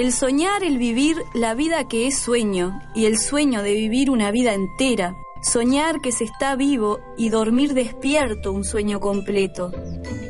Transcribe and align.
El 0.00 0.14
soñar, 0.14 0.64
el 0.64 0.78
vivir 0.78 1.18
la 1.34 1.52
vida 1.52 1.86
que 1.86 2.06
es 2.06 2.18
sueño 2.18 2.80
y 2.94 3.04
el 3.04 3.18
sueño 3.18 3.62
de 3.62 3.74
vivir 3.74 4.08
una 4.08 4.30
vida 4.30 4.54
entera. 4.54 5.14
Soñar 5.42 6.00
que 6.00 6.10
se 6.10 6.24
está 6.24 6.56
vivo 6.56 7.00
y 7.18 7.28
dormir 7.28 7.74
despierto 7.74 8.50
un 8.50 8.64
sueño 8.64 8.98
completo. 8.98 9.70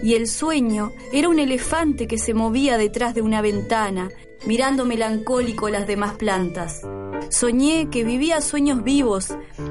Y 0.03 0.15
el 0.15 0.27
sueño 0.27 0.91
era 1.12 1.29
un 1.29 1.39
elefante 1.39 2.09
que 2.09 2.19
se 2.19 2.35
movía 2.35 2.79
detrás 2.79 3.15
de 3.15 3.23
una 3.23 3.43
ventana, 3.43 4.09
mirando 4.45 4.85
melancólico 4.85 5.69
las 5.69 5.87
demás 5.87 6.15
plantas. 6.15 6.83
Soñé 7.29 7.91
que 7.93 8.02
vivía 8.02 8.41
sueños 8.41 8.83
vivos, 8.83 9.29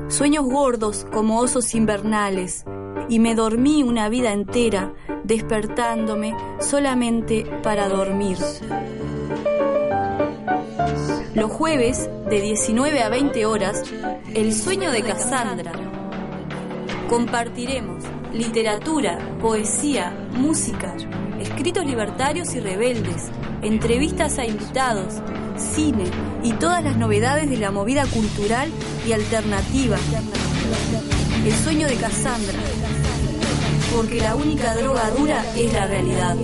sueños 0.08 0.46
gordos 0.46 1.06
como 1.12 1.42
osos 1.42 1.76
invernales, 1.76 2.64
y 3.10 3.20
me 3.20 3.36
dormí 3.36 3.84
una 3.84 4.08
vida 4.08 4.32
entera, 4.32 4.94
despertándome 5.26 6.34
solamente 6.62 7.44
para 7.62 7.90
dormir. 7.90 8.38
Los 11.36 11.52
jueves, 11.52 12.10
de 12.30 12.42
19 12.42 13.04
a 13.04 13.10
20 13.10 13.46
horas, 13.46 13.84
El 14.34 14.54
sueño 14.54 14.92
de 14.92 15.04
Cassandra. 15.04 15.72
Compartiremos 17.08 18.04
literatura, 18.34 19.20
poesía, 19.40 20.12
música, 20.32 20.96
escritos 21.40 21.86
libertarios 21.86 22.56
y 22.56 22.60
rebeldes, 22.60 23.30
entrevistas 23.62 24.40
a 24.40 24.46
invitados, 24.46 25.22
cine 25.56 26.06
y 26.44 26.54
todas 26.54 26.84
las 26.84 26.98
novedades 26.98 27.50
de 27.50 27.58
la 27.58 27.70
movida 27.70 28.06
cultural 28.08 28.70
y 29.08 29.14
alternativa. 29.14 29.98
El 31.46 31.54
sueño 31.54 31.88
de 31.88 31.96
Cassandra. 31.96 32.60
Porque 33.96 34.20
la 34.20 34.36
única 34.36 34.76
droga 34.76 35.10
dura 35.12 35.44
es 35.56 35.74
la 35.74 35.86
realidad. 35.86 36.36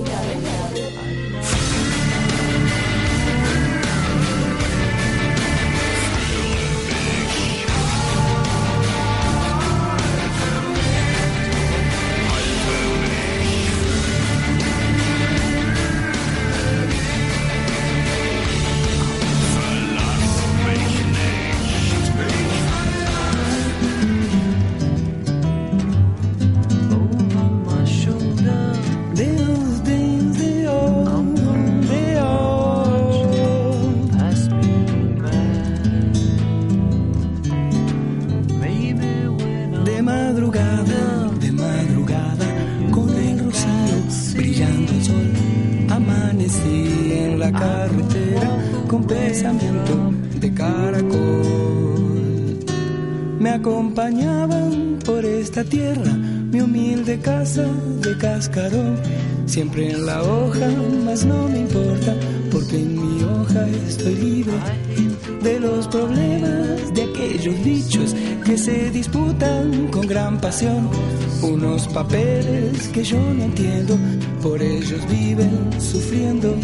Acompañaban 54.06 55.00
por 55.04 55.26
esta 55.26 55.64
tierra 55.64 56.12
mi 56.52 56.62
humilde 56.62 57.20
casa 57.20 57.66
de 58.02 58.16
cascarón, 58.18 58.98
siempre 59.48 59.92
en 59.92 60.06
la 60.06 60.22
hoja, 60.22 60.68
mas 61.04 61.26
no 61.26 61.50
me 61.50 61.62
importa, 61.62 62.16
porque 62.52 62.82
en 62.82 62.94
mi 62.94 63.24
hoja 63.24 63.68
estoy 63.88 64.16
libre 64.16 64.54
de 65.42 65.60
los 65.60 65.88
problemas 65.88 66.94
de 66.94 67.04
aquellos 67.04 67.64
bichos 67.64 68.16
que 68.46 68.58
se 68.58 68.92
disputan 68.92 69.88
con 69.88 70.08
gran 70.08 70.40
pasión. 70.40 70.88
Unos 71.42 71.88
papeles 71.88 72.88
que 72.90 73.04
yo 73.04 73.20
no 73.20 73.44
entiendo, 73.44 73.98
por 74.42 74.62
ellos 74.62 75.02
viven 75.10 75.70
sufriendo. 75.80 76.56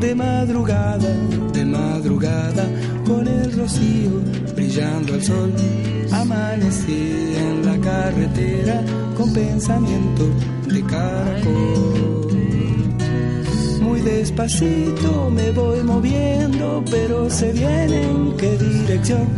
De 0.00 0.14
madrugada, 0.14 1.12
de 1.52 1.64
madrugada, 1.64 2.66
con 3.04 3.26
el 3.26 3.52
rocío 3.52 4.10
brillando 4.54 5.14
al 5.14 5.22
sol, 5.22 5.52
amanecí 6.12 7.34
en 7.36 7.66
la 7.66 7.78
carretera 7.78 8.82
con 9.16 9.32
pensamiento 9.32 10.24
de 10.66 10.82
caracol. 10.82 12.32
Muy 13.80 14.00
despacito 14.00 15.30
me 15.30 15.50
voy 15.52 15.82
moviendo, 15.82 16.84
pero 16.90 17.28
sé 17.30 17.52
bien 17.52 17.92
en 17.92 18.36
qué 18.36 18.56
dirección. 18.58 19.28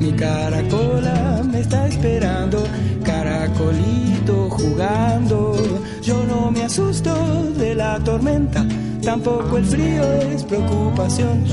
Mi 0.00 0.12
caracola 0.12 1.42
me 1.50 1.60
está 1.60 1.86
esperando, 1.86 2.64
caracolito 3.04 4.48
jugando. 4.50 5.56
Yo 6.02 6.24
no 6.24 6.50
me 6.50 6.62
asusto 6.62 7.14
de 7.58 7.74
la 7.74 7.98
tormenta, 8.00 8.64
tampoco 9.02 9.58
el 9.58 9.64
frío 9.64 10.02
es 10.32 10.44
preocupación. 10.44 11.44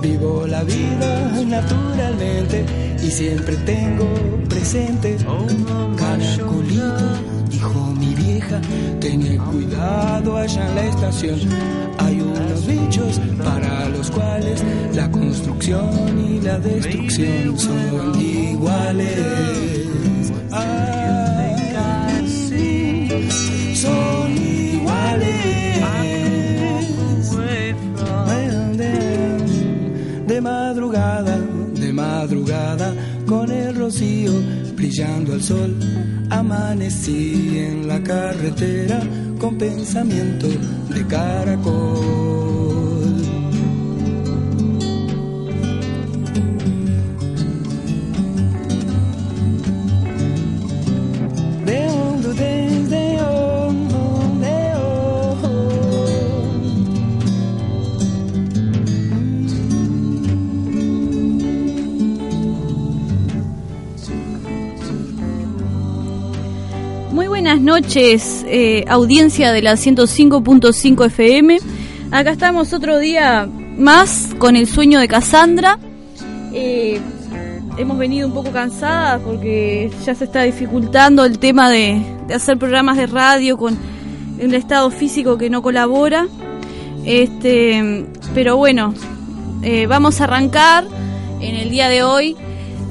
Vivo 0.00 0.46
la 0.48 0.64
vida 0.64 1.30
naturalmente 1.46 2.91
y 3.02 3.10
siempre 3.10 3.56
tengo 3.56 4.06
presente. 4.48 5.16
Caracolito, 5.96 7.18
dijo 7.48 7.94
mi 7.98 8.14
vieja, 8.14 8.60
ten 9.00 9.36
cuidado 9.38 10.36
allá 10.36 10.68
en 10.68 10.74
la 10.74 10.84
estación. 10.86 11.40
Hay 11.98 12.20
unos 12.20 12.66
bichos 12.66 13.20
para 13.42 13.88
los 13.88 14.10
cuales 14.10 14.62
la 14.94 15.10
construcción 15.10 16.18
y 16.18 16.40
la 16.40 16.58
destrucción 16.58 17.58
son 17.58 18.20
iguales. 18.20 19.88
Ah, 20.52 21.01
madrugada, 32.22 32.94
con 33.26 33.50
el 33.50 33.74
rocío 33.74 34.32
brillando 34.76 35.32
al 35.32 35.42
sol, 35.42 35.74
amanecí 36.30 37.58
en 37.58 37.88
la 37.88 38.00
carretera 38.00 39.00
con 39.40 39.58
pensamiento 39.58 40.46
de 40.94 41.04
caracol. 41.08 42.11
Noches, 67.72 68.44
eh, 68.48 68.84
audiencia 68.86 69.50
de 69.50 69.62
la 69.62 69.76
105.5 69.76 71.06
FM. 71.06 71.58
Acá 72.10 72.32
estamos 72.32 72.74
otro 72.74 72.98
día 72.98 73.48
más 73.78 74.34
con 74.36 74.56
el 74.56 74.66
sueño 74.66 75.00
de 75.00 75.08
Cassandra. 75.08 75.78
Eh, 76.52 77.00
hemos 77.78 77.96
venido 77.96 78.28
un 78.28 78.34
poco 78.34 78.50
cansadas 78.50 79.22
porque 79.22 79.90
ya 80.04 80.14
se 80.14 80.24
está 80.24 80.42
dificultando 80.42 81.24
el 81.24 81.38
tema 81.38 81.70
de, 81.70 82.02
hacer 82.34 82.58
programas 82.58 82.98
de 82.98 83.06
radio 83.06 83.56
con 83.56 83.78
un 84.38 84.54
estado 84.54 84.90
físico 84.90 85.38
que 85.38 85.48
no 85.48 85.62
colabora. 85.62 86.26
Este, 87.06 88.04
pero 88.34 88.58
bueno, 88.58 88.92
eh, 89.62 89.86
vamos 89.86 90.20
a 90.20 90.24
arrancar 90.24 90.84
en 91.40 91.54
el 91.54 91.70
día 91.70 91.88
de 91.88 92.02
hoy. 92.02 92.36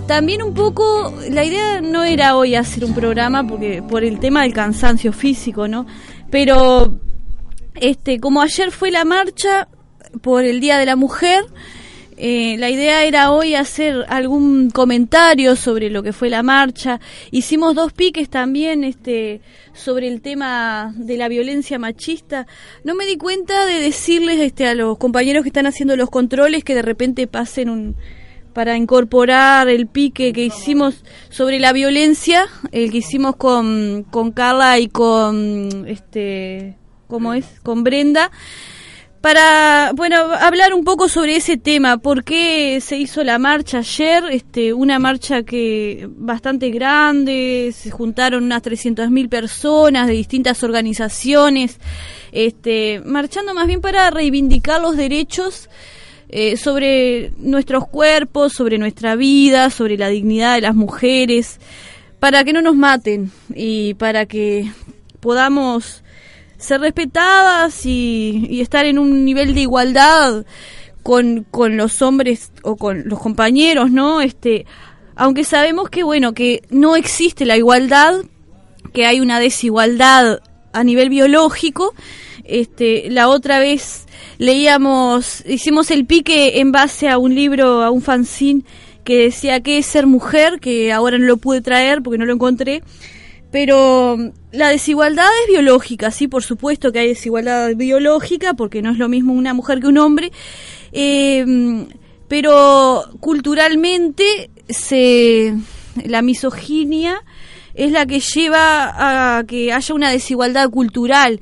También 0.07 0.44
un 0.44 0.53
poco, 0.53 1.13
la 1.30 1.44
idea 1.44 1.81
no 1.81 2.03
era 2.03 2.36
hoy 2.36 2.56
hacer 2.56 2.83
un 2.83 2.94
programa 2.94 3.48
porque 3.48 3.81
por 3.81 4.03
el 4.03 4.19
tema 4.19 4.44
del 4.44 4.53
cansancio 4.53 5.13
físico, 5.13 5.68
¿no? 5.68 5.86
Pero 6.30 7.00
este, 7.75 8.19
como 8.19 8.42
ayer 8.42 8.71
fue 8.71 8.92
la 8.92 9.06
marcha 9.06 9.68
por 10.21 10.44
el 10.44 10.59
Día 10.59 10.77
de 10.77 10.86
la 10.86 10.95
Mujer, 10.95 11.45
eh, 12.24 12.56
la 12.59 12.69
idea 12.69 13.03
era 13.03 13.31
hoy 13.31 13.56
hacer 13.56 14.06
algún 14.07 14.69
comentario 14.69 15.56
sobre 15.56 15.89
lo 15.89 16.03
que 16.03 16.13
fue 16.13 16.30
la 16.30 16.44
marcha. 16.44 17.00
Hicimos 17.31 17.74
dos 17.74 17.94
piques 17.94 18.30
también 18.30 18.83
este, 18.83 19.42
sobre 19.74 20.07
el 20.07 20.21
tema 20.21 20.94
de 20.98 21.18
la 21.18 21.30
violencia 21.30 21.80
machista. 21.80 22.45
No 22.83 22.94
me 22.94 23.07
di 23.07 23.18
cuenta 23.18 23.65
de 23.65 23.80
decirles 23.80 24.39
este, 24.39 24.68
a 24.68 24.75
los 24.75 25.00
compañeros 25.00 25.42
que 25.42 25.50
están 25.50 25.65
haciendo 25.65 25.95
los 25.95 26.12
controles 26.12 26.63
que 26.63 26.75
de 26.75 26.83
repente 26.83 27.25
pasen 27.25 27.71
un 27.71 27.95
para 28.53 28.77
incorporar 28.77 29.69
el 29.69 29.88
pique 29.88 30.33
que 30.33 30.45
hicimos 30.45 31.03
sobre 31.30 31.59
la 31.59 31.74
violencia, 31.74 32.48
el 32.71 32.92
que 32.92 32.98
hicimos 32.98 33.36
con, 33.36 34.06
con 34.09 34.31
Carla 34.31 34.80
y 34.80 34.88
con 34.88 35.86
este 35.88 36.77
¿cómo 37.07 37.33
es? 37.33 37.45
con 37.63 37.83
Brenda 37.83 38.31
para 39.21 39.92
bueno 39.95 40.18
hablar 40.18 40.74
un 40.74 40.83
poco 40.83 41.07
sobre 41.07 41.36
ese 41.36 41.56
tema 41.56 41.98
por 41.98 42.24
qué 42.24 42.80
se 42.81 42.98
hizo 42.98 43.24
la 43.24 43.38
marcha 43.38 43.77
ayer 43.77 44.24
este 44.31 44.74
una 44.74 44.98
marcha 44.98 45.44
que 45.44 46.09
bastante 46.09 46.71
grande 46.71 47.71
se 47.74 47.92
juntaron 47.92 48.44
unas 48.44 48.63
300.000 48.63 49.30
personas 49.30 50.07
de 50.07 50.13
distintas 50.13 50.63
organizaciones 50.63 51.80
este 52.31 53.00
marchando 53.06 53.53
más 53.53 53.68
bien 53.68 53.80
para 53.80 54.09
reivindicar 54.09 54.81
los 54.81 54.98
derechos 54.98 55.69
eh, 56.31 56.57
sobre 56.57 57.31
nuestros 57.37 57.87
cuerpos 57.87 58.53
sobre 58.53 58.77
nuestra 58.77 59.15
vida 59.15 59.69
sobre 59.69 59.97
la 59.97 60.09
dignidad 60.09 60.55
de 60.55 60.61
las 60.61 60.75
mujeres 60.75 61.59
para 62.19 62.43
que 62.43 62.53
no 62.53 62.61
nos 62.61 62.75
maten 62.75 63.31
y 63.53 63.95
para 63.95 64.25
que 64.25 64.71
podamos 65.19 66.03
ser 66.61 66.81
respetadas 66.81 67.85
y, 67.85 68.61
estar 68.61 68.85
en 68.85 68.99
un 68.99 69.25
nivel 69.25 69.55
de 69.55 69.61
igualdad 69.61 70.45
con, 71.01 71.45
con 71.49 71.77
los 71.77 72.01
hombres 72.03 72.51
o 72.61 72.75
con 72.75 73.09
los 73.09 73.19
compañeros, 73.19 73.91
¿no? 73.91 74.21
Este, 74.21 74.67
aunque 75.15 75.43
sabemos 75.43 75.89
que, 75.89 76.03
bueno, 76.03 76.33
que 76.33 76.61
no 76.69 76.95
existe 76.95 77.45
la 77.45 77.57
igualdad, 77.57 78.13
que 78.93 79.07
hay 79.07 79.19
una 79.19 79.39
desigualdad 79.39 80.41
a 80.73 80.83
nivel 80.83 81.09
biológico, 81.09 81.93
este, 82.43 83.09
la 83.09 83.27
otra 83.29 83.59
vez 83.59 84.05
leíamos, 84.41 85.43
hicimos 85.45 85.91
el 85.91 86.07
pique 86.07 86.61
en 86.61 86.71
base 86.71 87.07
a 87.07 87.19
un 87.19 87.35
libro, 87.35 87.83
a 87.83 87.91
un 87.91 88.01
fanzine 88.01 88.63
que 89.03 89.25
decía 89.25 89.61
que 89.61 89.77
es 89.77 89.85
ser 89.85 90.07
mujer, 90.07 90.59
que 90.59 90.91
ahora 90.91 91.19
no 91.19 91.27
lo 91.27 91.38
pude 91.38 91.61
traer 91.61 92.01
porque 92.01 92.17
no 92.17 92.25
lo 92.25 92.33
encontré, 92.33 92.81
pero 93.51 94.17
mm, 94.17 94.29
la 94.51 94.69
desigualdad 94.69 95.27
es 95.43 95.51
biológica, 95.51 96.09
sí, 96.09 96.27
por 96.27 96.41
supuesto 96.41 96.91
que 96.91 96.97
hay 96.97 97.09
desigualdad 97.09 97.75
biológica, 97.75 98.55
porque 98.55 98.81
no 98.81 98.89
es 98.89 98.97
lo 98.97 99.09
mismo 99.09 99.31
una 99.31 99.53
mujer 99.53 99.79
que 99.79 99.85
un 99.85 99.99
hombre, 99.99 100.31
eh, 100.91 101.45
mm, 101.45 101.83
pero 102.27 103.03
culturalmente 103.19 104.49
se, 104.67 105.53
la 106.03 106.23
misoginia 106.23 107.23
es 107.75 107.91
la 107.91 108.07
que 108.07 108.19
lleva 108.19 109.38
a 109.38 109.43
que 109.43 109.71
haya 109.71 109.93
una 109.93 110.09
desigualdad 110.09 110.71
cultural. 110.71 111.39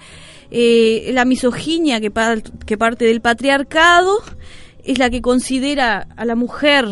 Eh, 0.52 1.12
la 1.14 1.26
misoginia 1.26 2.02
que, 2.02 2.10
parte 2.10 3.06
del 3.06 3.22
patriarcado 3.22 4.18
es 4.84 4.98
la 4.98 5.12
que 5.12 5.22
considera 5.22 6.08
a 6.18 6.26
la 6.26 6.36
mujer 6.36 6.88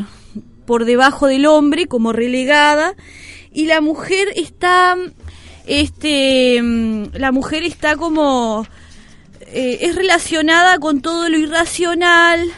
por 0.68 0.86
debajo 0.86 1.25
del 1.25 1.48
hombre 1.48 1.88
como 1.88 2.13
relegada 2.13 2.94
y 3.51 3.65
la 3.65 3.81
mujer 3.81 4.27
está 4.36 4.95
este 5.65 6.62
mm, 6.62 7.15
la 7.15 7.31
mujer 7.31 7.63
está 7.63 7.95
como 7.95 8.68
eh, 9.48 9.80
es 9.81 9.95
relacionada 9.95 10.77
con 10.77 11.01
todo 11.01 11.27
lo 11.27 11.39
irracional 11.39 12.51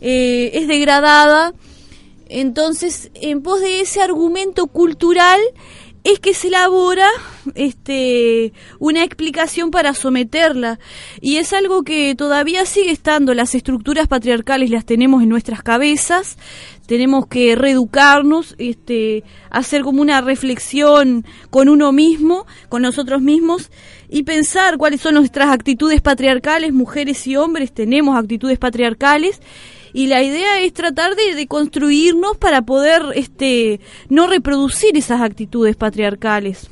eh, 0.00 0.50
es 0.54 0.66
degradada. 0.66 1.52
Entonces 2.28 3.12
en 3.14 3.42
pos 3.42 3.60
de 3.60 3.80
ese 3.80 4.02
argumento 4.02 4.66
cultural 4.66 5.40
es 6.04 6.18
que 6.18 6.34
se 6.34 6.48
elabora 6.48 7.08
este 7.54 8.52
una 8.78 9.04
explicación 9.04 9.70
para 9.70 9.94
someterla. 9.94 10.78
Y 11.20 11.36
es 11.36 11.52
algo 11.52 11.82
que 11.84 12.14
todavía 12.14 12.66
sigue 12.66 12.90
estando. 12.90 13.34
Las 13.34 13.54
estructuras 13.54 14.08
patriarcales 14.08 14.70
las 14.70 14.84
tenemos 14.84 15.22
en 15.22 15.28
nuestras 15.28 15.62
cabezas. 15.62 16.36
Tenemos 16.86 17.26
que 17.26 17.54
reeducarnos 17.54 18.56
este 18.58 19.22
hacer 19.50 19.82
como 19.82 20.02
una 20.02 20.20
reflexión 20.20 21.24
con 21.50 21.68
uno 21.68 21.92
mismo 21.92 22.46
con 22.68 22.82
nosotros 22.82 23.22
mismos 23.22 23.70
y 24.08 24.24
pensar 24.24 24.78
cuáles 24.78 25.00
son 25.00 25.14
nuestras 25.14 25.50
actitudes 25.50 26.00
patriarcales. 26.00 26.72
Mujeres 26.72 27.26
y 27.26 27.36
hombres 27.36 27.72
tenemos 27.72 28.18
actitudes 28.18 28.58
patriarcales 28.58 29.40
y 29.92 30.06
la 30.06 30.22
idea 30.22 30.60
es 30.60 30.72
tratar 30.72 31.14
de, 31.14 31.46
construirnos 31.46 32.36
para 32.36 32.62
poder 32.62 33.02
este 33.14 33.80
no 34.08 34.26
reproducir 34.26 34.96
esas 34.96 35.20
actitudes 35.20 35.76
patriarcales. 35.76 36.68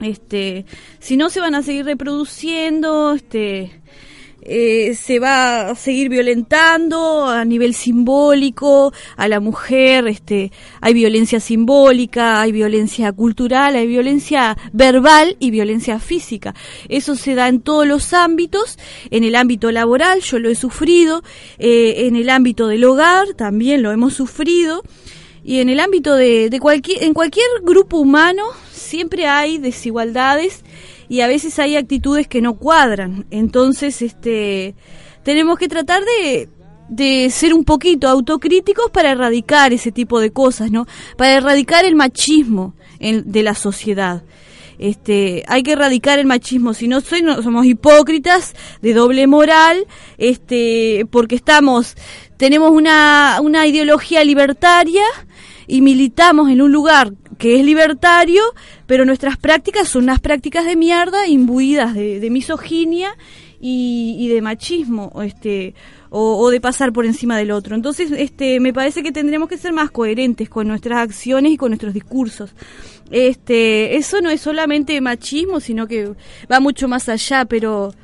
Este 0.00 0.64
si 0.98 1.16
no 1.16 1.28
se 1.30 1.40
van 1.40 1.54
a 1.54 1.62
seguir 1.62 1.84
reproduciendo 1.84 3.14
este 3.14 3.80
eh, 4.50 4.94
se 4.94 5.18
va 5.18 5.68
a 5.68 5.74
seguir 5.74 6.08
violentando 6.08 7.26
a 7.26 7.44
nivel 7.44 7.74
simbólico 7.74 8.94
a 9.16 9.28
la 9.28 9.40
mujer, 9.40 10.08
este, 10.08 10.52
hay 10.80 10.94
violencia 10.94 11.38
simbólica, 11.38 12.40
hay 12.40 12.52
violencia 12.52 13.12
cultural, 13.12 13.76
hay 13.76 13.86
violencia 13.86 14.56
verbal 14.72 15.36
y 15.38 15.50
violencia 15.50 16.00
física. 16.00 16.54
Eso 16.88 17.14
se 17.14 17.34
da 17.34 17.48
en 17.48 17.60
todos 17.60 17.86
los 17.86 18.14
ámbitos, 18.14 18.78
en 19.10 19.22
el 19.24 19.34
ámbito 19.34 19.70
laboral 19.70 20.22
yo 20.22 20.38
lo 20.38 20.48
he 20.48 20.54
sufrido, 20.54 21.22
eh, 21.58 22.06
en 22.06 22.16
el 22.16 22.30
ámbito 22.30 22.68
del 22.68 22.84
hogar 22.84 23.34
también 23.34 23.82
lo 23.82 23.92
hemos 23.92 24.14
sufrido 24.14 24.82
y 25.44 25.60
en 25.60 25.68
el 25.68 25.78
ámbito 25.78 26.14
de, 26.14 26.48
de 26.48 26.58
cualquier, 26.58 27.04
en 27.04 27.12
cualquier 27.12 27.46
grupo 27.62 27.98
humano 27.98 28.44
siempre 28.72 29.26
hay 29.26 29.58
desigualdades 29.58 30.64
y 31.08 31.20
a 31.20 31.26
veces 31.26 31.58
hay 31.58 31.76
actitudes 31.76 32.28
que 32.28 32.40
no 32.40 32.54
cuadran. 32.54 33.26
Entonces, 33.30 34.02
este, 34.02 34.74
tenemos 35.22 35.58
que 35.58 35.68
tratar 35.68 36.02
de, 36.04 36.48
de 36.88 37.30
ser 37.30 37.54
un 37.54 37.64
poquito 37.64 38.08
autocríticos 38.08 38.90
para 38.90 39.12
erradicar 39.12 39.72
ese 39.72 39.92
tipo 39.92 40.20
de 40.20 40.30
cosas, 40.30 40.70
¿no? 40.70 40.86
Para 41.16 41.34
erradicar 41.34 41.84
el 41.84 41.94
machismo 41.94 42.74
de 43.00 43.42
la 43.42 43.54
sociedad. 43.54 44.22
Este, 44.78 45.44
hay 45.48 45.64
que 45.64 45.72
erradicar 45.72 46.20
el 46.20 46.26
machismo, 46.26 46.72
si 46.72 46.86
no, 46.86 47.00
soy, 47.00 47.22
no 47.22 47.42
somos 47.42 47.66
hipócritas, 47.66 48.54
de 48.80 48.94
doble 48.94 49.26
moral, 49.26 49.86
este, 50.18 51.04
porque 51.10 51.34
estamos, 51.34 51.96
tenemos 52.36 52.70
una, 52.70 53.38
una 53.42 53.66
ideología 53.66 54.22
libertaria 54.22 55.02
y 55.66 55.80
militamos 55.80 56.48
en 56.48 56.62
un 56.62 56.70
lugar 56.70 57.12
que 57.38 57.58
es 57.58 57.64
libertario, 57.64 58.42
pero 58.86 59.04
nuestras 59.04 59.36
prácticas 59.36 59.88
son 59.88 60.04
unas 60.04 60.20
prácticas 60.20 60.66
de 60.66 60.76
mierda 60.76 61.26
imbuidas 61.28 61.94
de, 61.94 62.28
misoginia 62.30 63.16
y, 63.60 64.28
de 64.28 64.42
machismo, 64.42 65.12
este, 65.22 65.74
o, 66.10 66.50
de 66.50 66.60
pasar 66.60 66.92
por 66.92 67.06
encima 67.06 67.36
del 67.38 67.52
otro. 67.52 67.76
Entonces, 67.76 68.10
este, 68.10 68.60
me 68.60 68.72
parece 68.72 69.02
que 69.02 69.12
tendremos 69.12 69.48
que 69.48 69.56
ser 69.56 69.72
más 69.72 69.90
coherentes 69.90 70.48
con 70.48 70.66
nuestras 70.66 70.98
acciones 70.98 71.52
y 71.52 71.56
con 71.56 71.70
nuestros 71.70 71.94
discursos. 71.94 72.50
Este, 73.10 73.96
eso 73.96 74.20
no 74.20 74.30
es 74.30 74.40
solamente 74.40 75.00
machismo, 75.00 75.60
sino 75.60 75.86
que 75.86 76.12
va 76.50 76.60
mucho 76.60 76.88
más 76.88 77.08
allá, 77.08 77.44
pero 77.44 77.94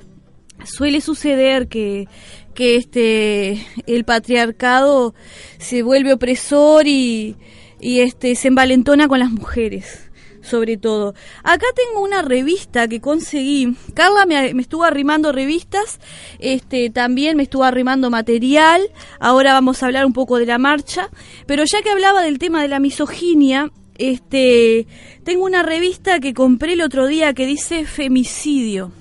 suele 0.65 1.01
suceder 1.01 1.67
que, 1.67 2.09
que 2.55 2.77
este, 2.77 3.67
el 3.87 4.05
patriarcado 4.05 5.15
se 5.59 5.83
vuelve 5.83 6.13
opresor 6.13 6.87
y, 6.87 7.37
y 7.85 8.01
este 8.01 8.35
se 8.35 8.49
envalentona 8.49 9.09
con 9.09 9.19
las 9.19 9.31
mujeres 9.31 10.11
sobre 10.41 10.77
todo. 10.77 11.15
Acá 11.43 11.65
tengo 11.75 12.05
una 12.05 12.21
revista 12.21 12.87
que 12.87 13.01
conseguí. 13.01 13.77
Carla 13.95 14.27
me, 14.27 14.51
estuvo 14.61 14.85
arrimando 14.85 15.33
revistas, 15.33 16.01
este, 16.39 16.91
también 16.91 17.39
me 17.39 17.45
estuvo 17.45 17.65
arrimando 17.65 18.11
material. 18.11 18.83
Ahora 19.21 19.55
vamos 19.55 19.83
a 19.83 19.87
hablar 19.87 20.05
un 20.05 20.13
poco 20.13 20.37
de 20.39 20.45
la 20.45 20.59
marcha. 20.59 21.09
Pero 21.47 21.65
ya 21.65 21.81
que 21.81 21.89
hablaba 21.89 22.23
del 22.23 22.39
tema 22.39 22.61
de 22.61 22.69
la 22.69 22.79
misoginia, 22.79 23.71
este, 23.97 24.87
tengo 25.25 25.47
una 25.47 25.63
revista 25.63 26.21
que 26.21 26.35
compré 26.35 26.75
el 26.75 26.83
otro 26.83 27.07
día 27.07 27.33
que 27.33 27.47
dice 27.47 27.87
femicidio. 27.87 28.93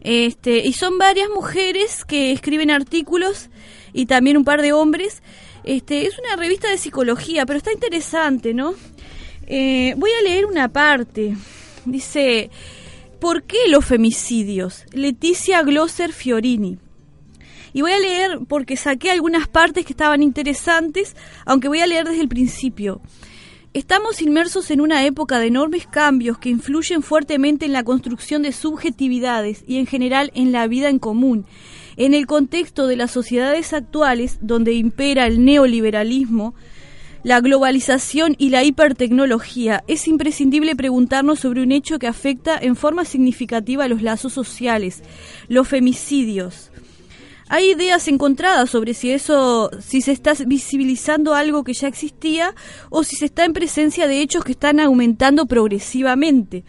Este, 0.00 0.66
y 0.66 0.72
son 0.72 0.96
varias 0.96 1.28
mujeres 1.28 2.06
que 2.06 2.32
escriben 2.32 2.70
artículos 2.70 3.50
y 3.92 4.06
también 4.06 4.38
un 4.38 4.44
par 4.44 4.62
de 4.62 4.72
hombres 4.72 5.22
este, 5.64 6.06
es 6.06 6.18
una 6.18 6.36
revista 6.36 6.70
de 6.70 6.78
psicología, 6.78 7.46
pero 7.46 7.58
está 7.58 7.72
interesante, 7.72 8.54
¿no? 8.54 8.74
Eh, 9.46 9.94
voy 9.96 10.10
a 10.18 10.22
leer 10.22 10.46
una 10.46 10.68
parte. 10.68 11.36
Dice, 11.84 12.50
¿por 13.20 13.42
qué 13.42 13.58
los 13.68 13.84
femicidios? 13.84 14.84
Leticia 14.92 15.62
Glosser 15.62 16.12
Fiorini. 16.12 16.78
Y 17.72 17.82
voy 17.82 17.92
a 17.92 17.98
leer 17.98 18.40
porque 18.48 18.76
saqué 18.76 19.10
algunas 19.10 19.48
partes 19.48 19.84
que 19.84 19.92
estaban 19.92 20.22
interesantes, 20.22 21.14
aunque 21.44 21.68
voy 21.68 21.80
a 21.80 21.86
leer 21.86 22.06
desde 22.06 22.20
el 22.22 22.28
principio. 22.28 23.00
Estamos 23.72 24.20
inmersos 24.20 24.72
en 24.72 24.80
una 24.80 25.04
época 25.06 25.38
de 25.38 25.46
enormes 25.46 25.86
cambios 25.86 26.38
que 26.38 26.48
influyen 26.48 27.02
fuertemente 27.02 27.66
en 27.66 27.72
la 27.72 27.84
construcción 27.84 28.42
de 28.42 28.50
subjetividades 28.50 29.62
y 29.64 29.78
en 29.78 29.86
general 29.86 30.32
en 30.34 30.50
la 30.50 30.66
vida 30.66 30.88
en 30.88 30.98
común 30.98 31.46
en 32.00 32.14
el 32.14 32.26
contexto 32.26 32.86
de 32.86 32.96
las 32.96 33.10
sociedades 33.10 33.74
actuales, 33.74 34.38
donde 34.40 34.72
impera 34.72 35.26
el 35.26 35.44
neoliberalismo, 35.44 36.54
la 37.24 37.42
globalización 37.42 38.36
y 38.38 38.48
la 38.48 38.64
hipertecnología, 38.64 39.84
es 39.86 40.08
imprescindible 40.08 40.74
preguntarnos 40.74 41.40
sobre 41.40 41.62
un 41.62 41.72
hecho 41.72 41.98
que 41.98 42.06
afecta 42.06 42.58
en 42.58 42.74
forma 42.74 43.04
significativa 43.04 43.84
a 43.84 43.88
los 43.88 44.00
lazos 44.00 44.32
sociales, 44.32 45.02
los 45.48 45.68
femicidios. 45.68 46.70
Hay 47.50 47.72
ideas 47.72 48.08
encontradas 48.08 48.70
sobre 48.70 48.94
si 48.94 49.10
eso, 49.10 49.70
si 49.86 50.00
se 50.00 50.12
está 50.12 50.32
visibilizando 50.46 51.34
algo 51.34 51.64
que 51.64 51.74
ya 51.74 51.88
existía 51.88 52.54
o 52.88 53.04
si 53.04 53.16
se 53.16 53.26
está 53.26 53.44
en 53.44 53.52
presencia 53.52 54.08
de 54.08 54.22
hechos 54.22 54.42
que 54.42 54.52
están 54.52 54.80
aumentando 54.80 55.44
progresivamente. 55.44 56.64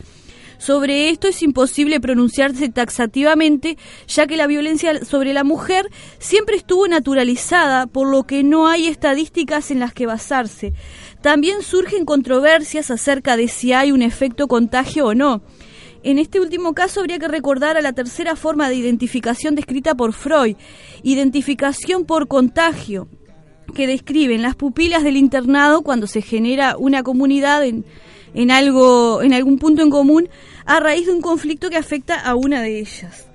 Sobre 0.62 1.10
esto 1.10 1.28
es 1.28 1.42
imposible 1.42 2.00
pronunciarse 2.00 2.70
taxativamente, 2.70 3.80
ya 4.08 4.28
que 4.28 4.38
la 4.38 4.46
violencia 4.46 5.04
sobre 5.04 5.34
la 5.34 5.44
mujer 5.44 5.90
siempre 6.20 6.56
estuvo 6.56 6.88
naturalizada, 6.88 7.88
por 7.88 8.08
lo 8.08 8.28
que 8.28 8.44
no 8.44 8.68
hay 8.68 8.86
estadísticas 8.86 9.72
en 9.72 9.80
las 9.80 9.92
que 9.92 10.06
basarse. 10.06 10.74
También 11.24 11.64
surgen 11.64 12.06
controversias 12.06 12.92
acerca 12.92 13.38
de 13.38 13.48
si 13.48 13.74
hay 13.74 13.92
un 13.92 14.04
efecto 14.04 14.48
contagio 14.48 15.08
o 15.08 15.16
no. 15.16 15.42
En 16.04 16.20
este 16.20 16.40
último 16.40 16.76
caso 16.76 17.00
habría 17.00 17.18
que 17.18 17.28
recordar 17.28 17.76
a 17.76 17.82
la 17.82 17.94
tercera 17.94 18.36
forma 18.36 18.70
de 18.70 18.76
identificación 18.76 19.56
descrita 19.56 19.96
por 19.96 20.14
Freud, 20.14 20.58
identificación 21.02 22.06
por 22.06 22.28
contagio, 22.28 23.08
que 23.74 23.88
describen 23.88 24.44
las 24.44 24.56
pupilas 24.56 25.04
del 25.04 25.18
internado 25.18 25.82
cuando 25.82 26.06
se 26.06 26.22
genera 26.22 26.78
una 26.78 27.02
comunidad 27.02 27.66
en, 27.66 27.84
en 28.34 28.52
algo, 28.52 29.22
en 29.22 29.34
algún 29.34 29.58
punto 29.58 29.82
en 29.82 29.90
común 29.90 30.30
a 30.66 30.80
raíz 30.80 31.08
de 31.08 31.14
un 31.14 31.22
conflicto 31.22 31.70
que 31.70 31.78
afecta 31.78 32.20
a 32.20 32.36
una 32.36 32.62
de 32.62 32.80
ellas. 32.80 33.26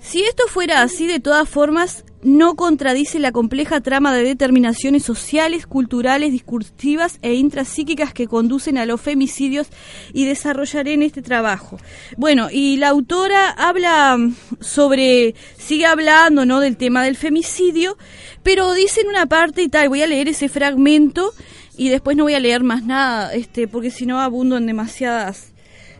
Si 0.00 0.22
esto 0.22 0.44
fuera 0.48 0.82
así, 0.82 1.06
de 1.06 1.20
todas 1.20 1.48
formas, 1.48 2.04
no 2.22 2.56
contradice 2.56 3.18
la 3.18 3.30
compleja 3.30 3.80
trama 3.80 4.14
de 4.14 4.24
determinaciones 4.24 5.04
sociales, 5.04 5.66
culturales, 5.66 6.32
discursivas 6.32 7.18
e 7.22 7.34
intrapsíquicas 7.34 8.12
que 8.12 8.26
conducen 8.26 8.78
a 8.78 8.86
los 8.86 9.00
femicidios 9.00 9.68
y 10.12 10.24
desarrollaré 10.24 10.94
en 10.94 11.02
este 11.02 11.22
trabajo. 11.22 11.78
Bueno, 12.16 12.48
y 12.50 12.76
la 12.76 12.88
autora 12.88 13.50
habla 13.50 14.18
sobre, 14.60 15.34
sigue 15.58 15.86
hablando, 15.86 16.44
¿no?, 16.44 16.60
del 16.60 16.76
tema 16.76 17.04
del 17.04 17.16
femicidio, 17.16 17.96
pero 18.42 18.72
dice 18.72 19.02
en 19.02 19.08
una 19.08 19.26
parte 19.26 19.62
y 19.62 19.68
tal, 19.68 19.88
voy 19.88 20.02
a 20.02 20.06
leer 20.06 20.28
ese 20.28 20.48
fragmento 20.48 21.32
y 21.78 21.88
después 21.88 22.16
no 22.16 22.24
voy 22.24 22.34
a 22.34 22.40
leer 22.40 22.64
más 22.64 22.84
nada, 22.84 23.32
este, 23.32 23.68
porque 23.68 23.92
si 23.92 24.04
no 24.04 24.20
abundo 24.20 24.56
en 24.56 24.66
demasiadas, 24.66 25.52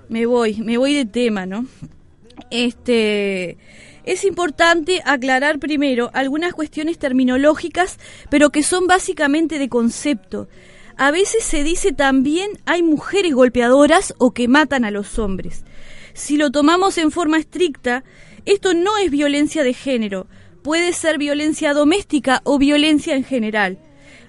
me 0.08 0.26
voy, 0.26 0.56
me 0.56 0.76
voy 0.76 0.92
de 0.92 1.06
tema, 1.06 1.46
¿no? 1.46 1.66
Este, 2.50 3.56
es 4.04 4.24
importante 4.24 5.00
aclarar 5.04 5.60
primero 5.60 6.10
algunas 6.14 6.52
cuestiones 6.52 6.98
terminológicas, 6.98 7.98
pero 8.28 8.50
que 8.50 8.64
son 8.64 8.88
básicamente 8.88 9.60
de 9.60 9.68
concepto. 9.68 10.48
A 10.96 11.12
veces 11.12 11.44
se 11.44 11.62
dice 11.62 11.92
también 11.92 12.50
hay 12.66 12.82
mujeres 12.82 13.32
golpeadoras 13.32 14.14
o 14.18 14.32
que 14.32 14.48
matan 14.48 14.84
a 14.84 14.90
los 14.90 15.20
hombres. 15.20 15.62
Si 16.12 16.36
lo 16.36 16.50
tomamos 16.50 16.98
en 16.98 17.12
forma 17.12 17.38
estricta, 17.38 18.02
esto 18.46 18.74
no 18.74 18.98
es 18.98 19.12
violencia 19.12 19.62
de 19.62 19.74
género, 19.74 20.26
puede 20.62 20.92
ser 20.92 21.18
violencia 21.18 21.72
doméstica 21.72 22.40
o 22.42 22.58
violencia 22.58 23.14
en 23.14 23.22
general. 23.22 23.78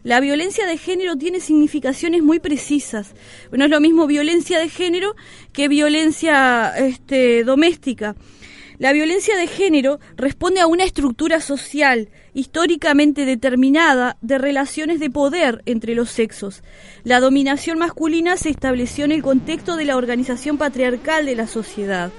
La 0.04 0.20
violencia 0.20 0.66
de 0.66 0.78
género 0.78 1.18
tiene 1.18 1.40
significaciones 1.40 2.24
muy 2.24 2.40
precisas. 2.40 3.14
No 3.52 3.66
es 3.66 3.70
lo 3.70 3.82
mismo 3.82 4.08
violencia 4.08 4.60
de 4.60 4.70
género 4.70 5.16
que 5.52 5.68
violencia 5.68 6.74
este, 6.78 7.44
doméstica. 7.44 8.16
La 8.80 8.94
violencia 8.94 9.36
de 9.36 9.48
género 9.48 10.00
responde 10.16 10.62
a 10.62 10.68
una 10.68 10.86
estructura 10.86 11.42
social 11.42 12.08
históricamente 12.34 13.26
determinada 13.26 14.18
de 14.22 14.38
relaciones 14.38 15.02
de 15.02 15.10
poder 15.10 15.62
entre 15.66 15.96
los 15.96 16.10
sexos. 16.10 16.64
La 17.04 17.20
dominación 17.20 17.78
masculina 17.78 18.38
se 18.38 18.50
estableció 18.50 19.04
en 19.04 19.12
el 19.12 19.22
contexto 19.22 19.76
de 19.76 19.84
la 19.84 19.98
organización 19.98 20.58
patriarcal 20.58 21.26
de 21.26 21.36
la 21.36 21.46
sociedad. 21.46 22.10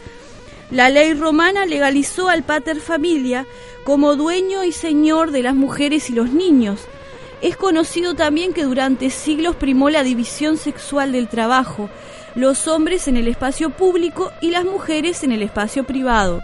La 0.71 0.91
ley 0.91 1.15
romana 1.15 1.65
legalizó 1.65 2.29
al 2.29 2.43
pater 2.43 2.79
familia 2.79 3.47
como 3.85 4.15
dueño 4.15 4.63
y 4.63 4.73
señor 4.73 5.31
de 5.31 5.43
las 5.43 5.55
mujeres 5.55 6.11
y 6.11 6.13
los 6.13 6.31
niños. 6.31 6.83
Es 7.41 7.57
conocido 7.57 8.15
también 8.15 8.53
que 8.53 8.65
durante 8.65 9.09
siglos 9.09 9.57
primó 9.57 9.89
la 9.89 10.03
división 10.03 10.59
sexual 10.59 11.13
del 11.13 11.29
trabajo, 11.29 11.89
los 12.35 12.69
hombres 12.69 13.09
en 13.09 13.17
el 13.17 13.29
espacio 13.29 13.71
público 13.71 14.31
y 14.43 14.51
las 14.51 14.65
mujeres 14.65 15.25
en 15.25 15.33
el 15.33 15.43
espacio 15.43 15.85
privado. 15.85 16.43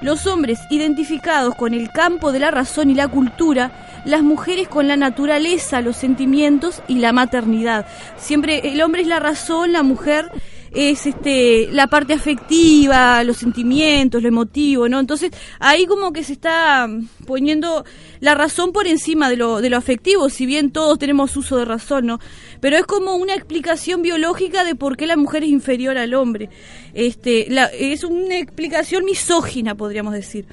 Los 0.00 0.28
hombres 0.28 0.60
identificados 0.70 1.56
con 1.56 1.74
el 1.74 1.90
campo 1.90 2.30
de 2.30 2.38
la 2.38 2.52
razón 2.52 2.90
y 2.90 2.94
la 2.94 3.08
cultura, 3.08 3.72
las 4.04 4.22
mujeres 4.22 4.68
con 4.68 4.86
la 4.86 4.96
naturaleza, 4.96 5.80
los 5.80 5.96
sentimientos 5.96 6.80
y 6.86 7.00
la 7.00 7.12
maternidad. 7.12 7.84
Siempre 8.16 8.72
el 8.72 8.80
hombre 8.82 9.02
es 9.02 9.08
la 9.08 9.18
razón, 9.18 9.72
la 9.72 9.82
mujer 9.82 10.30
es 10.72 11.06
este 11.06 11.68
la 11.72 11.88
parte 11.88 12.12
afectiva, 12.12 13.22
los 13.24 13.38
sentimientos, 13.38 14.22
lo 14.22 14.28
emotivo, 14.28 14.88
¿no? 14.88 15.00
Entonces, 15.00 15.30
ahí 15.58 15.86
como 15.86 16.12
que 16.12 16.22
se 16.22 16.32
está 16.32 16.88
poniendo 17.26 17.84
la 18.20 18.34
razón 18.34 18.72
por 18.72 18.86
encima 18.86 19.28
de 19.28 19.36
lo, 19.36 19.60
de 19.60 19.70
lo 19.70 19.76
afectivo, 19.76 20.28
si 20.28 20.46
bien 20.46 20.70
todos 20.70 20.98
tenemos 20.98 21.36
uso 21.36 21.56
de 21.56 21.64
razón, 21.64 22.06
¿no? 22.06 22.20
Pero 22.60 22.76
es 22.76 22.84
como 22.84 23.16
una 23.16 23.34
explicación 23.34 24.02
biológica 24.02 24.64
de 24.64 24.74
por 24.74 24.96
qué 24.96 25.06
la 25.06 25.16
mujer 25.16 25.42
es 25.42 25.50
inferior 25.50 25.98
al 25.98 26.14
hombre. 26.14 26.50
Este, 26.94 27.48
es 27.92 28.04
una 28.04 28.38
explicación 28.38 29.04
misógina, 29.04 29.74
podríamos 29.74 30.12
decir. 30.12 30.46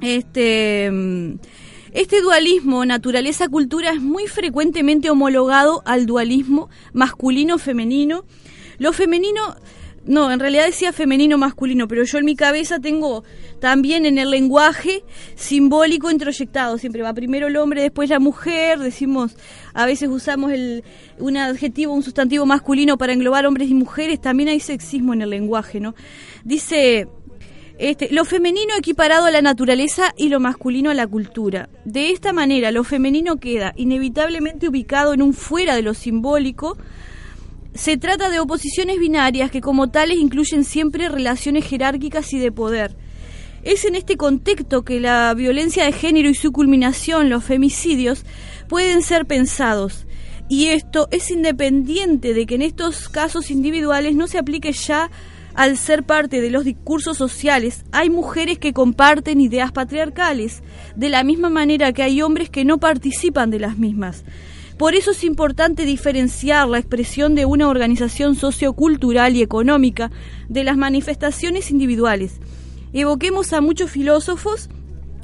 Este 0.00 0.90
este 1.92 2.22
dualismo 2.22 2.86
naturaleza-cultura 2.86 3.90
es 3.90 4.00
muy 4.00 4.26
frecuentemente 4.26 5.10
homologado 5.10 5.82
al 5.84 6.06
dualismo 6.06 6.70
masculino-femenino 6.94 8.24
lo 8.82 8.92
femenino, 8.92 9.56
no, 10.04 10.32
en 10.32 10.40
realidad 10.40 10.66
decía 10.66 10.92
femenino 10.92 11.38
masculino, 11.38 11.86
pero 11.86 12.02
yo 12.02 12.18
en 12.18 12.24
mi 12.24 12.34
cabeza 12.34 12.80
tengo 12.80 13.22
también 13.60 14.04
en 14.04 14.18
el 14.18 14.30
lenguaje 14.30 15.04
simbólico 15.36 16.10
introyectado. 16.10 16.76
Siempre 16.78 17.02
va 17.02 17.14
primero 17.14 17.46
el 17.46 17.56
hombre, 17.56 17.82
después 17.82 18.10
la 18.10 18.18
mujer. 18.18 18.80
Decimos, 18.80 19.36
a 19.72 19.86
veces 19.86 20.08
usamos 20.08 20.50
el, 20.50 20.82
un 21.18 21.36
adjetivo, 21.36 21.94
un 21.94 22.02
sustantivo 22.02 22.44
masculino 22.44 22.98
para 22.98 23.12
englobar 23.12 23.46
hombres 23.46 23.70
y 23.70 23.74
mujeres. 23.74 24.20
También 24.20 24.48
hay 24.48 24.58
sexismo 24.58 25.14
en 25.14 25.22
el 25.22 25.30
lenguaje, 25.30 25.78
¿no? 25.78 25.94
Dice 26.42 27.06
este, 27.78 28.08
lo 28.12 28.24
femenino 28.24 28.74
equiparado 28.76 29.26
a 29.26 29.30
la 29.30 29.42
naturaleza 29.42 30.12
y 30.16 30.28
lo 30.28 30.40
masculino 30.40 30.90
a 30.90 30.94
la 30.94 31.06
cultura. 31.06 31.68
De 31.84 32.10
esta 32.10 32.32
manera, 32.32 32.70
lo 32.70 32.84
femenino 32.84 33.36
queda 33.36 33.72
inevitablemente 33.76 34.68
ubicado 34.68 35.14
en 35.14 35.22
un 35.22 35.32
fuera 35.32 35.74
de 35.74 35.82
lo 35.82 35.94
simbólico, 35.94 36.76
se 37.74 37.96
trata 37.96 38.30
de 38.30 38.40
oposiciones 38.40 38.98
binarias 38.98 39.50
que 39.50 39.60
como 39.60 39.90
tales 39.90 40.18
incluyen 40.18 40.64
siempre 40.64 41.08
relaciones 41.08 41.64
jerárquicas 41.64 42.32
y 42.32 42.38
de 42.38 42.52
poder. 42.52 42.96
Es 43.62 43.84
en 43.84 43.94
este 43.94 44.16
contexto 44.16 44.82
que 44.82 45.00
la 45.00 45.32
violencia 45.34 45.84
de 45.84 45.92
género 45.92 46.28
y 46.28 46.34
su 46.34 46.52
culminación, 46.52 47.30
los 47.30 47.44
femicidios, 47.44 48.24
pueden 48.68 49.02
ser 49.02 49.24
pensados. 49.24 50.06
Y 50.48 50.66
esto 50.66 51.08
es 51.10 51.30
independiente 51.30 52.34
de 52.34 52.44
que 52.44 52.56
en 52.56 52.62
estos 52.62 53.08
casos 53.08 53.50
individuales 53.50 54.16
no 54.16 54.26
se 54.26 54.38
aplique 54.38 54.72
ya 54.72 55.10
al 55.54 55.76
ser 55.76 56.02
parte 56.02 56.40
de 56.40 56.50
los 56.50 56.64
discursos 56.64 57.16
sociales, 57.16 57.84
hay 57.92 58.10
mujeres 58.10 58.58
que 58.58 58.72
comparten 58.72 59.40
ideas 59.40 59.70
patriarcales, 59.70 60.62
de 60.96 61.10
la 61.10 61.24
misma 61.24 61.50
manera 61.50 61.92
que 61.92 62.02
hay 62.02 62.22
hombres 62.22 62.50
que 62.50 62.64
no 62.64 62.78
participan 62.78 63.50
de 63.50 63.60
las 63.60 63.78
mismas. 63.78 64.24
Por 64.82 64.96
eso 64.96 65.12
es 65.12 65.22
importante 65.22 65.84
diferenciar 65.84 66.66
la 66.66 66.80
expresión 66.80 67.36
de 67.36 67.44
una 67.44 67.68
organización 67.68 68.34
sociocultural 68.34 69.36
y 69.36 69.40
económica 69.40 70.10
de 70.48 70.64
las 70.64 70.76
manifestaciones 70.76 71.70
individuales. 71.70 72.40
Evoquemos 72.92 73.52
a 73.52 73.60
muchos 73.60 73.92
filósofos 73.92 74.68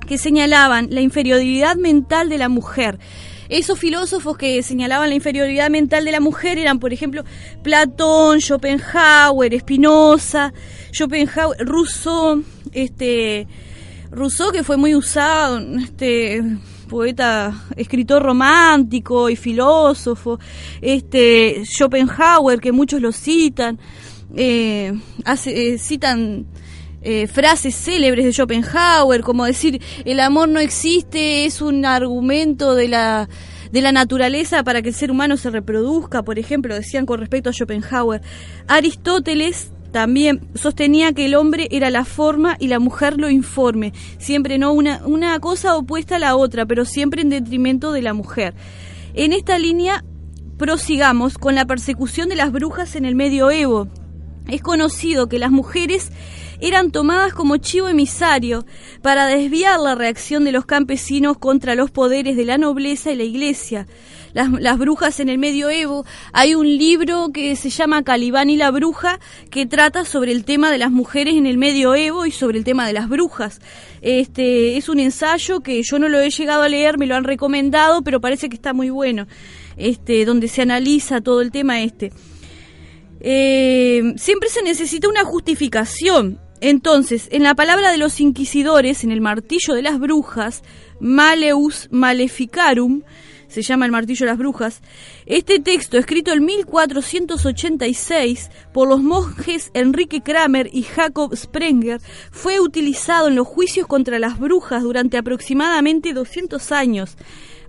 que 0.06 0.16
señalaban 0.16 0.86
la 0.92 1.00
inferioridad 1.00 1.74
mental 1.74 2.28
de 2.28 2.38
la 2.38 2.48
mujer. 2.48 3.00
Esos 3.48 3.80
filósofos 3.80 4.38
que 4.38 4.62
señalaban 4.62 5.08
la 5.08 5.16
inferioridad 5.16 5.70
mental 5.70 6.04
de 6.04 6.12
la 6.12 6.20
mujer 6.20 6.56
eran, 6.58 6.78
por 6.78 6.92
ejemplo, 6.92 7.24
Platón, 7.64 8.40
Schopenhauer, 8.40 9.58
Spinoza, 9.58 10.52
Schopenhauer, 10.92 11.66
Rousseau, 11.66 12.44
este, 12.70 13.48
Rousseau 14.12 14.52
que 14.52 14.62
fue 14.62 14.76
muy 14.76 14.94
usado, 14.94 15.58
este, 15.58 16.44
poeta, 16.88 17.54
escritor 17.76 18.22
romántico 18.22 19.30
y 19.30 19.36
filósofo, 19.36 20.40
este 20.80 21.62
Schopenhauer, 21.64 22.60
que 22.60 22.72
muchos 22.72 23.00
lo 23.00 23.12
citan, 23.12 23.78
eh, 24.34 24.92
eh, 25.46 25.78
citan 25.78 26.46
eh, 27.02 27.28
frases 27.28 27.76
célebres 27.76 28.24
de 28.24 28.32
Schopenhauer, 28.32 29.20
como 29.20 29.44
decir, 29.44 29.80
el 30.04 30.18
amor 30.18 30.48
no 30.48 30.58
existe, 30.58 31.44
es 31.44 31.62
un 31.62 31.84
argumento 31.84 32.74
de 32.74 32.88
la 32.88 33.28
de 33.70 33.82
la 33.82 33.92
naturaleza 33.92 34.64
para 34.64 34.80
que 34.80 34.88
el 34.88 34.94
ser 34.94 35.10
humano 35.10 35.36
se 35.36 35.50
reproduzca, 35.50 36.22
por 36.22 36.38
ejemplo, 36.38 36.74
decían 36.74 37.04
con 37.04 37.20
respecto 37.20 37.50
a 37.50 37.52
Schopenhauer. 37.52 38.22
Aristóteles 38.66 39.72
también 39.92 40.48
sostenía 40.54 41.12
que 41.12 41.26
el 41.26 41.34
hombre 41.34 41.68
era 41.70 41.90
la 41.90 42.04
forma 42.04 42.56
y 42.58 42.68
la 42.68 42.78
mujer 42.78 43.18
lo 43.18 43.30
informe, 43.30 43.92
siempre 44.18 44.58
no 44.58 44.72
una, 44.72 45.00
una 45.06 45.38
cosa 45.40 45.76
opuesta 45.76 46.16
a 46.16 46.18
la 46.18 46.36
otra, 46.36 46.66
pero 46.66 46.84
siempre 46.84 47.22
en 47.22 47.30
detrimento 47.30 47.92
de 47.92 48.02
la 48.02 48.14
mujer. 48.14 48.54
En 49.14 49.32
esta 49.32 49.58
línea 49.58 50.04
prosigamos 50.58 51.38
con 51.38 51.54
la 51.54 51.64
persecución 51.64 52.28
de 52.28 52.36
las 52.36 52.52
brujas 52.52 52.96
en 52.96 53.04
el 53.04 53.14
medioevo. 53.14 53.88
es 54.48 54.62
conocido 54.62 55.28
que 55.28 55.38
las 55.38 55.50
mujeres 55.50 56.10
eran 56.60 56.90
tomadas 56.90 57.32
como 57.32 57.56
chivo 57.58 57.88
emisario 57.88 58.66
para 59.02 59.26
desviar 59.26 59.78
la 59.78 59.94
reacción 59.94 60.44
de 60.44 60.52
los 60.52 60.66
campesinos 60.66 61.38
contra 61.38 61.74
los 61.74 61.90
poderes 61.90 62.36
de 62.36 62.44
la 62.44 62.58
nobleza 62.58 63.12
y 63.12 63.16
la 63.16 63.24
iglesia. 63.24 63.86
Las, 64.34 64.78
brujas 64.78 65.20
en 65.20 65.28
el 65.28 65.38
medioevo, 65.38 66.04
hay 66.32 66.54
un 66.54 66.66
libro 66.66 67.30
que 67.32 67.56
se 67.56 67.70
llama 67.70 68.02
Calibán 68.02 68.50
y 68.50 68.56
la 68.56 68.70
bruja 68.70 69.20
que 69.50 69.66
trata 69.66 70.04
sobre 70.04 70.32
el 70.32 70.44
tema 70.44 70.70
de 70.70 70.78
las 70.78 70.90
mujeres 70.90 71.34
en 71.34 71.46
el 71.46 71.58
medioevo 71.58 72.26
y 72.26 72.30
sobre 72.30 72.58
el 72.58 72.64
tema 72.64 72.86
de 72.86 72.92
las 72.92 73.08
brujas. 73.08 73.60
Este 74.00 74.76
es 74.76 74.88
un 74.88 75.00
ensayo 75.00 75.60
que 75.60 75.82
yo 75.82 75.98
no 75.98 76.08
lo 76.08 76.20
he 76.20 76.30
llegado 76.30 76.62
a 76.62 76.68
leer, 76.68 76.98
me 76.98 77.06
lo 77.06 77.16
han 77.16 77.24
recomendado, 77.24 78.02
pero 78.02 78.20
parece 78.20 78.48
que 78.48 78.56
está 78.56 78.72
muy 78.72 78.90
bueno. 78.90 79.26
Este, 79.76 80.24
donde 80.24 80.48
se 80.48 80.62
analiza 80.62 81.20
todo 81.20 81.40
el 81.40 81.52
tema 81.52 81.80
este. 81.82 82.12
Eh, 83.20 84.14
siempre 84.16 84.48
se 84.48 84.62
necesita 84.62 85.08
una 85.08 85.24
justificación 85.24 86.40
entonces, 86.60 87.28
en 87.30 87.44
la 87.44 87.54
palabra 87.54 87.90
de 87.90 87.98
los 87.98 88.20
inquisidores, 88.20 89.04
en 89.04 89.12
el 89.12 89.20
martillo 89.20 89.74
de 89.74 89.82
las 89.82 89.98
brujas, 89.98 90.62
Maleus 91.00 91.88
Maleficarum, 91.90 93.02
se 93.48 93.62
llama 93.62 93.86
el 93.86 93.92
martillo 93.92 94.26
de 94.26 94.32
las 94.32 94.38
brujas, 94.38 94.82
este 95.26 95.58
texto, 95.58 95.98
escrito 95.98 96.32
en 96.32 96.44
1486 96.44 98.50
por 98.72 98.88
los 98.88 99.02
monjes 99.02 99.70
Enrique 99.74 100.22
Kramer 100.22 100.70
y 100.72 100.82
Jacob 100.82 101.34
Sprenger, 101.34 102.00
fue 102.30 102.60
utilizado 102.60 103.28
en 103.28 103.36
los 103.36 103.46
juicios 103.46 103.86
contra 103.86 104.18
las 104.18 104.38
brujas 104.38 104.82
durante 104.82 105.18
aproximadamente 105.18 106.12
200 106.12 106.72
años. 106.72 107.16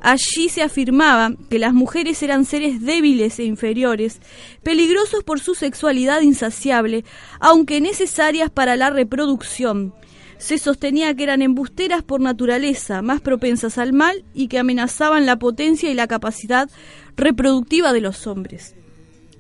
Allí 0.02 0.48
se 0.48 0.62
afirmaba 0.62 1.34
que 1.50 1.60
las 1.60 1.74
mujeres 1.74 2.24
eran 2.24 2.46
seres 2.46 2.82
débiles 2.82 3.38
e 3.40 3.44
inferiores, 3.44 4.22
peligrosos 4.64 5.26
por 5.26 5.42
su 5.42 5.56
sexualidad 5.56 6.22
insaciable, 6.22 7.04
aunque 7.42 7.82
necesarias 7.82 8.50
para 8.50 8.78
la 8.78 8.92
reproducción. 8.92 9.94
Se 10.40 10.58
sostenía 10.58 11.14
que 11.14 11.24
eran 11.24 11.44
embusteras 11.44 12.02
por 12.02 12.20
naturaleza, 12.20 13.04
más 13.04 13.22
propensas 13.22 13.78
al 13.78 13.94
mal 13.94 14.26
y 14.34 14.48
que 14.48 14.58
amenazaban 14.58 15.28
la 15.28 15.38
potencia 15.38 15.92
y 15.92 15.94
la 15.94 16.08
capacidad 16.08 16.68
reproductiva 17.16 17.94
de 17.94 18.02
los 18.02 18.26
hombres 18.26 18.74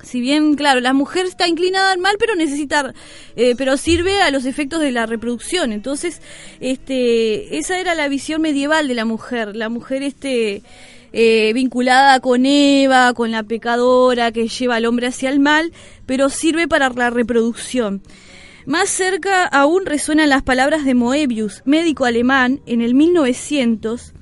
si 0.03 0.21
bien, 0.21 0.55
claro, 0.55 0.79
la 0.79 0.93
mujer 0.93 1.25
está 1.25 1.47
inclinada 1.47 1.91
al 1.91 1.99
mal, 1.99 2.15
pero 2.19 2.35
necesita, 2.35 2.93
eh, 3.35 3.55
pero 3.57 3.77
sirve 3.77 4.21
a 4.21 4.31
los 4.31 4.45
efectos 4.45 4.79
de 4.81 4.91
la 4.91 5.05
reproducción. 5.05 5.73
Entonces, 5.73 6.21
este, 6.59 7.57
esa 7.57 7.79
era 7.79 7.95
la 7.95 8.07
visión 8.07 8.41
medieval 8.41 8.87
de 8.87 8.95
la 8.95 9.05
mujer. 9.05 9.55
La 9.55 9.69
mujer, 9.69 10.03
este, 10.03 10.61
eh, 11.11 11.51
vinculada 11.53 12.19
con 12.21 12.45
Eva, 12.45 13.13
con 13.13 13.31
la 13.31 13.43
pecadora 13.43 14.31
que 14.31 14.47
lleva 14.47 14.75
al 14.75 14.85
hombre 14.85 15.07
hacia 15.07 15.29
el 15.29 15.39
mal, 15.39 15.73
pero 16.05 16.29
sirve 16.29 16.67
para 16.67 16.89
la 16.89 17.09
reproducción. 17.09 18.01
Más 18.69 18.91
cerca 18.91 19.45
aún 19.45 19.87
resuenan 19.87 20.29
las 20.29 20.43
palabras 20.43 20.85
de 20.85 20.93
Moebius, 20.93 21.63
médico 21.65 22.05
alemán, 22.05 22.61
en 22.67 22.81
el 22.81 22.93
1900, 22.93 24.13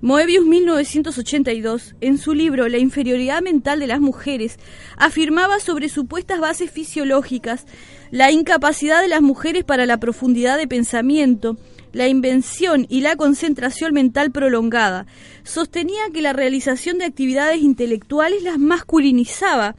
Moebius 0.00 0.46
1982, 0.46 1.96
en 2.00 2.16
su 2.16 2.32
libro 2.32 2.66
La 2.68 2.78
inferioridad 2.78 3.42
mental 3.42 3.78
de 3.78 3.86
las 3.86 4.00
mujeres, 4.00 4.58
afirmaba 4.96 5.60
sobre 5.60 5.90
supuestas 5.90 6.40
bases 6.40 6.70
fisiológicas 6.70 7.66
la 8.10 8.30
incapacidad 8.30 9.02
de 9.02 9.08
las 9.08 9.20
mujeres 9.20 9.64
para 9.64 9.84
la 9.84 10.00
profundidad 10.00 10.56
de 10.56 10.66
pensamiento, 10.66 11.58
la 11.92 12.08
invención 12.08 12.86
y 12.88 13.02
la 13.02 13.16
concentración 13.16 13.92
mental 13.92 14.30
prolongada. 14.30 15.04
Sostenía 15.42 16.00
que 16.14 16.22
la 16.22 16.32
realización 16.32 16.96
de 16.96 17.04
actividades 17.04 17.60
intelectuales 17.60 18.42
las 18.44 18.58
masculinizaba 18.58 19.76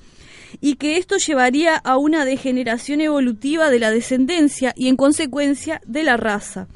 y 0.61 0.75
que 0.75 0.97
esto 0.97 1.17
llevaría 1.17 1.75
a 1.75 1.97
una 1.97 2.23
degeneración 2.23 3.01
evolutiva 3.01 3.71
de 3.71 3.79
la 3.79 3.89
descendencia 3.89 4.73
y 4.77 4.87
en 4.87 4.95
consecuencia 4.95 5.81
de 5.85 6.03
la 6.03 6.17
raza. 6.17 6.67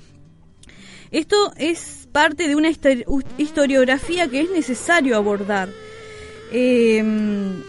Esto 1.11 1.53
es 1.55 2.09
parte 2.11 2.47
de 2.47 2.55
una 2.55 2.71
historiografía 3.37 4.27
que 4.27 4.41
es 4.41 4.49
necesario 4.49 5.15
abordar. 5.15 5.69
Em, 6.51 7.61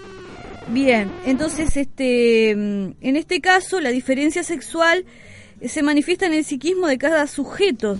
bien, 0.69 1.13
entonces 1.27 1.77
este, 1.77 2.51
en 2.51 2.97
este 3.01 3.41
caso 3.41 3.81
la 3.81 3.91
diferencia 3.91 4.43
sexual 4.43 5.05
se 5.65 5.83
manifiesta 5.83 6.27
en 6.27 6.35
el 6.35 6.45
psiquismo 6.45 6.87
de 6.87 6.99
cada 6.99 7.27
sujeto. 7.27 7.99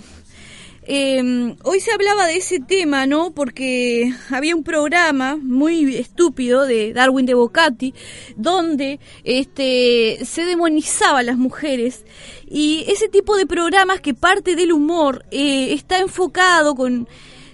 Eh, 0.89 1.57
hoy 1.63 1.81
se 1.81 1.91
hablaba 1.91 2.27
de 2.27 2.37
ese 2.37 2.61
tema, 2.61 3.05
¿no? 3.05 3.31
Porque 3.31 4.09
había 4.29 4.55
un 4.55 4.63
programa 4.63 5.35
muy 5.35 5.97
estúpido 5.97 6.65
de 6.65 6.93
Darwin 6.93 7.25
de 7.25 7.33
Bocati, 7.33 7.93
donde 8.37 9.01
este, 9.25 10.19
se 10.23 10.45
demonizaba 10.45 11.19
a 11.19 11.23
las 11.23 11.37
mujeres. 11.37 12.05
Y 12.49 12.85
ese 12.87 13.09
tipo 13.09 13.35
de 13.35 13.45
programas 13.45 13.99
que 13.99 14.13
parte 14.13 14.55
del 14.55 14.71
humor 14.71 15.25
eh, 15.29 15.73
está 15.73 15.99
enfocado 15.99 16.73
con 16.73 17.09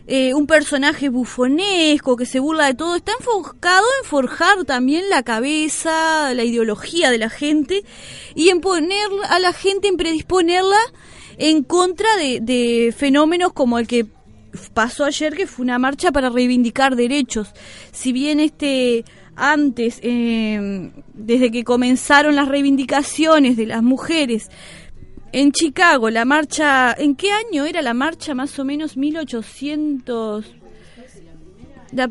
eh, 0.06 0.36
un 0.36 0.46
personaje 0.46 1.10
bufonesco 1.10 2.16
que 2.16 2.28
se 2.28 2.40
burla 2.40 2.68
de 2.68 2.76
todo, 2.76 2.98
está 2.98 3.14
enfocado 3.18 3.86
en 4.00 4.10
forjar 4.10 4.64
también 4.66 5.10
la 5.10 5.24
cabeza, 5.24 6.34
la 6.36 6.44
ideología 6.44 7.10
de 7.10 7.18
la 7.18 7.30
gente 7.30 7.84
y 8.36 8.50
en 8.50 8.62
poner 8.62 9.08
a 9.28 9.40
la 9.40 9.54
gente, 9.54 9.88
en 9.88 9.98
predisponerla 9.98 10.78
en 11.38 11.64
contra 11.64 12.08
de, 12.18 12.94
fenómenos 12.96 13.54
como 13.54 13.80
el 13.80 13.88
que 13.88 14.06
pasó 14.74 15.06
ayer, 15.06 15.36
que 15.36 15.48
fue 15.48 15.64
una 15.64 15.80
marcha 15.80 16.12
para 16.12 16.30
reivindicar 16.30 16.96
derechos. 16.96 17.54
Si 17.92 18.12
bien 18.12 18.40
este 18.40 19.06
antes, 19.36 20.00
em, 20.04 20.92
desde 21.14 21.52
que 21.52 21.64
comenzaron 21.64 22.36
las 22.36 22.48
reivindicaciones 22.48 23.58
de 23.58 23.66
las 23.66 23.82
mujeres 23.82 24.50
en 25.32 25.52
Chicago, 25.52 26.12
la 26.12 26.26
marcha, 26.26 26.94
¿en 26.94 27.16
qué 27.16 27.32
año 27.32 27.66
era 27.66 27.82
la 27.82 27.96
marcha? 27.96 28.36
Más 28.36 28.58
o 28.60 28.66
menos 28.66 28.96
1800. 28.98 30.56
La 31.92 32.10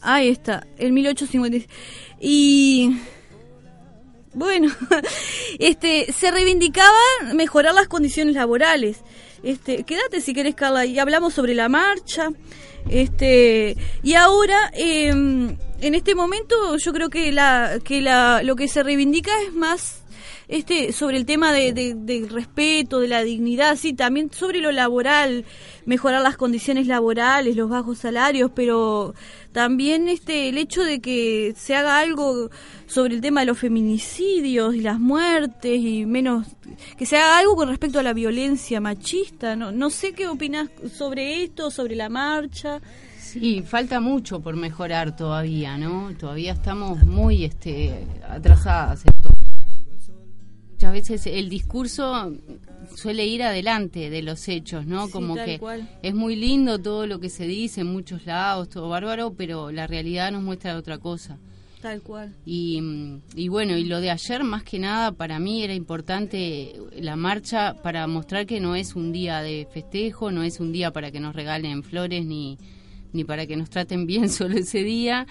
Ahí 0.00 0.28
está, 0.28 0.66
el 0.78 0.92
1850. 0.92 1.72
Y 2.20 2.96
bueno, 4.34 4.72
este, 5.58 6.12
se 6.12 6.30
reivindicaba 6.30 6.98
mejorar 7.34 7.74
las 7.74 7.88
condiciones 7.88 8.34
laborales. 8.34 8.98
Este, 9.42 9.84
quédate 9.84 10.20
si 10.20 10.34
querés, 10.34 10.54
Carla, 10.54 10.86
y 10.86 10.98
hablamos 10.98 11.34
sobre 11.34 11.54
la 11.54 11.68
marcha. 11.68 12.30
Este, 12.88 13.76
y 14.02 14.14
ahora, 14.14 14.70
em, 14.74 15.56
en 15.80 15.94
este 15.94 16.14
momento, 16.14 16.76
yo 16.76 16.92
creo 16.92 17.10
que 17.10 17.32
la, 17.32 17.78
que 17.84 18.00
la, 18.00 18.42
lo 18.42 18.56
que 18.56 18.68
se 18.68 18.82
reivindica 18.82 19.32
es 19.42 19.52
más 19.52 20.01
este 20.48 20.92
sobre 20.92 21.16
el 21.16 21.26
tema 21.26 21.52
de, 21.52 21.72
del 21.72 22.28
respeto, 22.28 23.00
de 23.00 23.08
la 23.08 23.22
dignidad, 23.22 23.76
sí, 23.76 23.92
también 23.92 24.30
sobre 24.32 24.60
lo 24.60 24.72
laboral, 24.72 25.44
mejorar 25.86 26.22
las 26.22 26.36
condiciones 26.36 26.86
laborales, 26.86 27.56
los 27.56 27.70
bajos 27.70 27.98
salarios, 27.98 28.50
pero 28.54 29.14
también 29.52 30.08
este 30.08 30.48
el 30.48 30.58
hecho 30.58 30.82
de 30.82 31.00
que 31.00 31.54
se 31.56 31.74
haga 31.74 31.98
algo 31.98 32.50
sobre 32.86 33.14
el 33.14 33.20
tema 33.20 33.40
de 33.40 33.46
los 33.46 33.58
feminicidios 33.58 34.74
y 34.74 34.80
las 34.80 34.98
muertes 34.98 35.78
y 35.78 36.06
menos 36.06 36.46
que 36.96 37.06
se 37.06 37.16
haga 37.16 37.38
algo 37.38 37.56
con 37.56 37.68
respecto 37.68 37.98
a 37.98 38.02
la 38.02 38.12
violencia 38.12 38.80
machista, 38.80 39.56
no 39.56 39.72
no 39.72 39.90
sé 39.90 40.12
qué 40.12 40.28
opinas 40.28 40.70
sobre 40.92 41.42
esto, 41.42 41.70
sobre 41.70 41.96
la 41.96 42.08
marcha. 42.08 42.80
Sí, 43.18 43.62
falta 43.62 43.98
mucho 43.98 44.40
por 44.40 44.56
mejorar 44.56 45.16
todavía, 45.16 45.78
¿no? 45.78 46.12
Todavía 46.18 46.52
estamos 46.52 47.02
muy 47.04 47.44
este 47.44 48.06
atrasadas 48.28 49.06
en 49.06 49.12
todo 49.22 49.41
muchas 50.82 51.10
veces 51.10 51.26
el 51.32 51.48
discurso 51.48 52.32
suele 52.96 53.24
ir 53.24 53.44
adelante 53.44 54.10
de 54.10 54.20
los 54.20 54.48
hechos, 54.48 54.84
¿no? 54.84 55.08
Como 55.10 55.36
que 55.36 55.60
es 56.02 56.12
muy 56.12 56.34
lindo 56.34 56.80
todo 56.80 57.06
lo 57.06 57.20
que 57.20 57.28
se 57.28 57.46
dice 57.46 57.82
en 57.82 57.86
muchos 57.86 58.26
lados, 58.26 58.68
todo 58.68 58.88
bárbaro, 58.88 59.32
pero 59.32 59.70
la 59.70 59.86
realidad 59.86 60.32
nos 60.32 60.42
muestra 60.42 60.76
otra 60.76 60.98
cosa. 60.98 61.38
Tal 61.80 62.02
cual. 62.02 62.34
Y, 62.44 62.82
y, 63.36 63.46
bueno, 63.46 63.76
y 63.76 63.84
lo 63.84 64.00
de 64.00 64.10
ayer 64.10 64.42
más 64.42 64.64
que 64.64 64.80
nada 64.80 65.12
para 65.12 65.38
mí 65.38 65.62
era 65.62 65.74
importante 65.74 66.74
la 66.96 67.14
marcha 67.14 67.74
para 67.80 68.04
mostrar 68.08 68.46
que 68.46 68.58
no 68.58 68.74
es 68.74 68.96
un 68.96 69.12
día 69.12 69.40
de 69.40 69.68
festejo, 69.72 70.32
no 70.32 70.42
es 70.42 70.58
un 70.58 70.72
día 70.72 70.90
para 70.90 71.12
que 71.12 71.20
nos 71.20 71.36
regalen 71.36 71.84
flores 71.84 72.26
ni, 72.26 72.58
ni 73.12 73.24
para 73.24 73.46
que 73.46 73.56
nos 73.56 73.70
traten 73.70 74.06
bien 74.06 74.28
solo 74.30 74.56
ese 74.56 74.82
día. 74.82 75.26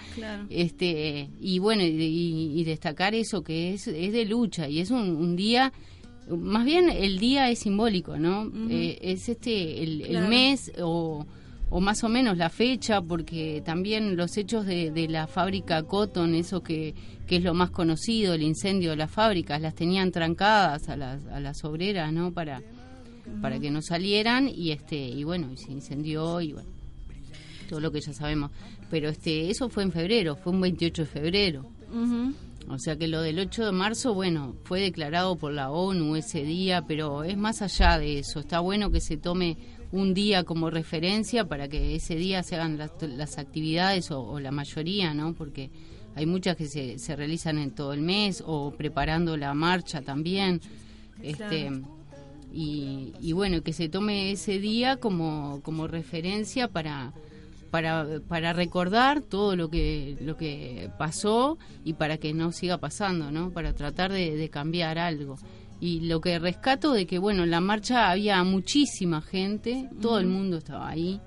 Este, 0.49 1.29
y 1.39 1.59
bueno, 1.59 1.83
y, 1.83 2.63
destacar 2.63 3.15
eso 3.15 3.43
que 3.43 3.73
es, 3.73 3.87
es 3.87 4.13
de 4.13 4.25
lucha 4.25 4.69
y 4.69 4.79
es 4.79 4.91
un, 4.91 5.35
día, 5.35 5.73
más 6.29 6.63
bien 6.63 6.89
el 6.89 7.19
día 7.19 7.49
es 7.49 7.59
simbólico, 7.59 8.17
¿no? 8.17 8.51
Eh, 8.69 8.99
es 9.01 9.27
este, 9.27 9.83
el, 9.83 10.27
mes 10.27 10.71
o, 10.79 11.25
o, 11.69 11.79
más 11.81 12.03
o 12.03 12.09
menos 12.09 12.37
la 12.37 12.49
fecha, 12.49 13.01
porque 13.01 13.61
también 13.65 14.15
los 14.15 14.37
hechos 14.37 14.65
de, 14.65 14.91
de 14.91 15.07
la 15.07 15.27
fábrica 15.27 15.83
Cotton, 15.83 16.35
eso 16.35 16.61
que, 16.61 16.93
que 17.27 17.37
es 17.37 17.43
lo 17.43 17.53
más 17.53 17.71
conocido, 17.71 18.35
el 18.35 18.43
incendio 18.43 18.91
de 18.91 18.97
las 18.97 19.11
fábricas, 19.11 19.59
las 19.59 19.73
tenían 19.73 20.11
trancadas 20.11 20.87
a 20.87 20.95
las, 20.95 21.25
a 21.25 21.39
las 21.39 21.63
obreras, 21.65 22.13
¿no? 22.13 22.31
Para, 22.31 22.61
para 23.41 23.59
que 23.59 23.71
no 23.71 23.81
salieran 23.81 24.49
y 24.49 24.71
este 24.71 24.97
y 24.97 25.23
bueno 25.23 25.51
y 25.51 25.57
se 25.57 25.71
incendió 25.71 26.41
y 26.41 26.53
bueno 26.53 26.70
todo 27.71 27.79
lo 27.79 27.91
que 27.91 28.01
ya 28.01 28.11
sabemos. 28.11 28.51
Pero 28.89 29.07
este 29.07 29.49
eso 29.49 29.69
fue 29.69 29.83
en 29.83 29.93
febrero, 29.93 30.35
fue 30.35 30.51
un 30.51 30.59
28 30.59 31.03
de 31.03 31.07
febrero. 31.07 31.65
O 32.67 32.77
sea 32.77 32.97
que 32.97 33.07
lo 33.07 33.21
del 33.21 33.39
8 33.39 33.65
de 33.65 33.71
marzo, 33.71 34.13
bueno, 34.13 34.55
fue 34.65 34.81
declarado 34.81 35.37
por 35.37 35.53
la 35.53 35.71
ONU 35.71 36.17
ese 36.17 36.43
día, 36.43 36.83
pero 36.85 37.23
es 37.23 37.37
más 37.37 37.61
allá 37.61 37.97
de 37.97 38.19
eso. 38.19 38.41
Está 38.41 38.59
bueno 38.59 38.91
que 38.91 38.99
se 38.99 39.15
tome 39.15 39.57
un 39.91 40.13
día 40.13 40.43
como 40.43 40.69
referencia 40.69 41.45
para 41.45 41.69
que 41.69 41.95
ese 41.95 42.15
día 42.15 42.43
se 42.43 42.55
hagan 42.55 42.77
las, 42.77 43.37
actividades 43.37 44.11
o, 44.11 44.39
la 44.39 44.51
mayoría, 44.51 45.13
¿no? 45.13 45.33
Porque 45.33 45.69
hay 46.15 46.25
muchas 46.25 46.57
que 46.57 46.65
se, 46.65 46.99
se 46.99 47.15
realizan 47.15 47.57
en 47.57 47.71
todo 47.71 47.93
el 47.93 48.01
mes 48.01 48.43
o 48.45 48.71
preparando 48.71 49.37
la 49.37 49.53
marcha 49.53 50.01
también. 50.01 50.59
Este, 51.21 51.71
y, 52.53 53.13
y, 53.21 53.31
bueno, 53.31 53.61
que 53.63 53.71
se 53.71 53.87
tome 53.87 54.31
ese 54.31 54.59
día 54.59 54.97
como, 54.97 55.61
como 55.63 55.87
referencia 55.87 56.67
para 56.67 57.13
para, 57.71 58.19
para 58.27 58.51
recordar 58.51 59.21
todo 59.21 59.55
lo 59.55 59.69
que, 59.69 60.17
lo 60.21 60.35
que 60.35 60.89
pasó 60.99 61.57
y 61.85 61.93
para 61.93 62.17
que 62.17 62.33
no 62.33 62.51
siga 62.51 62.77
pasando, 62.77 63.31
¿no? 63.31 63.51
Para 63.51 63.73
tratar 63.73 64.11
de, 64.11 64.49
cambiar 64.49 64.99
algo. 64.99 65.37
Y 65.79 66.01
lo 66.01 66.21
que 66.21 66.37
rescato 66.37 66.91
de 66.91 67.07
que, 67.07 67.17
bueno, 67.17 67.43
en 67.43 67.49
la 67.49 67.61
marcha 67.61 68.11
había 68.11 68.43
muchísima 68.43 69.21
gente, 69.21 69.89
todo 70.01 70.19
el 70.19 70.27
mundo 70.27 70.57
estaba 70.57 70.89
ahí, 70.89 71.19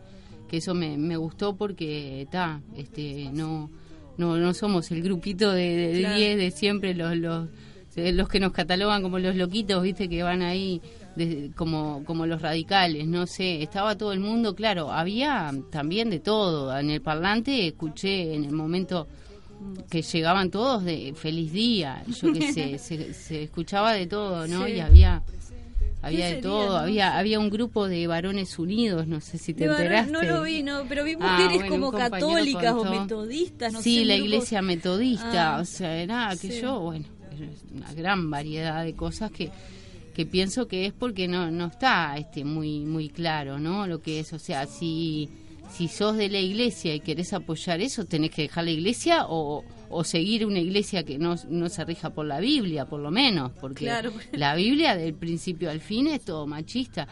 que 0.48 0.58
eso 0.58 0.74
me, 0.74 0.96
me 0.98 1.16
gustó 1.16 1.56
porque, 1.56 2.22
está, 2.22 2.60
este, 2.76 3.30
no, 3.32 3.70
no, 4.18 4.36
no 4.36 4.54
somos 4.54 4.90
el 4.92 5.02
grupito 5.02 5.50
de 5.50 5.94
10 5.94 6.36
de, 6.36 6.50
siempre, 6.50 6.94
los, 6.94 7.16
los, 7.16 7.48
los 7.96 8.28
que 8.28 8.38
nos 8.38 8.52
catalogan 8.52 9.02
como 9.02 9.18
los 9.18 9.34
loquitos, 9.34 9.82
viste, 9.82 10.08
que 10.08 10.22
van 10.22 10.42
ahí 10.42 10.80
como, 11.54 12.02
como 12.04 12.26
los 12.26 12.42
radicales, 12.42 13.06
no 13.06 13.26
sé, 13.26 13.62
estaba 13.62 13.96
todo 13.96 14.12
el 14.12 14.20
mundo, 14.20 14.54
claro, 14.54 14.90
había 14.90 15.52
también 15.70 16.10
de 16.10 16.20
todo. 16.20 16.76
En 16.76 16.90
el 16.90 17.00
parlante 17.00 17.68
escuché 17.68 18.34
en 18.34 18.44
el 18.44 18.52
momento 18.52 19.06
que 19.88 20.02
llegaban 20.02 20.50
todos 20.50 20.84
de 20.84 21.14
feliz 21.16 21.52
día, 21.52 22.02
yo 22.06 22.32
qué 22.32 22.52
sé, 22.52 22.78
se, 23.12 23.42
escuchaba 23.44 23.92
de 23.92 24.06
todo, 24.06 24.46
¿no? 24.46 24.66
Y 24.68 24.80
había 24.80 25.22
había 26.02 26.26
de 26.26 26.42
todo, 26.42 26.76
había 26.76 27.16
había 27.16 27.40
un 27.40 27.48
grupo 27.48 27.88
de 27.88 28.06
varones 28.06 28.58
unidos, 28.58 29.06
no 29.06 29.20
sé 29.20 29.38
si 29.38 29.54
te 29.54 29.64
enteraste. 29.64 30.12
No 30.12 30.22
lo 30.22 30.42
vi, 30.42 30.62
no, 30.62 30.84
pero 30.86 31.04
vi 31.04 31.16
ah, 31.18 31.38
mujeres 31.38 31.70
como 31.70 31.92
católicas 31.92 32.74
o 32.74 32.84
metodistas, 32.84 33.72
no 33.72 33.80
sí, 33.80 34.04
la 34.04 34.16
iglesia 34.16 34.60
metodista, 34.60 35.56
ah, 35.56 35.60
o 35.60 35.64
sea, 35.64 35.96
era 35.96 36.30
que 36.40 36.60
yo, 36.60 36.80
bueno, 36.80 37.06
una 37.72 37.92
gran 37.94 38.30
variedad 38.30 38.84
de 38.84 38.94
cosas 38.94 39.30
que 39.30 39.50
que 40.14 40.24
pienso 40.24 40.68
que 40.68 40.86
es 40.86 40.92
porque 40.92 41.28
no, 41.28 41.50
no 41.50 41.66
está 41.66 42.16
este 42.16 42.44
muy 42.44 42.84
muy 42.86 43.08
claro, 43.08 43.58
¿no? 43.58 43.86
Lo 43.86 44.00
que 44.00 44.20
es, 44.20 44.32
o 44.32 44.38
sea, 44.38 44.66
si 44.66 45.28
si 45.70 45.88
sos 45.88 46.16
de 46.16 46.28
la 46.28 46.38
iglesia 46.38 46.94
y 46.94 47.00
querés 47.00 47.32
apoyar 47.32 47.80
eso, 47.80 48.04
tenés 48.04 48.30
que 48.30 48.42
dejar 48.42 48.64
la 48.64 48.70
iglesia 48.70 49.26
o, 49.28 49.64
o 49.88 50.04
seguir 50.04 50.46
una 50.46 50.58
iglesia 50.58 51.04
que 51.04 51.18
no, 51.18 51.36
no 51.48 51.68
se 51.68 51.84
rija 51.84 52.10
por 52.10 52.26
la 52.26 52.40
Biblia, 52.40 52.86
por 52.86 53.00
lo 53.00 53.10
menos, 53.10 53.52
porque 53.60 53.90
la 54.32 54.54
Biblia 54.54 54.96
del 54.96 55.14
principio 55.14 55.70
al 55.70 55.80
fin 55.80 56.06
es 56.08 56.24
todo 56.24 56.46
machista. 56.46 57.08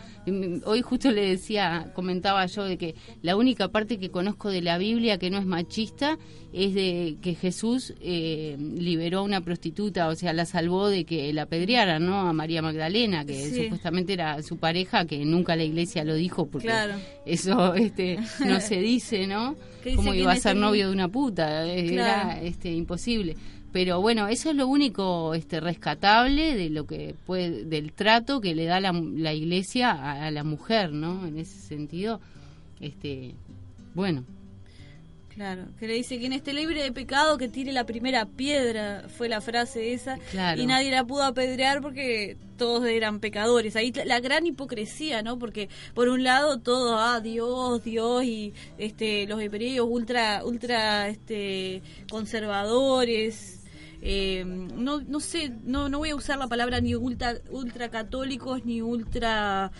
Hoy 0.64 0.82
justo 0.82 1.10
le 1.10 1.28
decía, 1.28 1.90
comentaba 1.94 2.44
yo 2.46 2.64
de 2.64 2.78
que 2.78 2.94
la 3.22 3.36
única 3.36 3.68
parte 3.68 3.98
que 3.98 4.10
conozco 4.10 4.50
de 4.50 4.62
la 4.62 4.78
Biblia 4.78 5.18
que 5.18 5.30
no 5.30 5.38
es 5.38 5.46
machista 5.46 6.18
es 6.52 6.74
de 6.74 7.16
que 7.22 7.34
Jesús 7.34 7.94
eh, 8.00 8.56
liberó 8.58 9.20
a 9.20 9.22
una 9.22 9.40
prostituta, 9.40 10.08
o 10.08 10.14
sea, 10.14 10.32
la 10.32 10.44
salvó 10.44 10.88
de 10.88 11.04
que 11.04 11.32
la 11.32 11.42
apedrearan, 11.42 12.04
¿no? 12.04 12.28
A 12.28 12.32
María 12.32 12.60
Magdalena, 12.60 13.24
que 13.24 13.50
supuestamente 13.50 14.12
era 14.12 14.42
su 14.42 14.58
pareja, 14.58 15.06
que 15.06 15.24
nunca 15.24 15.56
la 15.56 15.64
iglesia 15.64 16.04
lo 16.04 16.14
dijo, 16.14 16.46
porque 16.46 16.70
eso 17.24 17.74
este, 17.74 18.18
no 18.46 18.60
se 18.60 18.76
dice, 18.80 19.26
¿no? 19.26 19.56
¿Cómo 19.96 20.14
iba 20.14 20.32
a 20.32 20.36
ser 20.36 20.56
novio 20.56 20.88
de 20.88 20.92
una 20.92 21.08
puta? 21.08 21.64
Era 21.66 22.40
este, 22.40 22.72
imposible. 22.72 23.36
Pero 23.72 24.00
bueno, 24.02 24.28
eso 24.28 24.50
es 24.50 24.56
lo 24.56 24.66
único 24.66 25.32
este, 25.34 25.58
rescatable 25.58 26.54
de 26.56 26.68
lo 26.68 26.86
que 26.86 27.14
puede, 27.24 27.64
del 27.64 27.92
trato 27.92 28.40
que 28.40 28.54
le 28.54 28.66
da 28.66 28.80
la, 28.80 28.92
la 28.92 29.32
iglesia 29.32 29.92
a, 29.92 30.26
a 30.26 30.30
la 30.30 30.44
mujer, 30.44 30.92
¿no? 30.92 31.26
En 31.26 31.38
ese 31.38 31.58
sentido, 31.58 32.20
este, 32.80 33.34
bueno, 33.94 34.24
Claro, 35.34 35.64
que 35.78 35.86
le 35.86 35.94
dice 35.94 36.18
quien 36.18 36.32
esté 36.32 36.52
libre 36.52 36.82
de 36.82 36.92
pecado 36.92 37.38
que 37.38 37.48
tire 37.48 37.72
la 37.72 37.86
primera 37.86 38.26
piedra, 38.26 39.04
fue 39.08 39.28
la 39.28 39.40
frase 39.40 39.94
esa, 39.94 40.18
y 40.56 40.66
nadie 40.66 40.90
la 40.90 41.04
pudo 41.04 41.22
apedrear 41.22 41.80
porque 41.80 42.36
todos 42.58 42.84
eran 42.86 43.18
pecadores. 43.18 43.74
Ahí 43.76 43.92
la 44.04 44.20
gran 44.20 44.46
hipocresía, 44.46 45.22
¿no? 45.22 45.38
Porque 45.38 45.68
por 45.94 46.08
un 46.08 46.22
lado 46.22 46.58
todo, 46.58 46.98
ah, 46.98 47.20
Dios, 47.20 47.82
Dios 47.82 48.24
y 48.24 48.52
este 48.76 49.26
los 49.26 49.40
hebreos 49.40 49.88
ultra 49.90 50.44
ultra 50.44 51.08
este 51.08 51.82
conservadores. 52.10 53.60
Eh, 54.04 54.44
no 54.44 55.00
no 55.00 55.20
sé, 55.20 55.52
no 55.64 55.88
no 55.88 55.98
voy 55.98 56.10
a 56.10 56.16
usar 56.16 56.38
la 56.38 56.48
palabra 56.48 56.80
ni 56.80 56.94
ultra 56.94 57.36
ultra 57.50 57.88
católicos 57.88 58.64
ni 58.64 58.82
ultra 58.82 59.70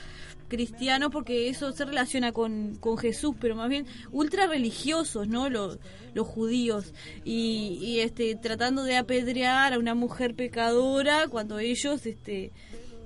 cristianos 0.52 1.10
porque 1.10 1.48
eso 1.48 1.72
se 1.72 1.86
relaciona 1.86 2.30
con, 2.30 2.76
con 2.76 2.98
Jesús, 2.98 3.34
pero 3.40 3.56
más 3.56 3.70
bien 3.70 3.86
ultra 4.10 4.46
religiosos, 4.46 5.26
¿no? 5.26 5.48
Los, 5.48 5.78
los 6.12 6.26
judíos 6.26 6.92
y, 7.24 8.00
este 8.00 8.34
tratando 8.34 8.84
de 8.84 8.98
apedrear 8.98 9.72
a 9.72 9.78
una 9.78 9.94
mujer 9.94 10.34
pecadora 10.34 11.26
cuando 11.28 11.58
ellos 11.58 12.04
este 12.04 12.52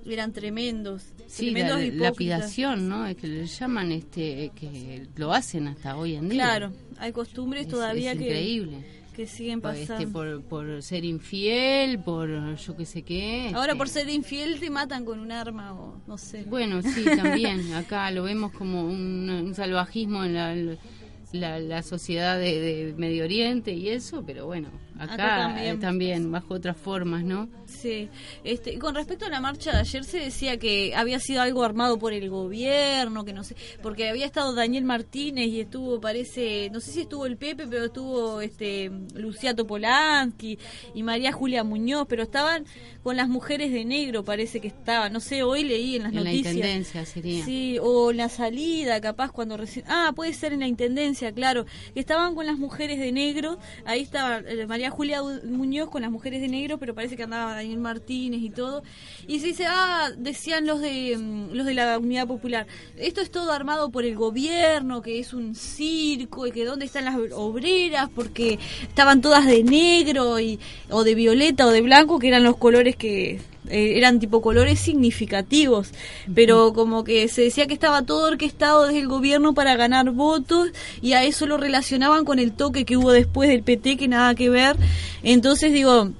eran 0.04 0.32
tremendos. 0.32 1.04
Sí, 1.28 1.52
la, 1.52 1.78
lapidación, 1.78 2.88
¿no? 2.88 3.06
Es 3.06 3.16
que 3.16 3.28
le 3.28 3.46
llaman 3.46 3.92
este 3.92 4.50
que 4.56 5.06
lo 5.14 5.32
hacen 5.32 5.68
hasta 5.68 5.96
hoy 5.96 6.16
en 6.16 6.28
día. 6.28 6.42
Claro, 6.42 6.72
hay 6.98 7.12
costumbres 7.12 7.68
todavía 7.68 8.12
es 8.12 8.18
que 8.18 8.24
increíble 8.24 8.95
que 9.16 9.26
siguen 9.26 9.62
este, 9.64 9.86
pasando. 9.86 10.12
por, 10.12 10.42
por 10.42 10.82
ser 10.82 11.06
infiel, 11.06 11.98
por 11.98 12.54
yo 12.56 12.76
qué 12.76 12.84
sé 12.84 13.02
qué. 13.02 13.50
Ahora 13.54 13.74
por 13.74 13.88
ser 13.88 14.10
infiel 14.10 14.60
te 14.60 14.68
matan 14.68 15.06
con 15.06 15.20
un 15.20 15.32
arma 15.32 15.72
o 15.72 16.02
no 16.06 16.18
sé. 16.18 16.44
Bueno, 16.44 16.82
sí, 16.82 17.02
también. 17.16 17.72
Acá 17.74 18.10
lo 18.10 18.24
vemos 18.24 18.52
como 18.52 18.84
un, 18.84 19.54
salvajismo 19.54 20.22
en 20.22 20.34
la, 20.34 21.58
la, 21.58 21.82
sociedad 21.82 22.38
de, 22.38 22.94
Medio 22.98 23.24
Oriente 23.24 23.72
y 23.72 23.88
eso, 23.88 24.22
pero 24.26 24.44
bueno, 24.44 24.68
acá, 24.98 25.16
también. 25.16 25.80
también. 25.80 26.30
bajo 26.30 26.52
otras 26.52 26.76
formas, 26.76 27.24
¿no? 27.24 27.48
Sí. 27.80 28.08
Este, 28.44 28.78
con 28.78 28.94
respecto 28.94 29.26
a 29.26 29.28
la 29.28 29.40
marcha 29.40 29.72
de 29.72 29.78
ayer 29.78 30.04
se 30.04 30.18
decía 30.18 30.56
que 30.58 30.94
había 30.94 31.20
sido 31.20 31.42
algo 31.42 31.62
armado 31.64 31.98
por 31.98 32.12
el 32.12 32.28
gobierno, 32.30 33.24
que 33.24 33.32
no 33.32 33.44
sé, 33.44 33.56
porque 33.82 34.08
había 34.08 34.26
estado 34.26 34.54
Daniel 34.54 34.84
Martínez 34.84 35.48
y 35.48 35.60
estuvo, 35.60 36.00
parece, 36.00 36.70
no 36.70 36.80
sé 36.80 36.92
si 36.92 37.00
estuvo 37.02 37.26
el 37.26 37.36
Pepe, 37.36 37.66
pero 37.68 37.86
estuvo 37.86 38.40
este 38.40 38.90
Luciato 39.14 39.66
Polanski 39.66 40.58
y 40.94 41.02
María 41.02 41.32
Julia 41.32 41.64
Muñoz, 41.64 42.06
pero 42.08 42.22
estaban 42.22 42.64
con 43.02 43.16
las 43.16 43.28
mujeres 43.28 43.72
de 43.72 43.84
negro, 43.84 44.24
parece 44.24 44.60
que 44.60 44.68
estaban, 44.68 45.12
no 45.12 45.20
sé, 45.20 45.42
hoy 45.42 45.64
leí 45.64 45.96
en 45.96 46.04
las 46.04 46.12
noticias. 46.12 46.54
En 46.54 46.60
la 46.60 46.66
intendencia 46.66 47.06
sería. 47.06 47.44
Sí, 47.44 47.78
o 47.80 48.10
en 48.10 48.16
la 48.16 48.28
salida, 48.28 49.00
capaz 49.00 49.30
cuando 49.30 49.56
recién, 49.56 49.84
ah, 49.88 50.12
puede 50.14 50.32
ser 50.32 50.52
en 50.52 50.60
la 50.60 50.66
intendencia, 50.66 51.32
claro, 51.32 51.66
que 51.94 52.00
estaban 52.00 52.34
con 52.34 52.46
las 52.46 52.58
mujeres 52.58 52.98
de 52.98 53.12
negro, 53.12 53.58
ahí 53.84 54.02
estaba 54.02 54.38
eh, 54.38 54.66
María 54.66 54.90
Julia 54.90 55.22
Muñoz 55.22 55.90
con 55.90 56.02
las 56.02 56.10
mujeres 56.10 56.40
de 56.40 56.48
negro, 56.48 56.78
pero 56.78 56.94
parece 56.94 57.16
que 57.16 57.22
andaba 57.22 57.54
Daniel 57.54 57.75
Martínez 57.78 58.40
y 58.42 58.50
todo. 58.50 58.82
Y 59.26 59.40
se 59.40 59.48
dice, 59.48 59.66
ah, 59.68 60.10
decían 60.16 60.66
los 60.66 60.80
de 60.80 61.16
mm, 61.16 61.52
los 61.52 61.66
de 61.66 61.74
la 61.74 61.98
Unidad 61.98 62.26
Popular, 62.26 62.66
esto 62.96 63.20
es 63.20 63.30
todo 63.30 63.52
armado 63.52 63.90
por 63.90 64.04
el 64.04 64.16
gobierno, 64.16 65.02
que 65.02 65.18
es 65.18 65.32
un 65.32 65.54
circo 65.54 66.46
y 66.46 66.52
que 66.52 66.64
dónde 66.64 66.86
están 66.86 67.04
las 67.04 67.16
obreras 67.32 68.08
porque 68.14 68.58
estaban 68.82 69.20
todas 69.20 69.46
de 69.46 69.62
negro 69.64 70.38
y 70.40 70.58
o 70.90 71.04
de 71.04 71.14
violeta 71.14 71.66
o 71.66 71.70
de 71.70 71.82
blanco, 71.82 72.18
que 72.18 72.28
eran 72.28 72.44
los 72.44 72.56
colores 72.56 72.96
que 72.96 73.40
eh, 73.68 73.94
eran 73.96 74.20
tipo 74.20 74.40
colores 74.40 74.78
significativos, 74.78 75.90
pero 76.34 76.72
como 76.72 77.02
que 77.02 77.26
se 77.28 77.42
decía 77.42 77.66
que 77.66 77.74
estaba 77.74 78.02
todo 78.02 78.28
orquestado 78.28 78.86
desde 78.86 79.00
el 79.00 79.08
gobierno 79.08 79.54
para 79.54 79.76
ganar 79.76 80.10
votos 80.10 80.70
y 81.02 81.14
a 81.14 81.24
eso 81.24 81.46
lo 81.46 81.56
relacionaban 81.56 82.24
con 82.24 82.38
el 82.38 82.52
toque 82.52 82.84
que 82.84 82.96
hubo 82.96 83.10
después 83.10 83.48
del 83.48 83.62
PT 83.62 83.96
que 83.96 84.08
nada 84.08 84.34
que 84.34 84.50
ver. 84.50 84.76
Entonces 85.22 85.72
digo, 85.72 86.12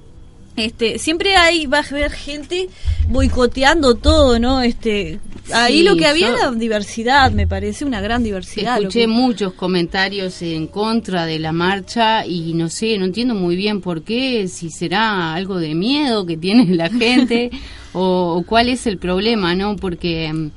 este, 0.57 0.97
siempre 0.97 1.35
hay, 1.35 1.67
va 1.67 1.79
a 1.79 1.85
haber 1.87 2.11
gente 2.11 2.67
boicoteando 3.09 3.93
todo, 3.93 4.39
¿no? 4.39 4.61
Este, 4.61 5.19
ahí 5.53 5.83
lo 5.83 5.95
que 5.95 6.07
había 6.07 6.29
era 6.29 6.51
diversidad, 6.51 7.31
me 7.31 7.45
parece 7.45 7.85
una 7.85 8.01
gran 8.01 8.23
diversidad. 8.23 8.77
Escuché 8.79 9.05
muchos 9.05 9.53
comentarios 9.53 10.41
en 10.41 10.65
contra 10.65 11.27
de 11.27 11.37
la 11.37 11.51
marcha 11.51 12.25
y 12.25 12.55
no 12.55 12.69
sé, 12.69 12.97
no 12.97 13.05
entiendo 13.05 13.35
muy 13.35 13.55
bien 13.55 13.81
por 13.81 14.01
qué, 14.01 14.47
si 14.47 14.71
será 14.71 15.35
algo 15.35 15.59
de 15.59 15.75
miedo 15.75 16.25
que 16.25 16.37
tiene 16.37 16.65
la 16.75 16.89
gente 16.89 17.51
o, 17.93 18.43
cuál 18.47 18.69
es 18.69 18.87
el 18.87 18.97
problema, 18.97 19.53
¿no? 19.53 19.75
Porque 19.75 20.33
mm, 20.33 20.47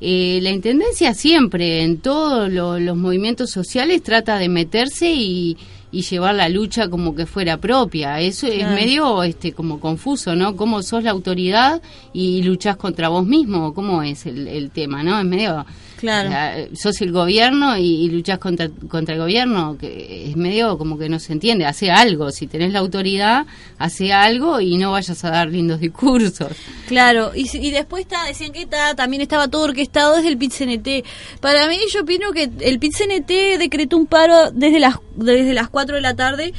eh, 0.00 0.38
la 0.40 0.50
Intendencia 0.50 1.12
siempre, 1.12 1.82
en 1.82 1.98
todos 1.98 2.50
los 2.50 2.96
movimientos 2.96 3.50
sociales, 3.50 4.02
trata 4.02 4.38
de 4.38 4.48
meterse 4.48 5.12
y 5.12 5.58
y 5.92 6.02
llevar 6.02 6.34
la 6.34 6.48
lucha 6.48 6.88
como 6.88 7.14
que 7.14 7.26
fuera 7.26 7.58
propia. 7.58 8.18
Eso 8.20 8.46
es 8.46 8.66
medio 8.68 9.22
este 9.22 9.52
como 9.52 9.78
confuso, 9.78 10.34
¿no? 10.34 10.56
¿Cómo 10.56 10.82
sos 10.82 11.04
la 11.04 11.10
autoridad 11.10 11.82
y 12.14 12.42
luchás 12.42 12.76
contra 12.76 13.08
vos 13.08 13.26
mismo? 13.26 13.74
¿Cómo 13.74 14.02
es 14.02 14.24
el, 14.26 14.48
el 14.48 14.70
tema, 14.70 15.02
no? 15.02 15.18
Es 15.18 15.26
medio 15.26 15.66
Claro. 16.02 16.68
sos 16.74 17.00
el 17.00 17.12
gobierno 17.12 17.76
y, 17.78 18.10
luchas 18.10 18.40
contra, 18.40 18.68
contra 18.88 19.14
el 19.14 19.20
gobierno, 19.20 19.78
que 19.78 20.30
es 20.30 20.36
medio 20.36 20.76
como 20.76 20.98
que 20.98 21.08
no 21.08 21.20
se 21.20 21.32
entiende. 21.32 21.64
Hace 21.64 21.92
algo, 21.92 22.32
si 22.32 22.48
tenés 22.48 22.72
la 22.72 22.80
autoridad, 22.80 23.46
hace 23.78 24.12
algo 24.12 24.60
y 24.60 24.78
no 24.78 24.90
vayas 24.90 25.24
a 25.24 25.30
dar 25.30 25.48
lindos 25.48 25.78
discursos. 25.78 26.48
Claro, 26.88 27.30
y, 27.36 27.48
y 27.56 27.70
después 27.70 28.02
está, 28.02 28.24
decían 28.24 28.50
que 28.50 28.62
está, 28.62 28.96
también 28.96 29.22
estaba 29.22 29.46
todo 29.46 29.62
orquestado 29.62 30.16
desde 30.16 30.30
el 30.30 30.38
PIT-CNT. 30.38 31.04
Para 31.40 31.68
mí, 31.68 31.78
yo 31.92 32.00
opino 32.00 32.32
que 32.32 32.50
el 32.60 32.80
PIT-CNT 32.80 33.58
decretó 33.58 33.96
un 33.96 34.06
paro 34.06 34.50
desde 34.50 34.80
las, 34.80 34.96
desde 35.14 35.54
las 35.54 35.68
4 35.68 35.94
de 35.94 36.02
la 36.02 36.16
tarde 36.16 36.52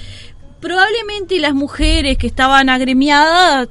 probablemente 0.63 1.39
las 1.41 1.53
mujeres 1.53 2.17
que 2.17 2.25
estaban 2.25 2.69
agremiadas 2.69 3.67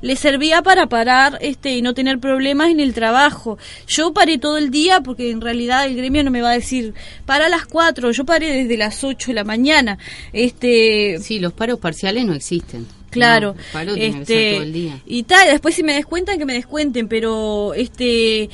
les 0.00 0.18
servía 0.18 0.62
para 0.62 0.86
parar 0.86 1.36
este 1.42 1.76
y 1.76 1.82
no 1.82 1.92
tener 1.92 2.18
problemas 2.18 2.70
en 2.70 2.80
el 2.80 2.94
trabajo. 2.94 3.58
Yo 3.86 4.14
paré 4.14 4.38
todo 4.38 4.56
el 4.56 4.70
día 4.70 5.02
porque 5.02 5.30
en 5.30 5.42
realidad 5.42 5.84
el 5.84 5.96
gremio 5.96 6.24
no 6.24 6.30
me 6.30 6.40
va 6.40 6.52
a 6.52 6.54
decir 6.54 6.94
para 7.26 7.50
las 7.50 7.66
4, 7.66 8.10
yo 8.12 8.24
paré 8.24 8.62
desde 8.62 8.78
las 8.78 9.04
8 9.04 9.32
de 9.32 9.34
la 9.34 9.44
mañana. 9.44 9.98
Este 10.32 11.18
Sí, 11.20 11.40
los 11.40 11.52
paros 11.52 11.78
parciales 11.78 12.24
no 12.24 12.32
existen. 12.32 12.86
Claro, 13.10 13.54
este, 13.96 14.52
todo 14.52 14.62
el 14.62 14.72
día. 14.72 15.00
y 15.04 15.24
tal, 15.24 15.48
después 15.48 15.74
si 15.74 15.82
me 15.82 15.92
descuentan 15.92 16.38
que 16.38 16.46
me 16.46 16.54
descuenten, 16.54 17.08
pero 17.08 17.74
este 17.74 18.48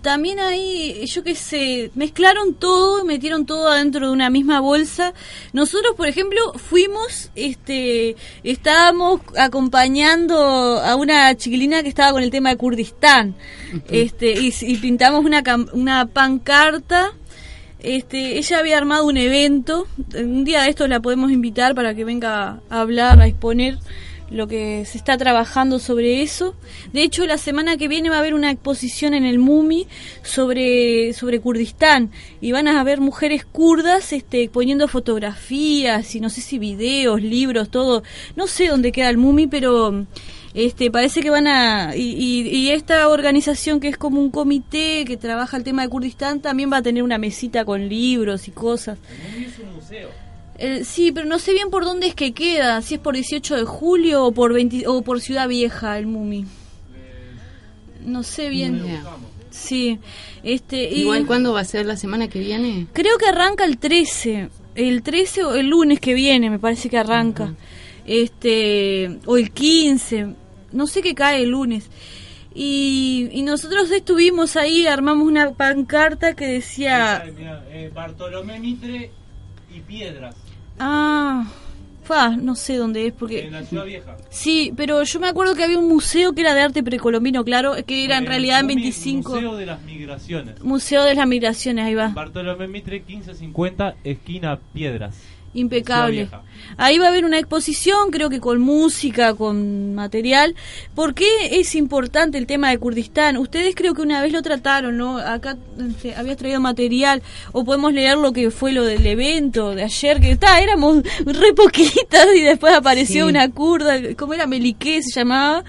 también 0.00 0.40
ahí, 0.40 1.04
yo 1.06 1.22
qué 1.22 1.34
sé, 1.34 1.90
mezclaron 1.94 2.54
todo, 2.54 3.04
metieron 3.04 3.44
todo 3.44 3.68
adentro 3.68 4.06
de 4.06 4.12
una 4.12 4.30
misma 4.30 4.60
bolsa. 4.60 5.12
Nosotros, 5.52 5.94
por 5.96 6.08
ejemplo, 6.08 6.54
fuimos, 6.54 7.30
este, 7.34 8.16
estábamos 8.42 9.20
acompañando 9.36 10.36
a 10.80 10.96
una 10.96 11.34
chiquilina 11.36 11.82
que 11.82 11.88
estaba 11.88 12.12
con 12.12 12.22
el 12.22 12.30
tema 12.30 12.50
de 12.50 12.56
Kurdistán, 12.56 13.34
este, 13.90 14.32
y, 14.32 14.76
pintamos 14.78 15.24
una, 15.24 15.42
una 15.72 16.06
pancarta. 16.06 17.12
Este, 17.80 18.38
ella 18.38 18.60
había 18.60 18.78
armado 18.78 19.04
un 19.04 19.18
evento, 19.18 19.86
un 20.14 20.44
día 20.44 20.62
de 20.62 20.70
estos 20.70 20.88
la 20.88 21.00
podemos 21.00 21.30
invitar 21.30 21.74
para 21.74 21.94
que 21.94 22.04
venga 22.04 22.60
a 22.70 22.80
hablar, 22.80 23.20
a 23.20 23.26
exponer 23.26 23.78
lo 24.30 24.46
que 24.46 24.84
se 24.84 24.98
está 24.98 25.16
trabajando 25.16 25.78
sobre 25.78 26.22
eso. 26.22 26.54
De 26.92 27.02
hecho, 27.02 27.26
la 27.26 27.38
semana 27.38 27.76
que 27.76 27.88
viene 27.88 28.10
va 28.10 28.16
a 28.16 28.18
haber 28.20 28.34
una 28.34 28.50
exposición 28.50 29.14
en 29.14 29.24
el 29.24 29.38
MUMI 29.38 29.86
sobre, 30.22 31.12
sobre 31.12 31.40
Kurdistán 31.40 32.10
y 32.40 32.52
van 32.52 32.68
a 32.68 32.80
haber 32.80 33.00
mujeres 33.00 33.44
kurdas 33.44 34.12
este, 34.12 34.48
poniendo 34.48 34.88
fotografías 34.88 36.14
y 36.14 36.20
no 36.20 36.30
sé 36.30 36.40
si 36.40 36.58
videos, 36.58 37.22
libros, 37.22 37.70
todo. 37.70 38.02
No 38.36 38.46
sé 38.46 38.68
dónde 38.68 38.92
queda 38.92 39.10
el 39.10 39.18
MUMI, 39.18 39.46
pero 39.46 40.06
este 40.54 40.90
parece 40.90 41.20
que 41.20 41.30
van 41.30 41.48
a 41.48 41.96
y, 41.96 42.14
y, 42.48 42.70
esta 42.70 43.08
organización 43.08 43.80
que 43.80 43.88
es 43.88 43.96
como 43.96 44.20
un 44.20 44.30
comité 44.30 45.04
que 45.04 45.16
trabaja 45.16 45.56
el 45.56 45.64
tema 45.64 45.82
de 45.82 45.88
Kurdistán 45.88 46.40
también 46.40 46.72
va 46.72 46.76
a 46.76 46.82
tener 46.82 47.02
una 47.02 47.18
mesita 47.18 47.64
con 47.64 47.88
libros 47.88 48.46
y 48.46 48.52
cosas. 48.52 48.98
El 49.10 49.32
MUMI 49.32 49.44
es 49.46 49.58
un 49.58 49.74
museo 49.74 50.23
sí, 50.84 51.12
pero 51.12 51.26
no 51.26 51.38
sé 51.38 51.52
bien 51.52 51.70
por 51.70 51.84
dónde 51.84 52.08
es 52.08 52.14
que 52.14 52.32
queda, 52.32 52.80
si 52.82 52.94
es 52.94 53.00
por 53.00 53.14
18 53.14 53.56
de 53.56 53.64
julio 53.64 54.24
o 54.24 54.32
por, 54.32 54.52
20, 54.52 54.86
o 54.86 55.02
por 55.02 55.20
Ciudad 55.20 55.48
Vieja 55.48 55.98
el 55.98 56.06
Mumi. 56.06 56.46
No 58.04 58.22
sé 58.22 58.48
bien. 58.48 58.82
Sí. 59.50 59.98
Este, 60.42 60.90
Igual, 60.92 61.26
¿cuándo 61.26 61.52
va 61.52 61.60
a 61.60 61.64
ser 61.64 61.86
la 61.86 61.96
semana 61.96 62.28
que 62.28 62.38
viene? 62.38 62.86
Creo 62.92 63.16
que 63.18 63.26
arranca 63.26 63.64
el 63.64 63.78
13. 63.78 64.50
El 64.74 65.02
13 65.02 65.44
o 65.44 65.54
el 65.54 65.68
lunes 65.68 66.00
que 66.00 66.12
viene, 66.12 66.50
me 66.50 66.58
parece 66.58 66.90
que 66.90 66.98
arranca. 66.98 67.54
Este, 68.06 69.18
o 69.24 69.36
el 69.36 69.52
15. 69.52 70.34
No 70.72 70.86
sé 70.86 71.00
qué 71.02 71.14
cae 71.14 71.42
el 71.42 71.50
lunes. 71.50 71.88
Y, 72.54 73.28
y, 73.32 73.42
nosotros 73.42 73.90
estuvimos 73.90 74.56
ahí, 74.56 74.86
armamos 74.86 75.26
una 75.26 75.52
pancarta 75.52 76.34
que 76.34 76.46
decía... 76.46 77.24
Eh, 77.26 77.90
Bartolomé 77.92 78.60
Mitre 78.60 79.10
y 79.74 79.80
Piedras. 79.80 80.34
Ah, 80.78 81.46
fa, 82.02 82.36
no 82.36 82.54
sé 82.54 82.76
dónde 82.76 83.06
es 83.06 83.12
porque... 83.12 83.46
En 83.46 83.52
la 83.52 83.62
ciudad 83.62 83.84
vieja. 83.84 84.16
Sí, 84.30 84.72
pero 84.76 85.02
yo 85.02 85.20
me 85.20 85.28
acuerdo 85.28 85.54
que 85.54 85.64
había 85.64 85.78
un 85.78 85.88
museo 85.88 86.32
que 86.32 86.42
era 86.42 86.54
de 86.54 86.62
arte 86.62 86.82
precolombino, 86.82 87.44
claro, 87.44 87.74
que 87.86 88.04
era 88.04 88.18
en 88.18 88.26
realidad 88.26 88.60
en 88.60 88.68
25... 88.68 89.32
Museo 89.32 89.56
de 89.56 89.66
las 89.66 89.82
Migraciones. 89.82 90.62
Museo 90.62 91.04
de 91.04 91.14
las 91.14 91.26
Migraciones, 91.26 91.84
ahí 91.84 91.94
va. 91.94 92.08
Bartolomé 92.08 92.68
Mitre 92.68 93.00
1550, 93.00 93.96
esquina 94.04 94.58
Piedras. 94.72 95.16
Impecable. 95.54 96.28
Ahí 96.76 96.98
va 96.98 97.06
a 97.06 97.08
haber 97.08 97.24
una 97.24 97.38
exposición, 97.38 98.10
creo 98.10 98.28
que 98.28 98.40
con 98.40 98.60
música, 98.60 99.34
con 99.34 99.94
material. 99.94 100.56
¿Por 100.94 101.14
qué 101.14 101.26
es 101.52 101.74
importante 101.74 102.38
el 102.38 102.46
tema 102.46 102.70
de 102.70 102.78
Kurdistán? 102.78 103.36
Ustedes 103.36 103.74
creo 103.76 103.94
que 103.94 104.02
una 104.02 104.20
vez 104.20 104.32
lo 104.32 104.42
trataron, 104.42 104.96
¿no? 104.96 105.18
Acá 105.18 105.56
este, 105.88 106.14
habías 106.16 106.36
traído 106.36 106.60
material, 106.60 107.22
o 107.52 107.64
podemos 107.64 107.92
leer 107.92 108.16
lo 108.16 108.32
que 108.32 108.50
fue 108.50 108.72
lo 108.72 108.84
del 108.84 109.06
evento 109.06 109.74
de 109.74 109.84
ayer, 109.84 110.20
que 110.20 110.32
está, 110.32 110.60
éramos 110.60 111.04
re 111.24 111.54
poquitas 111.54 112.26
y 112.34 112.40
después 112.40 112.74
apareció 112.74 113.26
una 113.26 113.48
kurda, 113.50 113.94
¿cómo 114.16 114.34
era? 114.34 114.46
Meliqué 114.46 115.02
se 115.02 115.20
llamaba. 115.20 115.64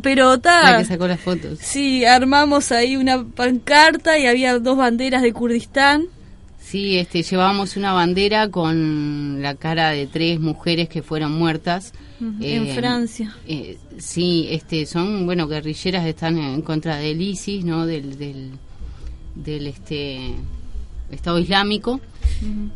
Pero 0.00 0.34
está. 0.34 0.72
La 0.72 0.78
que 0.78 0.84
sacó 0.84 1.08
las 1.08 1.18
fotos. 1.18 1.58
Sí, 1.60 2.04
armamos 2.04 2.70
ahí 2.70 2.96
una 2.96 3.24
pancarta 3.24 4.18
y 4.18 4.26
había 4.26 4.58
dos 4.58 4.76
banderas 4.76 5.22
de 5.22 5.32
Kurdistán 5.32 6.08
Sí, 6.68 6.98
este, 6.98 7.22
llevábamos 7.22 7.78
una 7.78 7.92
bandera 7.92 8.50
con 8.50 9.40
la 9.40 9.54
cara 9.54 9.88
de 9.88 10.06
tres 10.06 10.38
mujeres 10.38 10.90
que 10.90 11.02
fueron 11.02 11.32
muertas. 11.32 11.94
en 12.20 12.66
eh, 12.66 12.74
Francia. 12.74 13.34
Eh, 13.46 13.78
sí, 13.96 14.48
este, 14.50 14.84
son, 14.84 15.24
bueno, 15.24 15.48
guerrilleras 15.48 16.04
están 16.04 16.36
en 16.36 16.60
contra 16.60 16.98
del 16.98 17.22
ISIS, 17.22 17.64
¿no? 17.64 17.86
Del, 17.86 18.18
del, 18.18 19.66
este, 19.66 20.34
Estado 21.10 21.38
Islámico. 21.38 22.02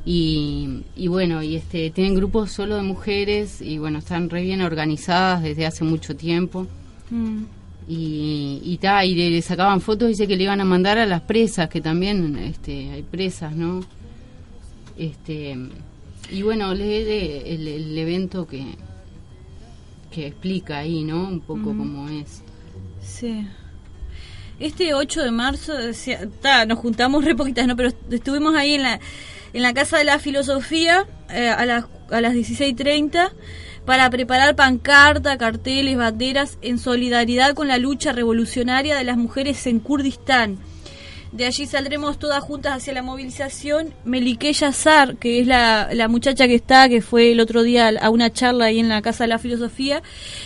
y, 0.07 0.85
y, 0.97 1.09
bueno, 1.09 1.43
y 1.43 1.57
este, 1.57 1.91
tienen 1.91 2.15
grupos 2.15 2.51
solo 2.51 2.77
de 2.77 2.83
mujeres 2.83 3.61
y 3.61 3.77
bueno, 3.77 3.99
están 3.99 4.31
re 4.31 4.41
bien 4.41 4.63
organizadas 4.63 5.43
desde 5.43 5.67
hace 5.67 5.85
mucho 5.85 6.17
tiempo. 6.17 6.67
Mm 7.11 7.43
y 7.93 8.61
y, 8.65 8.79
ta, 8.79 9.05
y 9.05 9.15
le, 9.15 9.43
sacaban 9.43 9.81
fotos 9.81 10.09
dice 10.09 10.27
que 10.27 10.37
le 10.37 10.45
iban 10.45 10.61
a 10.61 10.65
mandar 10.65 10.99
a 10.99 11.07
las 11.07 11.23
presas 11.23 11.69
que 11.69 11.81
también 11.81 12.37
este 12.39 12.91
hay 12.91 13.03
presas 13.03 13.55
no 13.55 13.81
este 14.97 15.59
y 16.31 16.43
bueno 16.43 16.75
lee 16.75 17.43
el, 17.47 17.69
el 17.69 17.99
evento 17.99 18.47
que 18.47 18.65
que 20.13 20.27
explica 20.29 20.79
ahí 20.79 21.03
no 21.03 21.29
un 21.29 21.41
poco 21.41 21.65
cómo 21.65 22.09
es. 22.09 22.43
Sí. 23.03 23.47
Este 24.61 24.95
8 24.95 25.23
de 25.23 25.31
marzo 25.33 25.73
ta, 26.41 26.67
nos 26.67 26.79
juntamos 26.79 27.25
re 27.25 27.35
poquitas 27.35 27.67
no 27.67 27.75
pero 27.75 27.91
estuvimos 28.11 28.55
ahí 28.55 28.75
en 28.75 28.83
la 28.83 29.01
en 29.53 29.63
la 29.63 29.75
casa 29.75 29.99
de 29.99 30.05
la 30.05 30.19
filosofía 30.19 31.07
eh, 31.31 31.49
a 31.49 31.65
las 31.67 31.87
a 32.11 32.21
las 32.21 32.35
16:30 32.35 33.33
para 33.85 34.09
preparar 34.11 34.55
pancarta, 34.55 35.39
carteles, 35.39 35.97
banderas 35.97 36.59
en 36.63 36.79
solidaridad 36.79 37.55
con 37.55 37.69
la 37.69 37.79
lucha 37.79 38.13
revolucionaria 38.13 38.97
de 38.97 39.05
las 39.05 39.17
mujeres 39.17 39.67
en 39.67 39.81
Kurdistán. 39.81 40.59
De 41.33 41.47
allí 41.47 41.65
saldremos 41.65 42.19
todas 42.19 42.45
juntas 42.45 42.77
hacia 42.77 42.93
la 42.93 43.01
movilización. 43.01 43.95
Melike 44.05 44.53
Yazar, 44.53 45.17
que 45.17 45.41
es 45.41 45.47
la, 45.47 45.89
muchacha 46.11 46.47
que 46.47 46.55
está, 46.55 46.91
que 46.91 47.01
fue 47.01 47.33
el 47.33 47.41
otro 47.41 47.63
día 47.63 47.89
a 47.89 48.11
una 48.11 48.31
charla 48.31 48.67
ahí 48.67 48.79
en 48.79 48.91
la 48.91 49.01
Casa 49.01 49.25
de 49.25 49.29
la 49.29 49.39
Filosofía, 49.39 50.03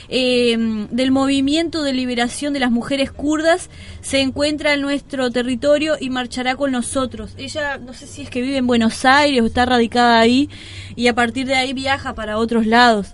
eh, 0.08 0.56
del 0.92 1.10
movimiento 1.10 1.82
de 1.82 1.92
liberación 1.92 2.52
de 2.52 2.60
las 2.60 2.70
mujeres 2.70 3.10
kurdas, 3.10 3.68
se 4.00 4.20
encuentra 4.20 4.74
en 4.74 4.82
nuestro 4.82 5.28
territorio 5.32 5.96
y 5.98 6.08
marchará 6.08 6.54
con 6.54 6.70
nosotros. 6.70 7.34
Ella, 7.36 7.78
no 7.78 7.92
sé 7.92 8.06
si 8.06 8.22
es 8.22 8.30
que 8.30 8.40
vive 8.40 8.58
en 8.58 8.68
Buenos 8.68 9.04
Aires 9.04 9.42
o 9.42 9.46
está 9.46 9.66
radicada 9.66 10.20
ahí, 10.20 10.48
y 10.94 11.08
a 11.08 11.16
partir 11.16 11.48
de 11.48 11.56
ahí 11.56 11.72
viaja 11.72 12.14
para 12.14 12.38
otros 12.38 12.64
lados. 12.64 13.08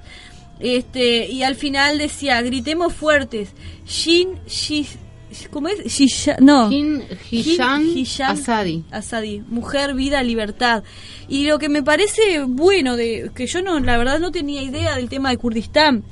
Este, 0.61 1.27
y 1.27 1.43
al 1.43 1.55
final 1.55 1.97
decía, 1.97 2.43
gritemos 2.43 2.93
fuertes, 2.93 3.55
Shin 3.87 4.39
¿Cómo 5.51 5.69
es? 5.69 5.79
no. 6.41 6.69
Asadi. 8.31 8.85
Asadi. 8.91 9.43
Mujer, 9.49 9.95
vida, 9.95 10.23
libertad. 10.23 10.83
Y 11.29 11.47
lo 11.47 11.59
que 11.59 11.69
me 11.69 11.83
parece 11.83 12.43
bueno, 12.47 12.97
de 12.97 13.31
que 13.35 13.47
yo 13.47 13.63
no, 13.63 13.79
la 13.81 13.97
verdad 13.97 14.21
no 14.21 14.33
tenía 14.33 14.63
idea 14.63 14.97
del 14.97 15.09
tema 15.09 15.31
de 15.31 15.37
Kurdistán. 15.39 16.05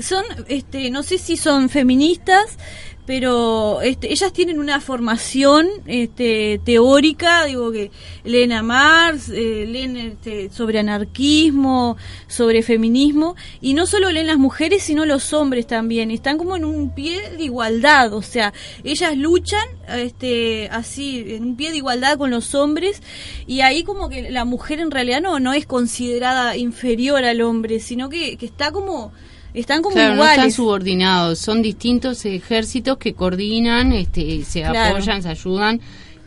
Son, 0.00 0.24
este, 0.48 0.90
no 0.90 1.02
sé 1.02 1.18
si 1.18 1.36
son 1.36 1.68
feministas, 1.68 2.58
pero 3.04 3.80
este, 3.82 4.12
ellas 4.12 4.32
tienen 4.32 4.60
una 4.60 4.80
formación 4.80 5.66
este, 5.86 6.60
teórica, 6.64 7.44
digo 7.46 7.72
que 7.72 7.90
leen 8.22 8.52
a 8.52 8.62
Marx, 8.62 9.28
eh, 9.28 9.66
leen 9.66 9.96
este, 9.96 10.50
sobre 10.50 10.78
anarquismo, 10.78 11.96
sobre 12.28 12.62
feminismo, 12.62 13.34
y 13.60 13.74
no 13.74 13.86
solo 13.86 14.10
leen 14.10 14.28
las 14.28 14.38
mujeres, 14.38 14.84
sino 14.84 15.04
los 15.04 15.32
hombres 15.32 15.66
también, 15.66 16.12
están 16.12 16.38
como 16.38 16.56
en 16.56 16.64
un 16.64 16.94
pie 16.94 17.30
de 17.36 17.42
igualdad, 17.42 18.12
o 18.12 18.22
sea, 18.22 18.52
ellas 18.84 19.16
luchan 19.16 19.66
este, 19.88 20.68
así, 20.70 21.24
en 21.26 21.44
un 21.44 21.56
pie 21.56 21.72
de 21.72 21.78
igualdad 21.78 22.18
con 22.18 22.30
los 22.30 22.54
hombres, 22.54 23.02
y 23.48 23.62
ahí 23.62 23.82
como 23.82 24.08
que 24.08 24.30
la 24.30 24.44
mujer 24.44 24.78
en 24.78 24.92
realidad 24.92 25.20
no, 25.20 25.40
no 25.40 25.52
es 25.52 25.66
considerada 25.66 26.56
inferior 26.56 27.24
al 27.24 27.40
hombre, 27.40 27.80
sino 27.80 28.08
que, 28.08 28.36
que 28.36 28.46
está 28.46 28.70
como 28.70 29.12
están 29.54 29.82
como 29.82 29.94
claro, 29.94 30.14
iguales. 30.14 30.36
no 30.36 30.42
están 30.44 30.52
subordinados, 30.52 31.38
son 31.38 31.62
distintos 31.62 32.24
ejércitos 32.24 32.96
que 32.98 33.14
coordinan, 33.14 33.92
este, 33.92 34.44
se 34.44 34.62
Claro. 34.62 34.96
apoyan, 34.96 35.22
se 35.22 35.28
ayudan, 35.28 35.80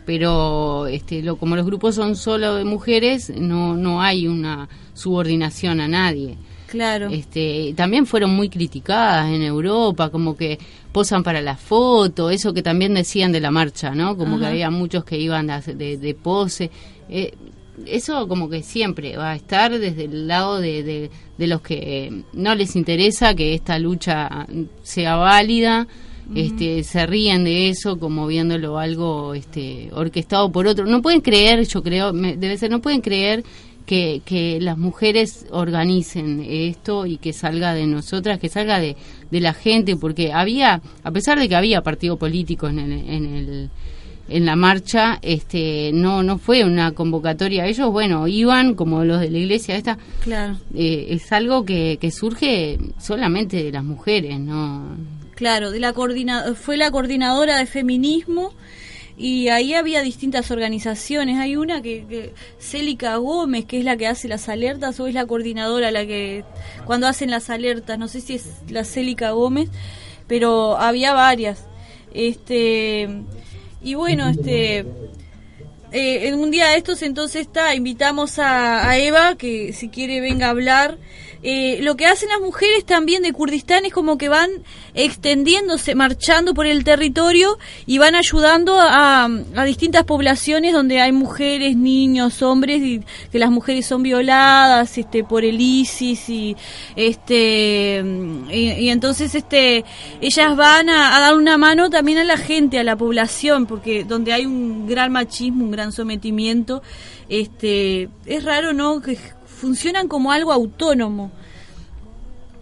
pero 0.04 0.86
este, 0.86 1.22
lo, 1.22 1.36
como 1.36 1.56
los 1.56 1.66
grupos 1.66 1.94
son 1.96 2.14
solo 2.16 2.54
de 2.54 2.64
mujeres, 2.64 3.30
no, 3.36 3.76
no 3.76 4.00
hay 4.02 4.28
una 4.28 4.68
subordinación 4.94 5.80
a 5.80 5.88
nadie. 5.88 6.36
Claro. 6.68 7.08
Este, 7.10 7.72
también 7.76 8.06
fueron 8.06 8.30
muy 8.34 8.48
criticadas 8.48 9.28
en 9.30 9.42
Europa, 9.42 10.10
como 10.10 10.36
que 10.36 10.58
posan 10.92 11.22
para 11.22 11.40
la 11.40 11.56
foto, 11.56 12.30
eso 12.30 12.52
que 12.52 12.62
también 12.62 12.94
decían 12.94 13.30
de 13.32 13.40
la 13.40 13.50
marcha, 13.50 13.94
¿no? 13.94 14.16
Como 14.16 14.38
que 14.38 14.46
había 14.46 14.70
muchos 14.70 15.04
que 15.04 15.18
iban 15.18 15.46
de, 15.46 15.74
de- 15.74 15.96
de 15.98 16.14
pose. 16.14 16.70
Eh, 17.08 17.32
eso 17.86 18.26
como 18.28 18.48
que 18.48 18.62
siempre 18.62 19.16
va 19.16 19.32
a 19.32 19.36
estar 19.36 19.78
desde 19.78 20.04
el 20.04 20.26
lado 20.28 20.60
de, 20.60 20.82
de- 20.82 21.10
de 21.36 21.46
los 21.46 21.60
que 21.60 22.06
eh, 22.06 22.22
no 22.32 22.54
les 22.54 22.76
interesa 22.76 23.34
que 23.34 23.52
esta 23.54 23.78
lucha 23.78 24.46
sea 24.82 25.16
válida, 25.16 25.86
este, 26.34 26.82
se 26.82 27.06
ríen 27.06 27.44
de 27.44 27.68
eso 27.68 27.98
como 28.00 28.26
viéndolo 28.26 28.78
algo 28.78 29.34
este, 29.34 29.90
orquestado 29.92 30.50
por 30.50 30.66
otro. 30.66 30.86
No 30.86 31.00
pueden 31.02 31.20
creer, 31.20 31.64
yo 31.66 31.82
creo, 31.82 32.12
me- 32.12 32.36
debe 32.36 32.56
ser, 32.58 32.70
no 32.70 32.80
pueden 32.80 33.00
creer 33.00 33.44
que, 33.84 34.22
que 34.24 34.58
las 34.60 34.76
mujeres 34.76 35.46
organicen 35.52 36.44
esto 36.48 37.06
y 37.06 37.18
que 37.18 37.32
salga 37.32 37.74
de 37.74 37.86
nosotras, 37.86 38.40
que 38.40 38.48
salga 38.48 38.80
de, 38.80 38.96
de 39.30 39.40
la 39.40 39.54
gente, 39.54 39.94
porque 39.96 40.32
había, 40.32 40.80
a 41.04 41.10
pesar 41.12 41.38
de 41.38 41.48
que 41.48 41.54
había 41.54 41.82
partido 41.82 42.16
político 42.16 42.66
en 42.66 42.78
el, 42.80 42.92
en 42.92 43.26
el 43.34 43.70
en 44.28 44.44
la 44.44 44.56
marcha, 44.56 45.18
este, 45.22 45.90
no, 45.92 46.22
no 46.22 46.38
fue 46.38 46.64
una 46.64 46.92
convocatoria. 46.92 47.66
Ellos, 47.66 47.90
bueno, 47.92 48.26
iban 48.26 48.74
como 48.74 49.04
los 49.04 49.20
de 49.20 49.30
la 49.30 49.38
iglesia 49.38 49.76
esta, 49.76 49.98
Claro. 50.22 50.56
eh, 50.74 51.06
es 51.10 51.30
algo 51.32 51.64
que, 51.64 51.98
que 52.00 52.10
surge 52.10 52.78
solamente 52.98 53.62
de 53.62 53.72
las 53.72 53.84
mujeres, 53.84 54.38
¿no? 54.40 54.96
Claro, 55.34 55.70
de 55.70 55.80
la 55.80 55.92
coordina 55.92 56.54
fue 56.54 56.76
la 56.76 56.90
coordinadora 56.90 57.58
de 57.58 57.66
feminismo 57.66 58.52
y 59.18 59.48
ahí 59.48 59.74
había 59.74 60.02
distintas 60.02 60.50
organizaciones. 60.50 61.38
Hay 61.38 61.56
una 61.56 61.80
que, 61.82 62.04
que 62.08 62.32
Célica 62.58 63.16
Gómez, 63.16 63.64
que 63.66 63.78
es 63.78 63.84
la 63.84 63.96
que 63.96 64.06
hace 64.06 64.28
las 64.28 64.48
alertas, 64.48 64.98
o 64.98 65.06
es 65.06 65.14
la 65.14 65.26
coordinadora 65.26 65.90
la 65.90 66.06
que 66.06 66.42
cuando 66.84 67.06
hacen 67.06 67.30
las 67.30 67.48
alertas, 67.50 67.98
no 67.98 68.08
sé 68.08 68.20
si 68.22 68.34
es 68.34 68.48
la 68.70 68.84
Célica 68.84 69.30
Gómez, 69.32 69.68
pero 70.26 70.76
había 70.78 71.12
varias. 71.12 71.64
Este 72.14 73.08
y 73.86 73.94
bueno, 73.94 74.28
este 74.28 74.78
eh, 75.92 76.26
en 76.26 76.34
un 76.34 76.50
día 76.50 76.70
de 76.70 76.76
estos 76.76 77.02
entonces 77.02 77.42
está, 77.42 77.72
invitamos 77.76 78.40
a, 78.40 78.88
a 78.88 78.98
Eva 78.98 79.36
que 79.36 79.72
si 79.72 79.90
quiere 79.90 80.20
venga 80.20 80.48
a 80.48 80.50
hablar. 80.50 80.98
Eh, 81.48 81.78
lo 81.80 81.94
que 81.96 82.06
hacen 82.06 82.28
las 82.28 82.40
mujeres 82.40 82.84
también 82.84 83.22
de 83.22 83.32
Kurdistán 83.32 83.84
es 83.84 83.92
como 83.92 84.18
que 84.18 84.28
van 84.28 84.50
extendiéndose, 84.94 85.94
marchando 85.94 86.54
por 86.54 86.66
el 86.66 86.82
territorio 86.82 87.56
y 87.86 87.98
van 87.98 88.16
ayudando 88.16 88.76
a, 88.80 89.28
distintas 89.64 90.02
poblaciones 90.02 90.72
donde 90.72 91.00
hay 91.00 91.12
mujeres, 91.12 91.76
niños, 91.76 92.42
hombres 92.42 93.04
que 93.30 93.38
las 93.38 93.52
mujeres 93.52 93.86
son 93.86 94.02
violadas 94.02 94.98
este 94.98 95.22
por 95.22 95.44
el 95.44 95.60
ISIS 95.60 96.28
y 96.30 96.56
este 96.96 98.02
y, 98.50 98.88
entonces 98.88 99.36
este 99.36 99.84
ellas 100.20 100.56
van 100.56 100.88
a, 100.88 101.16
a 101.16 101.20
dar 101.20 101.36
una 101.36 101.58
mano 101.58 101.90
también 101.90 102.18
a 102.18 102.24
la 102.24 102.38
gente, 102.38 102.80
a 102.80 102.82
la 102.82 102.96
población, 102.96 103.66
porque 103.66 104.02
donde 104.02 104.32
hay 104.32 104.46
un 104.46 104.88
gran 104.88 105.12
machismo, 105.12 105.64
un 105.64 105.70
gran 105.70 105.92
sometimiento, 105.92 106.82
este 107.28 108.08
es 108.24 108.42
raro 108.42 108.72
no 108.72 109.00
que 109.00 109.16
funcionan 109.56 110.06
como 110.08 110.30
algo 110.32 110.52
autónomo. 110.52 111.30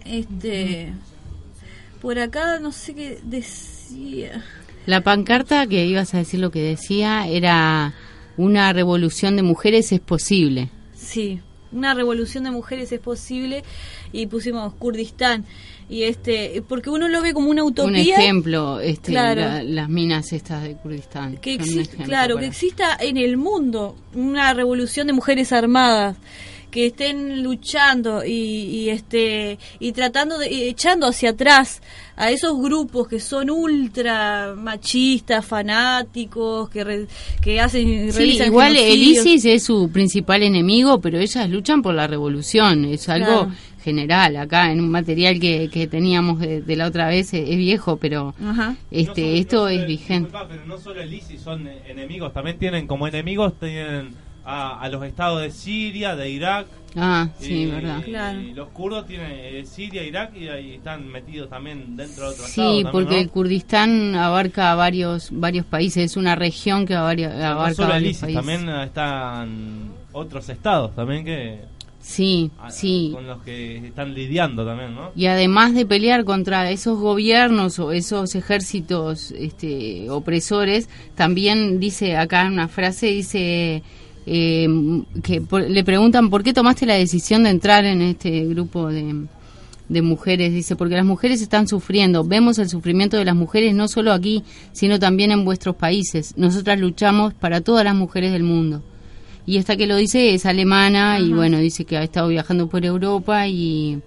Este 0.04 0.92
por 2.00 2.18
acá 2.18 2.58
no 2.60 2.72
sé 2.72 2.94
qué 2.94 3.18
decía. 3.24 4.44
La 4.86 5.00
pancarta 5.00 5.66
que 5.66 5.86
ibas 5.86 6.12
a 6.14 6.18
decir 6.18 6.40
lo 6.40 6.50
que 6.50 6.60
decía 6.62 7.26
era 7.26 7.94
una 8.36 8.72
revolución 8.74 9.36
de 9.36 9.42
mujeres 9.42 9.90
es 9.92 10.00
posible. 10.00 10.68
Sí, 10.94 11.40
una 11.72 11.94
revolución 11.94 12.44
de 12.44 12.50
mujeres 12.50 12.92
es 12.92 13.00
posible 13.00 13.64
y 14.12 14.26
pusimos 14.26 14.74
Kurdistán 14.74 15.46
y 15.88 16.02
este 16.02 16.62
porque 16.68 16.90
uno 16.90 17.08
lo 17.08 17.22
ve 17.22 17.32
como 17.32 17.48
una 17.50 17.62
Un 17.64 17.70
utopía 17.70 18.16
ejemplo, 18.16 18.80
este, 18.80 19.12
Claro. 19.12 19.40
la- 19.40 19.62
las 19.62 19.88
minas 19.88 20.32
estas 20.34 20.62
de 20.64 20.74
Kurdistán. 20.76 21.38
que 21.38 21.54
un 21.54 21.60
existe, 21.62 21.96
claro, 22.04 22.34
para- 22.34 22.42
que 22.46 22.50
exista 22.50 22.96
en 23.00 23.16
el 23.16 23.38
mundo 23.38 23.96
una 24.14 24.52
revolución 24.52 25.06
de 25.06 25.14
mujeres 25.14 25.52
armadas 25.52 26.16
que 26.74 26.86
estén 26.86 27.44
luchando 27.44 28.24
y, 28.24 28.32
y, 28.32 28.88
este 28.90 29.60
y 29.78 29.92
tratando 29.92 30.36
de 30.38 30.52
y 30.52 30.64
echando 30.64 31.06
hacia 31.06 31.30
atrás 31.30 31.80
a 32.16 32.32
esos 32.32 32.60
grupos 32.60 33.06
que 33.06 33.20
son 33.20 33.48
ultra 33.48 34.54
machistas, 34.56 35.46
fanáticos, 35.46 36.68
que 36.70 36.82
re- 36.82 37.06
que 37.40 37.60
hacen 37.60 38.10
Sí, 38.12 38.18
realizan 38.18 38.46
igual 38.48 38.76
el. 38.76 39.00
ISIS 39.00 39.44
es 39.44 39.62
su 39.62 39.88
principal 39.92 40.42
enemigo, 40.42 41.00
pero 41.00 41.18
ellas 41.18 41.48
luchan 41.48 41.80
por 41.80 41.94
la 41.94 42.08
revolución, 42.08 42.84
es 42.86 43.08
algo 43.08 43.26
Claro. 43.44 43.52
general. 43.84 44.36
Acá 44.36 44.72
en 44.72 44.80
un 44.80 44.90
material 44.90 45.38
que, 45.38 45.68
que 45.72 45.86
teníamos 45.86 46.40
de, 46.40 46.60
de 46.60 46.76
la 46.76 46.86
otra 46.88 47.06
vez 47.08 47.32
es, 47.34 47.48
es 47.50 47.56
viejo, 47.56 47.98
pero 47.98 48.34
Ajá. 48.44 48.74
este 48.90 49.20
No 49.20 49.26
solo- 49.28 49.36
esto 49.38 49.56
no 49.62 49.68
es 49.68 49.86
vigente. 49.86 50.28
disculpa, 50.30 50.48
pero 50.48 50.66
no 50.66 50.78
solo 50.78 51.00
el 51.02 51.14
ISIS 51.14 51.40
son 51.40 51.68
eh, 51.68 51.82
enemigos, 51.86 52.32
también 52.32 52.58
tienen 52.58 52.88
como 52.88 53.06
enemigos 53.06 53.52
tienen 53.60 54.08
a, 54.44 54.80
a 54.80 54.88
los 54.88 55.04
estados 55.04 55.40
de 55.42 55.50
Siria, 55.50 56.14
de 56.16 56.30
Irak. 56.30 56.66
Ah, 56.96 57.28
sí, 57.40 57.62
y, 57.62 57.66
verdad. 57.66 58.02
Claro. 58.04 58.40
y 58.40 58.54
los 58.54 58.68
kurdos 58.68 59.04
tienen 59.06 59.32
eh, 59.32 59.64
Siria, 59.66 60.04
Irak 60.04 60.36
y 60.36 60.46
ahí 60.48 60.74
están 60.74 61.08
metidos 61.08 61.50
también 61.50 61.96
dentro 61.96 62.26
de 62.28 62.34
otros 62.34 62.46
Sí, 62.48 62.60
también, 62.60 62.88
porque 62.92 63.14
¿no? 63.16 63.20
el 63.20 63.30
Kurdistán 63.30 64.14
abarca 64.14 64.74
varios 64.76 65.30
varios 65.32 65.66
países, 65.66 66.04
es 66.12 66.16
una 66.16 66.36
región 66.36 66.86
que 66.86 66.94
abarca, 66.94 67.28
no 67.30 67.44
abarca 67.44 67.74
solo 67.74 67.88
el 67.88 67.92
varios 67.94 68.10
ISIS, 68.12 68.20
países. 68.20 68.36
también 68.36 68.68
están 68.68 69.92
otros 70.12 70.48
estados 70.48 70.94
también 70.94 71.24
que 71.24 71.60
Sí, 72.00 72.50
sí. 72.68 73.10
con 73.14 73.26
los 73.26 73.42
que 73.42 73.78
están 73.78 74.12
lidiando 74.12 74.64
también, 74.66 74.94
¿no? 74.94 75.10
Y 75.16 75.24
además 75.26 75.74
de 75.74 75.86
pelear 75.86 76.24
contra 76.24 76.70
esos 76.70 76.98
gobiernos 76.98 77.78
o 77.78 77.92
esos 77.92 78.34
ejércitos 78.34 79.30
este, 79.32 80.10
opresores, 80.10 80.90
también 81.14 81.80
dice 81.80 82.18
acá 82.18 82.44
una 82.46 82.68
frase, 82.68 83.06
dice 83.06 83.82
eh, 84.26 84.66
que 85.22 85.40
por- 85.40 85.68
le 85.68 85.84
preguntan 85.84 86.30
por 86.30 86.42
qué 86.42 86.52
tomaste 86.52 86.86
la 86.86 86.94
decisión 86.94 87.44
de 87.44 87.50
entrar 87.50 87.84
en 87.84 88.00
este 88.02 88.44
grupo 88.46 88.88
de, 88.88 89.26
de 89.88 90.02
mujeres. 90.02 90.52
Dice, 90.52 90.76
porque 90.76 90.96
las 90.96 91.04
mujeres 91.04 91.42
están 91.42 91.68
sufriendo. 91.68 92.24
Vemos 92.24 92.58
el 92.58 92.68
sufrimiento 92.68 93.16
de 93.16 93.24
las 93.24 93.34
mujeres 93.36 93.74
no 93.74 93.88
solo 93.88 94.12
aquí, 94.12 94.42
sino 94.72 94.98
también 94.98 95.30
en 95.30 95.44
vuestros 95.44 95.76
países. 95.76 96.34
Nosotras 96.36 96.78
luchamos 96.80 97.34
para 97.34 97.60
todas 97.60 97.84
las 97.84 97.94
mujeres 97.94 98.32
del 98.32 98.42
mundo. 98.44 98.82
Y 99.46 99.58
esta 99.58 99.76
que 99.76 99.86
lo 99.86 99.96
dice 99.96 100.32
es 100.32 100.46
alemana 100.46 101.20
y 101.20 101.30
bueno, 101.34 101.58
dice 101.58 101.84
que 101.84 101.98
ha 101.98 102.02
estado 102.02 102.28
viajando 102.28 102.66
por 102.66 102.82
Europa 102.86 103.46
y, 103.46 103.98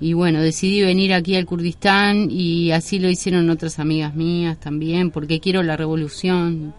y 0.00 0.12
bueno, 0.12 0.40
decidí 0.42 0.80
venir 0.82 1.14
aquí 1.14 1.36
al 1.36 1.46
Kurdistán 1.46 2.28
y 2.32 2.72
así 2.72 2.98
lo 2.98 3.08
hicieron 3.08 3.48
otras 3.48 3.78
amigas 3.78 4.16
mías 4.16 4.58
también, 4.58 5.12
porque 5.12 5.38
quiero 5.38 5.62
la 5.62 5.76
revolución. 5.76 6.74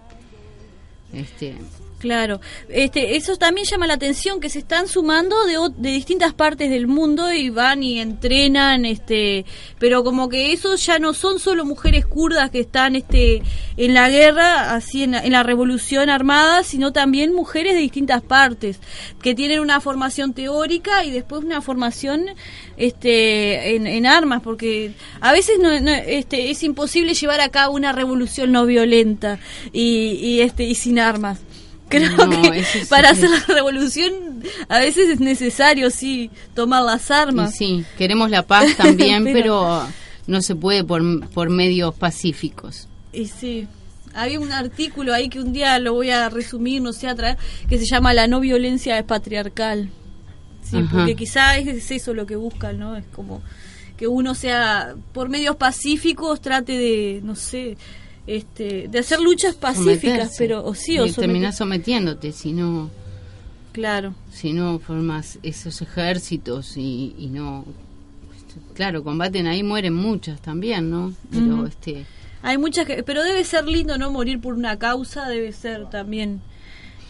Este, 1.13 1.55
Claro, 1.97 2.41
este, 2.67 3.15
eso 3.15 3.37
también 3.37 3.65
llama 3.65 3.87
la 3.87 3.93
atención 3.93 4.41
que 4.41 4.49
se 4.49 4.59
están 4.59 4.87
sumando 4.87 5.45
de, 5.45 5.55
de 5.77 5.89
distintas 5.91 6.33
partes 6.33 6.69
del 6.69 6.87
mundo 6.87 7.31
y 7.31 7.49
van 7.49 7.83
y 7.83 7.99
entrenan, 7.99 8.85
este, 8.85 9.45
pero 9.79 10.03
como 10.03 10.27
que 10.27 10.51
esos 10.51 10.85
ya 10.85 10.99
no 10.99 11.13
son 11.13 11.39
solo 11.39 11.63
mujeres 11.63 12.05
kurdas 12.05 12.51
que 12.51 12.59
están, 12.59 12.97
este, 12.97 13.41
en 13.77 13.93
la 13.93 14.09
guerra, 14.09 14.75
así 14.75 15.03
en 15.03 15.11
la, 15.11 15.23
en 15.23 15.31
la 15.31 15.43
revolución 15.43 16.09
armada, 16.09 16.63
sino 16.63 16.91
también 16.91 17.33
mujeres 17.33 17.73
de 17.73 17.79
distintas 17.79 18.21
partes 18.21 18.79
que 19.21 19.33
tienen 19.33 19.61
una 19.61 19.79
formación 19.79 20.33
teórica 20.33 21.05
y 21.05 21.11
después 21.11 21.43
una 21.43 21.61
formación, 21.61 22.25
este, 22.75 23.77
en, 23.77 23.87
en 23.87 24.05
armas, 24.05 24.41
porque 24.43 24.91
a 25.21 25.31
veces 25.31 25.59
no, 25.59 25.79
no, 25.79 25.91
este, 25.91 26.51
es 26.51 26.61
imposible 26.61 27.13
llevar 27.13 27.39
a 27.39 27.49
cabo 27.49 27.73
una 27.73 27.93
revolución 27.93 28.51
no 28.51 28.65
violenta 28.65 29.39
y, 29.71 30.19
y 30.21 30.41
este, 30.41 30.65
y 30.65 30.75
sin 30.75 30.99
armas. 30.99 31.39
Creo 31.89 32.11
No, 32.17 32.41
que 32.51 32.63
sí 32.63 32.79
para 32.89 33.11
hacer 33.11 33.29
la 33.29 33.39
revolución 33.47 34.13
a 34.69 34.79
veces 34.79 35.09
es 35.09 35.19
necesario, 35.19 35.89
sí, 35.91 36.31
tomar 36.53 36.83
las 36.83 37.09
y 37.09 37.13
armas. 37.13 37.55
sí, 37.55 37.85
queremos 37.97 38.29
la 38.31 38.41
paz 38.43 38.75
también, 38.75 39.23
Pero- 39.23 39.33
pero, 39.33 39.87
no 40.27 40.41
se 40.41 40.55
puede 40.55 40.83
por, 40.83 41.27
por 41.29 41.49
medios 41.49 41.93
pacíficos. 41.93 42.87
Y 43.13 43.27
sí, 43.27 43.67
había 44.15 44.39
un 44.39 44.51
artículo 44.51 45.13
ahí 45.13 45.29
que 45.29 45.39
un 45.39 45.53
día 45.53 45.77
lo 45.77 45.93
voy 45.93 46.09
a 46.09 46.29
resumir, 46.29 46.81
no 46.81 46.91
sé, 46.93 47.07
a 47.07 47.13
traer, 47.15 47.37
que 47.69 47.77
se 47.77 47.85
llama 47.85 48.13
La 48.13 48.27
no 48.27 48.39
violencia 48.39 48.97
es 48.97 49.03
patriarcal. 49.05 49.89
Sí, 50.63 50.77
Ajá. 50.77 50.89
porque 50.91 51.15
quizá 51.15 51.57
es 51.59 51.91
eso 51.91 52.15
lo 52.15 52.25
que 52.25 52.35
buscan, 52.35 52.79
¿no? 52.79 52.95
Es 52.95 53.05
como 53.13 53.43
que 53.97 54.07
uno 54.07 54.33
sea, 54.33 54.95
por 55.13 55.29
medios 55.29 55.55
pacíficos, 55.57 56.41
trate 56.41 56.71
de, 56.77 57.21
no 57.23 57.35
sé, 57.35 57.77
este, 58.27 58.87
de 58.87 58.99
hacer 58.99 59.19
luchas 59.19 59.55
pacíficas, 59.55 59.99
Someterse. 59.99 60.35
pero, 60.39 60.65
o 60.65 60.73
sí, 60.75 60.97
o 60.99 61.11
terminás 61.13 61.57
sometiéndote 61.57 62.31
si 62.31 62.51
no 62.53 62.89
Claro. 63.71 64.15
si 64.31 64.53
no 64.53 64.79
formas 64.79 65.37
esos 65.43 65.81
ejércitos 65.81 66.77
y, 66.77 67.13
y 67.19 67.27
no 67.27 67.65
claro 68.73 69.03
combaten 69.03 69.47
ahí 69.47 69.63
mueren 69.63 69.93
muchas 69.93 70.39
también 70.41 70.89
no 70.89 71.13
pero 71.29 71.65
este 71.67 72.05
Hay 72.41 72.57
muchas 72.57 72.85
que, 72.85 73.03
pero 73.03 73.21
debe 73.23 73.43
ser 73.43 73.65
lindo 73.65 73.97
no 73.97 74.11
morir 74.11 74.39
por 74.39 74.53
una 74.53 74.77
causa, 74.79 75.27
debe 75.27 75.51
ser 75.51 75.89
también 75.89 76.41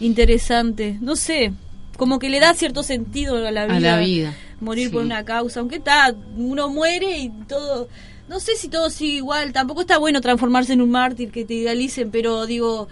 interesante. 0.00 0.96
No 1.00 1.14
sé, 1.16 1.52
como 1.96 2.18
que 2.18 2.30
le 2.30 2.40
da 2.40 2.54
cierto 2.54 2.82
sentido 2.82 3.36
a 3.46 3.50
la 3.50 3.66
vida. 3.66 3.76
A 3.76 3.80
la 3.80 3.98
vida, 3.98 4.34
Morir 4.60 4.88
sí. 4.88 4.92
por 4.94 5.02
una 5.02 5.24
causa, 5.24 5.60
aunque 5.60 5.76
está, 5.76 6.14
uno 6.36 6.68
muere 6.70 7.18
y 7.18 7.28
todo, 7.46 7.88
no 8.28 8.40
sé 8.40 8.56
si 8.56 8.68
todo 8.68 8.90
sigue 8.90 9.16
igual, 9.16 9.52
tampoco 9.52 9.82
está 9.82 9.98
bueno 9.98 10.20
transformarse 10.20 10.72
en 10.72 10.80
un 10.82 10.90
mártir 10.90 11.30
que 11.30 11.44
te 11.44 11.54
idealicen, 11.54 12.10
pero 12.10 12.46
digo, 12.46 12.88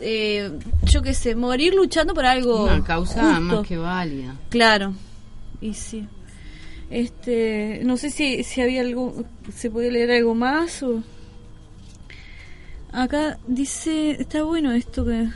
eh, 0.00 0.50
yo 0.84 1.02
qué 1.02 1.12
sé, 1.14 1.34
morir 1.34 1.74
luchando 1.74 2.14
por 2.14 2.24
algo 2.24 2.64
una 2.64 2.82
causa 2.84 3.36
justo. 3.36 3.40
más 3.56 3.66
que 3.66 3.76
válida 3.76 4.36
Claro, 4.48 4.94
y 5.60 5.74
sí. 5.74 6.06
Este, 6.90 7.82
no 7.84 7.96
sé 7.96 8.10
si, 8.10 8.42
si 8.42 8.60
había 8.62 8.80
algo, 8.80 9.24
se 9.54 9.70
podía 9.70 9.90
leer 9.92 10.10
algo 10.10 10.34
más 10.34 10.82
o... 10.82 11.02
Acá 12.92 13.38
dice, 13.46 14.12
está 14.20 14.42
bueno 14.42 14.72
esto 14.72 15.04
que... 15.04 15.28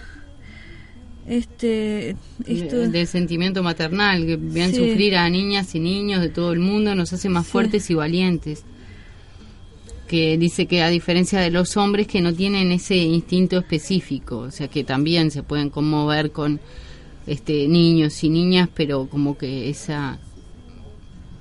Este, 1.28 2.16
esto... 2.46 2.76
De- 2.78 2.88
del 2.88 3.06
sentimiento 3.06 3.62
maternal 3.62 4.26
que 4.26 4.36
vean 4.36 4.70
Sí. 4.72 4.76
sufrir 4.76 5.16
a 5.16 5.28
niñas 5.30 5.74
y 5.74 5.80
niños 5.80 6.20
de 6.20 6.28
todo 6.28 6.52
el 6.52 6.58
mundo 6.58 6.94
nos 6.96 7.12
hace 7.12 7.28
más 7.28 7.46
Sí. 7.46 7.52
fuertes 7.52 7.88
y 7.90 7.94
valientes 7.94 8.64
que 10.14 10.38
dice 10.38 10.66
que 10.66 10.80
a 10.80 10.90
diferencia 10.90 11.40
de 11.40 11.50
los 11.50 11.76
hombres 11.76 12.06
que 12.06 12.20
no 12.20 12.32
tienen 12.32 12.70
ese 12.70 12.94
instinto 12.94 13.58
específico 13.58 14.38
o 14.38 14.50
sea 14.52 14.68
que 14.68 14.84
también 14.84 15.32
se 15.32 15.42
pueden 15.42 15.70
conmover 15.70 16.30
con 16.30 16.60
este 17.26 17.66
niños 17.66 18.22
y 18.22 18.28
niñas 18.28 18.68
pero 18.72 19.08
como 19.08 19.36
que 19.36 19.68
esa 19.68 20.20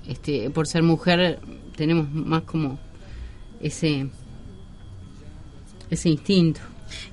este 0.07 0.49
por 0.49 0.65
ser 0.65 0.81
mujer 0.81 1.37
tenemos 1.75 2.11
más 2.11 2.41
como 2.45 2.79
ese 3.61 4.09
ese 5.91 6.09
instinto 6.09 6.61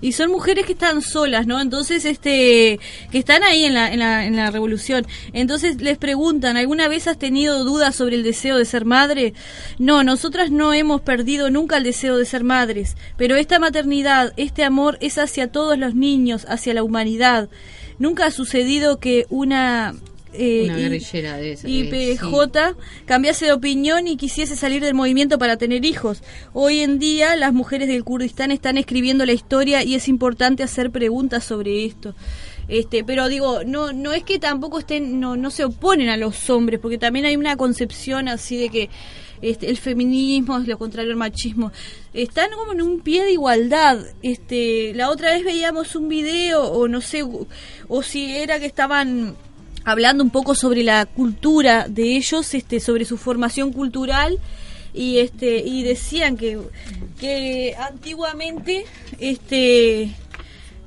Y 0.00 0.12
son 0.12 0.30
mujeres 0.30 0.66
que 0.66 0.72
están 0.72 1.02
solas, 1.02 1.46
¿no? 1.46 1.60
Entonces, 1.60 2.04
este, 2.04 2.80
que 3.10 3.18
están 3.18 3.42
ahí 3.42 3.64
en 3.64 3.74
la, 3.74 3.92
en 3.92 3.98
la, 3.98 4.24
en 4.24 4.36
la 4.36 4.50
revolución. 4.50 5.06
Entonces 5.32 5.80
les 5.80 5.98
preguntan, 5.98 6.56
¿alguna 6.56 6.88
vez 6.88 7.06
has 7.06 7.18
tenido 7.18 7.64
dudas 7.64 7.94
sobre 7.94 8.16
el 8.16 8.22
deseo 8.22 8.56
de 8.56 8.64
ser 8.64 8.84
madre? 8.84 9.34
No, 9.78 10.02
nosotras 10.04 10.50
no 10.50 10.72
hemos 10.72 11.00
perdido 11.00 11.50
nunca 11.50 11.76
el 11.76 11.84
deseo 11.84 12.16
de 12.16 12.24
ser 12.24 12.44
madres, 12.44 12.96
pero 13.16 13.36
esta 13.36 13.58
maternidad, 13.58 14.32
este 14.36 14.64
amor 14.64 14.98
es 15.00 15.18
hacia 15.18 15.52
todos 15.52 15.78
los 15.78 15.94
niños, 15.94 16.46
hacia 16.48 16.74
la 16.74 16.82
humanidad. 16.82 17.48
Nunca 17.98 18.26
ha 18.26 18.30
sucedido 18.30 18.98
que 18.98 19.26
una... 19.28 19.94
eh, 20.32 20.62
una 20.64 20.78
y- 20.78 20.82
guerrillera 20.82 21.36
de 21.36 21.52
esa 21.52 21.68
IPJ 21.68 22.76
cambiase 23.04 23.46
de 23.46 23.52
opinión 23.52 24.06
y 24.06 24.16
quisiese 24.16 24.56
salir 24.56 24.82
del 24.82 24.94
movimiento 24.94 25.38
para 25.38 25.56
tener 25.56 25.84
hijos. 25.84 26.22
Hoy 26.52 26.80
en 26.80 26.98
día 26.98 27.36
las 27.36 27.52
mujeres 27.52 27.88
del 27.88 28.04
Kurdistán 28.04 28.50
están 28.50 28.78
escribiendo 28.78 29.26
la 29.26 29.32
historia 29.32 29.82
y 29.82 29.94
es 29.94 30.08
importante 30.08 30.62
hacer 30.62 30.90
preguntas 30.90 31.44
sobre 31.44 31.84
esto. 31.84 32.14
Este, 32.68 33.02
pero 33.02 33.28
digo, 33.28 33.64
no 33.64 33.92
no 33.92 34.12
es 34.12 34.22
que 34.22 34.38
tampoco 34.38 34.78
estén 34.78 35.18
no 35.18 35.36
no 35.36 35.50
se 35.50 35.64
oponen 35.64 36.08
a 36.08 36.16
los 36.16 36.48
hombres, 36.50 36.78
porque 36.78 36.98
también 36.98 37.24
hay 37.24 37.36
una 37.36 37.56
concepción 37.56 38.28
así 38.28 38.56
de 38.56 38.68
que 38.68 38.90
este, 39.42 39.70
el 39.70 39.78
feminismo 39.78 40.58
es 40.58 40.68
lo 40.68 40.78
contrario 40.78 41.10
al 41.10 41.16
machismo. 41.16 41.72
Están 42.14 42.50
como 42.56 42.72
en 42.72 42.82
un 42.82 43.00
pie 43.00 43.24
de 43.24 43.32
igualdad. 43.32 43.98
Este, 44.22 44.92
la 44.94 45.10
otra 45.10 45.32
vez 45.32 45.44
veíamos 45.44 45.96
un 45.96 46.08
video 46.08 46.62
o 46.62 46.86
no 46.88 47.00
sé 47.00 47.24
o 47.88 48.02
si 48.02 48.36
era 48.36 48.60
que 48.60 48.66
estaban 48.66 49.34
hablando 49.84 50.22
un 50.24 50.30
poco 50.30 50.54
sobre 50.54 50.82
la 50.82 51.06
cultura 51.06 51.86
de 51.88 52.16
ellos, 52.16 52.54
este, 52.54 52.80
sobre 52.80 53.04
su 53.04 53.16
formación 53.16 53.72
cultural 53.72 54.38
y 54.92 55.18
este 55.18 55.58
y 55.64 55.82
decían 55.84 56.36
que, 56.36 56.58
que 57.18 57.74
antiguamente 57.78 58.84
este 59.18 60.10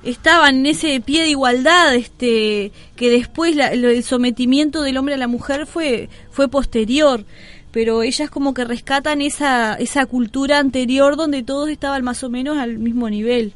estaban 0.04 0.58
en 0.58 0.66
ese 0.66 1.00
pie 1.00 1.22
de 1.22 1.30
igualdad 1.30 1.96
este 1.96 2.72
que 2.96 3.10
después 3.10 3.56
la- 3.56 3.72
el 3.72 4.04
sometimiento 4.04 4.82
del 4.82 4.98
hombre 4.98 5.14
a 5.16 5.18
la 5.18 5.28
mujer 5.28 5.66
fue 5.66 6.10
fue 6.32 6.48
posterior. 6.50 7.26
Pero 7.72 8.04
ellas 8.04 8.30
como 8.30 8.54
que 8.54 8.66
rescatan 8.66 9.22
esa 9.22 9.74
esa 9.76 10.06
cultura 10.06 10.60
anterior 10.60 11.16
donde 11.16 11.42
todos 11.42 11.70
estaban 11.70 12.04
más 12.04 12.24
o 12.24 12.30
menos 12.30 12.58
al 12.60 12.78
mismo 12.78 13.10
nivel 13.10 13.54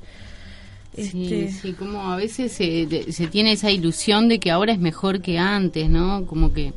Este, 0.97 1.11
Sí, 1.11 1.49
sí, 1.49 1.73
como 1.73 2.11
a 2.11 2.15
veces 2.15 2.51
se, 2.51 3.11
se 3.11 3.27
tiene 3.27 3.51
esa 3.51 3.69
ilusión 3.69 4.27
de 4.27 4.39
que 4.39 4.49
ahora 4.49 4.73
es 4.73 4.79
mejor 4.79 5.21
que 5.21 5.37
antes, 5.37 5.89
¿no? 5.89 6.25
Como 6.25 6.51
que, 6.51 6.73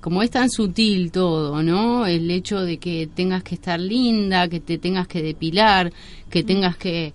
como 0.00 0.22
es 0.22 0.30
tan 0.30 0.48
sutil 0.50 1.10
todo, 1.10 1.60
¿no? 1.60 2.06
El 2.06 2.30
hecho 2.30 2.60
de 2.60 2.78
que 2.78 3.08
tengas 3.12 3.42
que 3.42 3.56
estar 3.56 3.80
linda, 3.80 4.48
que 4.48 4.60
te 4.60 4.78
tengas 4.78 5.08
que 5.08 5.20
depilar, 5.20 5.92
que 6.30 6.44
tengas 6.44 6.76
que, 6.76 7.12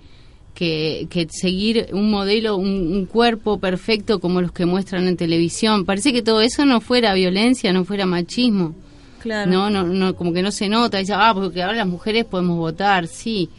que, 0.54 1.08
que 1.10 1.26
seguir 1.30 1.88
un 1.94 2.12
modelo, 2.12 2.58
un, 2.58 2.92
un 2.92 3.06
cuerpo 3.06 3.58
perfecto 3.58 4.20
como 4.20 4.42
los 4.42 4.52
que 4.52 4.66
muestran 4.66 5.08
en 5.08 5.16
televisión. 5.16 5.86
Parece 5.86 6.12
que 6.12 6.22
todo 6.22 6.42
eso 6.42 6.66
no 6.66 6.82
fuera 6.82 7.14
violencia, 7.14 7.72
no 7.72 7.86
fuera 7.86 8.06
machismo. 8.06 8.76
claro 9.20 9.50
No, 9.50 9.70
no, 9.70 9.84
no, 9.84 10.16
como 10.18 10.34
que 10.34 10.42
no 10.42 10.52
se 10.52 10.68
nota. 10.68 10.98
Dice, 10.98 11.14
ah, 11.16 11.32
porque 11.34 11.64
ahora 11.64 11.78
las 11.78 11.88
mujeres 11.88 12.26
podemos 12.26 12.58
votar, 12.58 13.08
sí. 13.08 13.50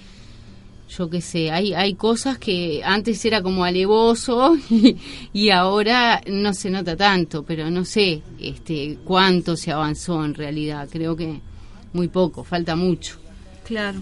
Yo 0.97 1.09
qué 1.09 1.21
sé, 1.21 1.51
hay, 1.53 1.73
hay 1.73 1.95
cosas 1.95 2.37
que 2.39 2.83
antes 2.85 3.25
era 3.25 3.43
como 3.43 3.65
alevoso 3.65 4.57
y, 4.71 4.97
y 5.33 5.51
ahora 5.51 6.21
no 6.27 6.53
se 6.53 6.69
nota 6.71 6.97
tanto, 6.97 7.45
pero 7.45 7.71
no 7.71 7.85
sé 7.85 8.23
este 8.41 8.99
cuánto 9.05 9.57
se 9.57 9.71
avanzó 9.71 10.25
en 10.25 10.35
realidad. 10.35 10.89
Creo 10.91 11.15
que 11.15 11.41
muy 11.93 12.09
poco, 12.09 12.43
falta 12.45 12.75
mucho. 12.77 13.19
claro 13.65 14.01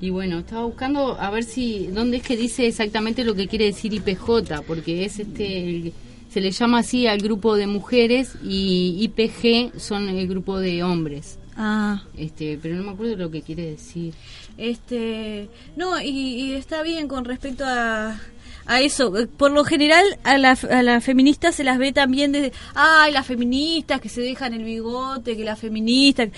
Y 0.00 0.10
bueno, 0.10 0.38
estaba 0.40 0.64
buscando 0.66 1.18
a 1.20 1.30
ver 1.30 1.44
si, 1.44 1.86
dónde 1.88 2.18
es 2.18 2.22
que 2.22 2.36
dice 2.36 2.66
exactamente 2.66 3.24
lo 3.24 3.34
que 3.34 3.48
quiere 3.48 3.66
decir 3.66 3.92
IPJ, 3.94 4.62
porque 4.66 5.04
es 5.04 5.18
este, 5.18 5.68
el- 5.70 5.92
se 6.30 6.40
le 6.42 6.50
llama 6.50 6.80
así 6.80 7.06
al 7.06 7.18
grupo 7.18 7.56
de 7.56 7.66
mujeres 7.66 8.32
y 8.44 8.96
IPG 9.00 9.78
son 9.80 10.08
el 10.10 10.28
grupo 10.28 10.58
de 10.58 10.82
hombres. 10.82 11.38
ah 11.56 12.02
Este, 12.16 12.58
pero 12.60 12.76
no 12.76 12.82
me 12.82 12.90
acuerdo 12.90 13.16
lo 13.16 13.30
que 13.30 13.40
quiere 13.40 13.70
decir. 13.70 14.12
Este, 14.58 15.48
no, 15.76 16.00
y, 16.00 16.08
y 16.08 16.54
está 16.54 16.82
bien 16.82 17.08
con 17.08 17.24
respecto 17.24 17.64
a, 17.66 18.18
a 18.66 18.80
eso. 18.80 19.12
Por 19.36 19.52
lo 19.52 19.64
general, 19.64 20.04
a 20.24 20.38
la, 20.38 20.58
a 20.70 20.82
la 20.82 21.00
feminista 21.00 21.52
se 21.52 21.64
las 21.64 21.78
ve 21.78 21.92
también 21.92 22.32
desde, 22.32 22.52
ay, 22.74 23.12
las 23.12 23.26
feministas 23.26 24.00
que 24.00 24.08
se 24.08 24.20
dejan 24.20 24.52
el 24.54 24.64
bigote, 24.64 25.36
que 25.36 25.44
las 25.44 25.58
feministas. 25.58 26.28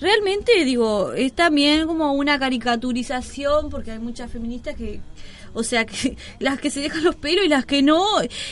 Realmente, 0.00 0.64
digo, 0.64 1.12
es 1.14 1.32
también 1.32 1.86
como 1.86 2.12
una 2.12 2.38
caricaturización, 2.38 3.70
porque 3.70 3.92
hay 3.92 3.98
muchas 3.98 4.30
feministas 4.30 4.76
que, 4.76 5.00
o 5.54 5.62
sea, 5.62 5.86
que 5.86 6.16
las 6.38 6.60
que 6.60 6.70
se 6.70 6.80
dejan 6.80 7.04
los 7.04 7.16
pelos 7.16 7.44
y 7.44 7.48
las 7.48 7.66
que 7.66 7.82
no. 7.82 8.04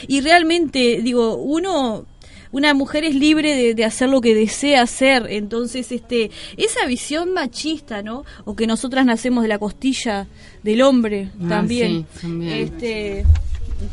Y 0.07 0.21
realmente, 0.21 1.01
digo, 1.01 1.35
uno 1.35 2.05
una 2.51 2.73
mujer 2.73 3.03
es 3.03 3.15
libre 3.15 3.55
de, 3.55 3.73
de 3.73 3.85
hacer 3.85 4.09
lo 4.09 4.21
que 4.21 4.33
desea 4.35 4.81
hacer 4.83 5.27
entonces 5.29 5.91
este 5.91 6.31
esa 6.57 6.85
visión 6.87 7.33
machista 7.33 8.01
no 8.01 8.23
o 8.45 8.55
que 8.55 8.67
nosotras 8.67 9.05
nacemos 9.05 9.43
de 9.43 9.49
la 9.49 9.59
costilla 9.59 10.27
del 10.63 10.81
hombre 10.81 11.29
Ah, 11.43 11.49
también 11.49 12.05
sí, 12.13 12.21
también. 12.21 12.53
este 12.53 13.25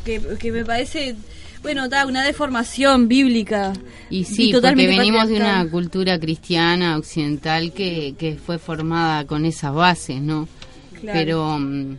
que, 0.05 0.21
que 0.39 0.53
me 0.53 0.65
parece 0.65 1.15
bueno 1.63 1.89
da 1.89 2.07
una 2.07 2.25
deformación 2.25 3.09
bíblica 3.09 3.73
Y 4.11 4.25
sí, 4.25 4.35
porque 4.35 4.53
totalmente 4.53 4.97
venimos 4.99 5.29
de 5.29 5.37
una 5.37 5.69
cultura 5.71 6.19
cristiana 6.19 6.97
occidental 6.99 7.73
que, 7.73 8.15
que 8.19 8.37
fue 8.37 8.59
formada 8.59 9.25
con 9.27 9.45
esas 9.47 9.73
bases, 9.75 10.21
¿no? 10.21 10.47
Claro. 11.01 11.19
Pero 11.19 11.59
mm, 11.59 11.97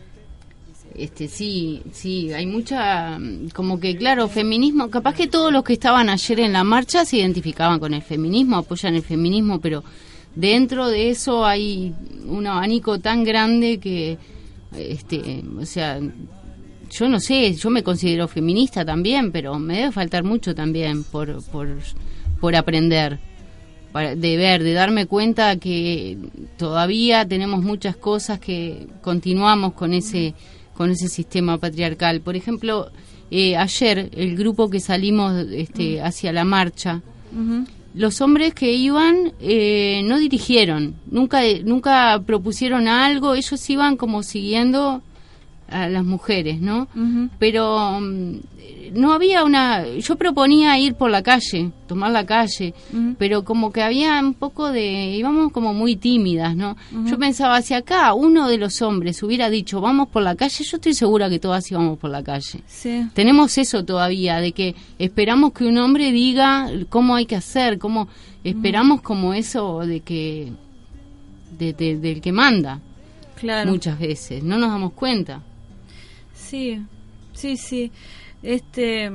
este 0.98 1.28
sí, 1.28 1.82
sí, 1.92 2.32
hay 2.32 2.46
mucha 2.46 3.18
como 3.54 3.78
que 3.80 3.96
claro, 3.96 4.28
feminismo, 4.28 4.90
capaz 4.90 5.14
que 5.14 5.26
todos 5.26 5.52
los 5.52 5.64
que 5.64 5.74
estaban 5.74 6.08
ayer 6.08 6.40
en 6.40 6.52
la 6.52 6.64
marcha 6.64 7.04
se 7.04 7.18
identificaban 7.18 7.78
con 7.78 7.94
el 7.94 8.02
feminismo, 8.02 8.56
apoyan 8.56 8.94
el 8.94 9.02
feminismo, 9.02 9.60
pero 9.60 9.84
dentro 10.34 10.88
de 10.88 11.10
eso 11.10 11.44
hay 11.44 11.94
un 12.26 12.46
abanico 12.46 12.98
tan 12.98 13.24
grande 13.24 13.78
que 13.78 14.18
este, 14.76 15.42
o 15.58 15.64
sea, 15.64 16.00
yo 16.90 17.08
no 17.08 17.20
sé, 17.20 17.54
yo 17.54 17.70
me 17.70 17.82
considero 17.82 18.28
feminista 18.28 18.84
también, 18.84 19.32
pero 19.32 19.58
me 19.58 19.78
debe 19.78 19.92
faltar 19.92 20.24
mucho 20.24 20.54
también 20.54 21.04
por, 21.04 21.42
por, 21.44 21.68
por 22.40 22.56
aprender 22.56 23.18
de 24.02 24.36
ver, 24.36 24.62
de 24.62 24.72
darme 24.74 25.06
cuenta 25.06 25.56
que 25.56 26.18
todavía 26.58 27.26
tenemos 27.26 27.62
muchas 27.62 27.96
cosas 27.96 28.38
que 28.38 28.86
continuamos 29.00 29.72
con 29.72 29.94
ese 29.94 30.34
con 30.76 30.90
ese 30.90 31.08
sistema 31.08 31.58
patriarcal. 31.58 32.20
Por 32.20 32.36
ejemplo, 32.36 32.90
eh, 33.30 33.56
ayer 33.56 34.10
el 34.12 34.36
grupo 34.36 34.70
que 34.70 34.80
salimos 34.80 35.46
este, 35.50 36.00
mm. 36.00 36.04
hacia 36.04 36.32
la 36.32 36.44
marcha, 36.44 37.02
los 37.94 38.20
hombres 38.20 38.54
que 38.54 38.72
iban 38.72 39.32
eh, 39.40 40.02
no 40.04 40.18
dirigieron, 40.18 40.94
nunca 41.10 41.40
nunca 41.64 42.22
propusieron 42.24 42.88
algo, 42.88 43.34
ellos 43.34 43.68
iban 43.68 43.96
como 43.96 44.22
siguiendo 44.22 45.02
a 45.68 45.88
las 45.88 46.04
mujeres, 46.04 46.60
¿no? 46.60 46.88
Pero 47.38 48.00
mm, 48.00 48.36
no 48.92 49.12
había 49.12 49.44
una... 49.44 49.86
Yo 49.86 50.16
proponía 50.16 50.78
ir 50.78 50.94
por 50.94 51.10
la 51.10 51.22
calle, 51.22 51.70
tomar 51.86 52.10
la 52.10 52.24
calle, 52.24 52.74
pero 53.18 53.44
como 53.44 53.72
que 53.72 53.82
había 53.82 54.20
un 54.20 54.34
poco 54.34 54.70
de... 54.70 55.16
íbamos 55.16 55.52
como 55.52 55.74
muy 55.74 55.96
tímidas, 55.96 56.56
¿no? 56.56 56.76
Yo 57.06 57.18
pensaba, 57.18 57.60
si 57.62 57.74
acá 57.74 58.14
uno 58.14 58.48
de 58.48 58.58
los 58.58 58.80
hombres 58.82 59.22
hubiera 59.22 59.50
dicho, 59.50 59.80
vamos 59.80 60.08
por 60.08 60.22
la 60.22 60.34
calle, 60.34 60.64
yo 60.64 60.76
estoy 60.76 60.94
segura 60.94 61.28
que 61.28 61.38
todas 61.38 61.70
íbamos 61.70 61.98
por 61.98 62.10
la 62.10 62.22
calle. 62.22 62.60
Tenemos 63.14 63.58
eso 63.58 63.84
todavía, 63.84 64.40
de 64.40 64.52
que 64.52 64.74
esperamos 64.98 65.52
que 65.52 65.64
un 65.64 65.78
hombre 65.78 66.12
diga 66.12 66.70
cómo 66.88 67.16
hay 67.16 67.26
que 67.26 67.36
hacer, 67.36 67.78
cómo... 67.78 68.08
Esperamos 68.44 69.02
como 69.02 69.34
eso 69.34 69.80
de 69.80 70.00
que... 70.00 70.52
De, 71.58 71.72
del 71.72 72.20
que 72.20 72.32
manda. 72.32 72.80
Claro. 73.36 73.70
Muchas 73.70 73.98
veces, 73.98 74.42
no 74.42 74.58
nos 74.58 74.70
damos 74.70 74.92
cuenta. 74.92 75.42
Sí, 76.48 76.82
sí, 77.32 77.56
sí. 77.56 77.92
Este, 78.42 79.10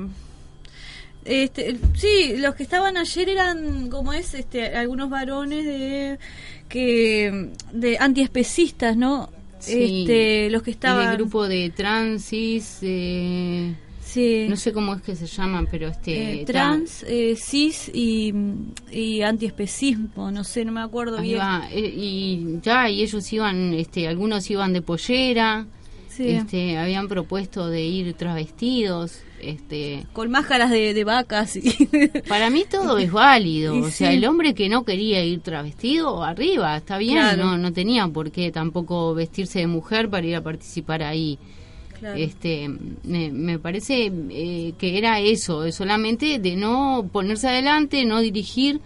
este, 1.25 1.77
sí, 1.95 2.33
los 2.37 2.55
que 2.55 2.63
estaban 2.63 2.97
ayer 2.97 3.29
eran, 3.29 3.89
como 3.89 4.13
es, 4.13 4.33
este, 4.33 4.75
algunos 4.75 5.09
varones 5.09 5.65
de 5.65 6.19
que 6.67 7.51
de 7.73 7.97
antiespecistas, 7.99 8.95
¿no? 8.95 9.29
este, 9.67 10.49
los 10.49 10.63
que 10.63 10.71
estaban. 10.71 11.11
El 11.11 11.17
grupo 11.17 11.47
de 11.47 11.69
transis. 11.69 12.79
Eh, 12.81 13.73
sí. 14.03 14.45
No 14.49 14.55
sé 14.55 14.73
cómo 14.73 14.95
es 14.95 15.01
que 15.01 15.15
se 15.15 15.27
llaman, 15.27 15.67
pero 15.69 15.87
este. 15.87 16.41
Eh, 16.41 16.45
trans, 16.45 17.03
eh, 17.07 17.35
cis 17.35 17.89
y, 17.93 18.33
y 18.91 19.21
antiespecismo, 19.21 20.31
no 20.31 20.43
sé, 20.43 20.65
no 20.65 20.71
me 20.71 20.81
acuerdo 20.81 21.21
bien. 21.21 21.41
Eh, 21.71 21.93
y 21.95 22.59
ya, 22.61 22.89
y 22.89 23.01
ellos 23.03 23.31
iban, 23.31 23.73
este, 23.73 24.07
algunos 24.07 24.49
iban 24.49 24.73
de 24.73 24.81
pollera. 24.81 25.67
Este, 26.21 26.77
habían 26.77 27.07
propuesto 27.07 27.67
de 27.67 27.81
ir 27.83 28.13
travestidos. 28.13 29.19
Este, 29.39 30.05
con 30.13 30.29
máscaras 30.29 30.69
de, 30.69 31.03
vacas. 31.03 31.57
Para 32.27 32.49
mí 32.49 32.63
todo 32.69 32.97
es 32.99 33.11
válido. 33.11 33.75
o 33.75 33.89
sea, 33.89 34.13
el 34.13 34.25
hombre 34.25 34.53
que 34.53 34.69
no 34.69 34.83
quería 34.85 35.23
ir 35.23 35.41
travestido, 35.41 36.23
arriba, 36.23 36.77
está 36.77 36.97
bien. 36.97 37.19
No, 37.37 37.57
no 37.57 37.73
tenía 37.73 38.07
por 38.07 38.31
qué 38.31 38.51
tampoco 38.51 39.13
vestirse 39.15 39.59
de 39.59 39.67
mujer 39.67 40.09
para 40.09 40.27
ir 40.27 40.35
a 40.35 40.41
participar 40.41 41.03
ahí. 41.03 41.39
Este, 42.15 42.67
me, 43.03 43.59
parece 43.59 44.11
eh, 44.29 44.73
que 44.77 44.97
era 44.97 45.19
eso, 45.19 45.71
solamente 45.71 46.39
de 46.39 46.55
no 46.55 47.07
ponerse 47.11 47.47
adelante, 47.47 48.05
no 48.05 48.19
dirigir 48.21 48.81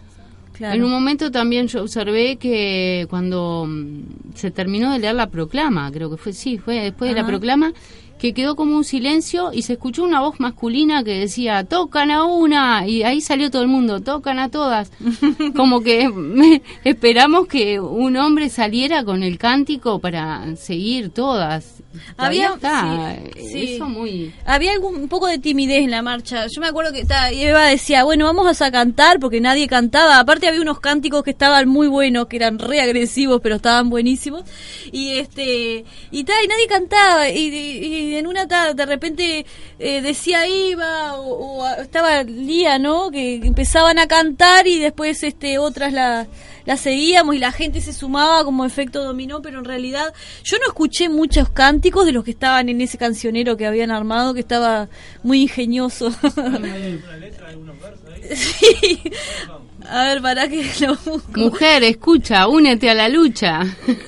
en 0.59 0.83
un 0.83 0.91
momento 0.91 1.31
también 1.31 1.67
yo 1.67 1.81
observé 1.81 2.37
que 2.37 3.07
cuando 3.09 3.65
mm, 3.67 4.33
se 4.35 4.51
terminó 4.51 4.91
de 4.91 4.99
leer 4.99 5.15
la 5.15 5.29
proclama, 5.29 5.91
creo 5.91 6.09
que 6.09 6.17
fue, 6.17 6.33
sí, 6.33 6.57
fue 6.57 6.75
después 6.75 7.09
de 7.09 7.19
la 7.19 7.25
proclama, 7.25 7.73
que 8.17 8.33
quedó 8.33 8.55
como 8.55 8.77
un 8.77 8.83
silencio 8.83 9.51
y 9.53 9.63
se 9.63 9.73
escuchó 9.73 10.03
una 10.03 10.21
voz 10.21 10.39
masculina 10.39 11.03
que 11.03 11.19
decía, 11.19 11.63
tocan 11.65 12.11
a 12.11 12.23
una, 12.23 12.87
y 12.87 13.03
ahí 13.03 13.21
salió 13.21 13.51
todo 13.51 13.61
el 13.61 13.67
mundo, 13.67 14.01
tocan 14.01 14.39
a 14.39 14.49
todas. 14.49 14.91
como 15.55 15.81
que 15.81 16.09
esperamos 16.83 17.47
que 17.47 17.79
un 17.79 18.15
hombre 18.17 18.49
saliera 18.49 19.03
con 19.03 19.23
el 19.23 19.37
cántico 19.37 19.99
para 19.99 20.55
seguir 20.55 21.09
todas. 21.09 21.83
Había, 22.17 22.55
muy... 23.87 24.33
Había 24.45 24.73
algún, 24.73 24.95
un 24.95 25.09
poco 25.09 25.27
de 25.27 25.39
timidez 25.39 25.83
en 25.83 25.91
la 25.91 26.01
marcha. 26.01 26.47
Yo 26.47 26.61
me 26.61 26.67
acuerdo 26.67 26.91
que 26.91 27.05
Eva 27.33 27.65
decía, 27.65 28.03
bueno, 28.03 28.25
vamos 28.25 28.61
a 28.61 28.71
cantar 28.71 29.19
porque 29.19 29.41
nadie 29.41 29.67
cantaba. 29.67 30.19
Aparte 30.19 30.47
había 30.47 30.61
unos 30.61 30.79
cánticos 30.79 31.23
que 31.23 31.31
estaban 31.31 31.67
muy 31.67 31.87
buenos, 31.87 32.27
que 32.27 32.37
eran 32.37 32.59
re 32.59 32.81
agresivos, 32.81 33.41
pero 33.41 33.55
estaban 33.55 33.89
buenísimos. 33.89 34.43
Y 34.91 35.17
este 35.17 35.85
y, 36.11 36.23
tal 36.23 36.43
y 36.43 36.47
nadie 36.47 36.67
cantaba. 36.67 37.29
y 37.29 37.45
y 37.85 38.15
en 38.15 38.27
una 38.27 38.45
de 38.45 38.85
repente 38.85 39.45
eh, 39.79 40.01
decía 40.01 40.47
Iba 40.47 41.15
o, 41.15 41.67
estaba 41.79 42.23
Lía, 42.23 42.79
¿no? 42.79 43.11
Que 43.11 43.35
empezaban 43.35 43.99
a 43.99 44.07
cantar 44.07 44.67
y 44.67 44.79
después 44.79 45.23
este 45.23 45.57
otras 45.57 45.93
la, 45.93 46.27
la 46.65 46.77
seguíamos 46.77 47.35
y 47.35 47.39
la 47.39 47.51
gente 47.51 47.81
se 47.81 47.93
sumaba 47.93 48.43
como 48.43 48.65
efecto 48.65 49.03
dominó, 49.03 49.41
pero 49.41 49.59
en 49.59 49.65
realidad 49.65 50.13
yo 50.43 50.57
no 50.57 50.65
escuché 50.67 51.09
muchos 51.09 51.49
cánticos 51.49 52.05
de 52.05 52.11
los 52.11 52.23
que 52.23 52.31
estaban 52.31 52.69
en 52.69 52.81
ese 52.81 52.97
cancionero 52.97 53.57
que 53.57 53.65
habían 53.65 53.91
armado, 53.91 54.33
que 54.33 54.39
estaba 54.39 54.89
muy 55.23 55.43
ingenioso. 55.43 56.11
sí. 58.33 59.01
A 59.89 60.05
ver, 60.05 60.21
para 60.21 60.47
que 60.47 60.69
lo 60.81 60.95
busco. 60.95 61.39
Mujer, 61.39 61.83
escucha, 61.83 62.47
únete 62.47 62.89
a 62.89 62.93
la 62.93 63.09
lucha. 63.09 63.61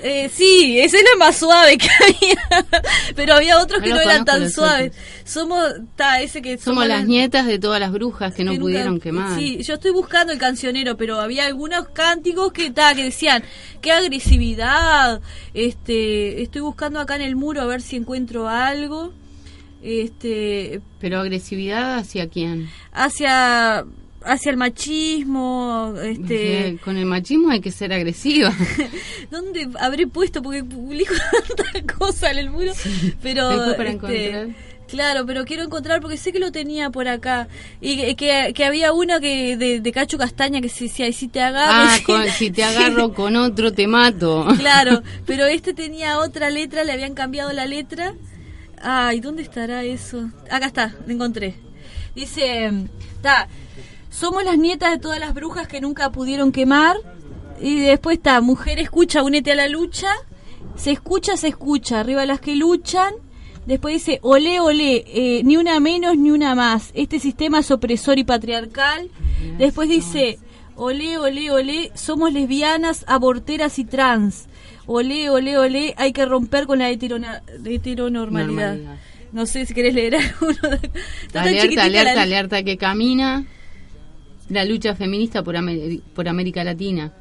Eh, 0.04 0.30
sí, 0.34 0.80
ese 0.80 0.98
era 1.00 1.10
más 1.18 1.38
suave 1.38 1.78
que 1.78 1.88
había, 1.88 2.82
pero 3.16 3.36
había 3.36 3.60
otros 3.60 3.82
que 3.82 3.90
no, 3.90 4.00
eran 4.00 4.26
tan 4.26 4.50
suaves. 4.50 4.94
Somos, 5.24 5.64
ta, 5.96 6.22
ese 6.22 6.42
que 6.42 6.58
somos, 6.58 6.88
las, 6.88 7.06
nietas 7.06 7.46
de 7.46 7.60
todas 7.60 7.80
las 7.80 7.92
brujas 7.92 8.34
que 8.34 8.44
no 8.44 8.56
pudieron 8.56 9.00
quemar. 9.00 9.38
Sí, 9.38 9.62
yo 9.64 9.76
estoy 9.76 9.92
buscando 9.92 10.34
el 10.34 10.40
cancionero, 10.40 10.98
pero 10.98 11.20
había 11.20 11.46
algunos 11.46 11.90
cánticos 11.90 12.52
que 12.54 12.72
ta, 12.72 12.96
que 12.96 13.04
decían, 13.04 13.44
qué 13.82 13.92
agresividad. 13.92 15.22
Este, 15.54 16.42
estoy 16.42 16.62
buscando 16.62 17.00
acá 17.00 17.16
en 17.16 17.24
el 17.24 17.36
muro 17.36 17.62
a 17.62 17.66
ver 17.66 17.82
si 17.82 17.98
encuentro 17.98 18.48
algo. 18.48 19.14
Este, 19.84 20.82
pero 21.00 21.20
agresividad 21.20 21.98
hacia 21.98 22.28
quién? 22.30 22.70
Hacia 22.92 23.86
hacia 24.28 24.52
el 24.52 24.58
machismo 24.58 25.94
este 26.04 26.78
con 26.84 26.98
el 26.98 27.06
machismo 27.06 27.50
hay 27.50 27.62
que 27.62 27.72
ser 27.72 27.94
agresiva 27.94 28.54
dónde 29.32 29.70
habré 29.80 30.08
puesto 30.08 30.42
porque 30.42 30.64
publico 30.64 31.14
tanta 31.56 31.94
cosa 31.96 32.32
en 32.32 32.38
el 32.40 32.50
muro 32.50 32.74
pero 33.22 33.50
para 33.76 33.92
este, 33.92 34.56
Claro, 34.88 35.26
pero 35.26 35.44
quiero 35.44 35.64
encontrar 35.64 36.02
porque 36.02 36.18
sé 36.18 36.32
que 36.32 36.40
lo 36.40 36.52
tenía 36.52 36.90
por 36.90 37.08
acá. 37.08 37.48
Y 37.82 38.16
que, 38.16 38.54
que, 38.54 38.66
había 38.66 38.94
uno 38.94 39.20
que 39.20 39.58
de, 39.58 39.92
Cacho 39.92 40.18
Castaña 40.18 40.62
que 40.62 40.70
se 40.70 40.86
decía, 40.86 41.08
y 41.08 41.14
si 41.14 41.28
te 41.28 41.42
agarro... 41.42 41.90
Ah, 42.08 42.26
si 42.38 42.52
te 42.52 42.64
agarro 42.64 43.14
con 43.14 43.36
otro 43.36 43.74
te 43.74 43.86
mato. 43.86 44.48
Claro, 44.58 45.04
pero 45.26 45.46
este 45.46 45.74
tenía 45.74 46.20
otra 46.20 46.50
letra, 46.50 46.86
le 46.86 46.94
habían 46.94 47.16
cambiado 47.16 47.52
la 47.52 47.66
letra. 47.66 48.14
Ay, 48.82 49.20
¿dónde 49.20 49.42
estará 49.42 49.84
eso? 49.84 50.30
Acá 50.50 50.68
está, 50.68 50.96
lo 51.06 51.14
encontré. 51.14 51.56
Dice, 52.16 52.72
está, 53.16 53.48
somos 54.10 54.44
las 54.44 54.58
nietas 54.58 54.92
de 54.92 55.00
todas 55.00 55.20
las 55.20 55.34
brujas 55.34 55.68
que 55.68 55.82
nunca 55.82 56.12
pudieron 56.12 56.52
quemar. 56.52 56.98
Y 57.60 57.80
después 57.80 58.18
está, 58.18 58.40
mujer 58.42 58.80
escucha, 58.80 59.24
únete 59.24 59.52
a 59.52 59.56
la 59.56 59.68
lucha. 59.68 60.10
Se 60.76 60.92
escucha, 60.92 61.38
se 61.38 61.48
escucha. 61.50 62.00
Arriba 62.00 62.26
las 62.26 62.40
que 62.40 62.56
luchan. 62.56 63.14
Después 63.66 63.96
dice, 63.96 64.20
olé, 64.22 64.60
olé, 64.62 65.04
eh, 65.08 65.42
ni 65.44 65.58
una 65.58 65.80
menos 65.80 66.18
ni 66.18 66.32
una 66.32 66.56
más. 66.56 66.92
Este 66.94 67.20
sistema 67.20 67.60
es 67.60 67.70
opresor 67.70 68.18
y 68.18 68.24
patriarcal. 68.24 69.10
Después 69.58 69.90
dice, 69.90 70.40
olé, 70.76 71.18
olé, 71.18 71.52
olé, 71.52 71.92
somos 71.94 72.32
lesbianas, 72.32 73.04
aborteras 73.08 73.78
y 73.78 73.84
trans. 73.84 74.46
Olé, 74.86 75.30
olé, 75.30 75.58
olé, 75.58 75.94
hay 75.98 76.14
que 76.14 76.26
romper 76.26 76.66
con 76.66 76.80
la 76.80 76.90
heteronormalidad. 76.90 78.78
No 79.34 79.46
sé 79.46 79.66
si 79.66 79.74
querés 79.74 79.94
leer 79.94 80.16
alguno. 80.40 80.60
alerta, 81.34 81.84
alerta, 81.84 82.22
alerta 82.22 82.64
que 82.64 82.78
camina 82.78 83.46
la 84.50 84.66
lucha 84.66 84.96
feminista 84.96 85.44
por, 85.44 85.56
por 86.14 86.28
América 86.28 86.64
Latina. 86.64 87.14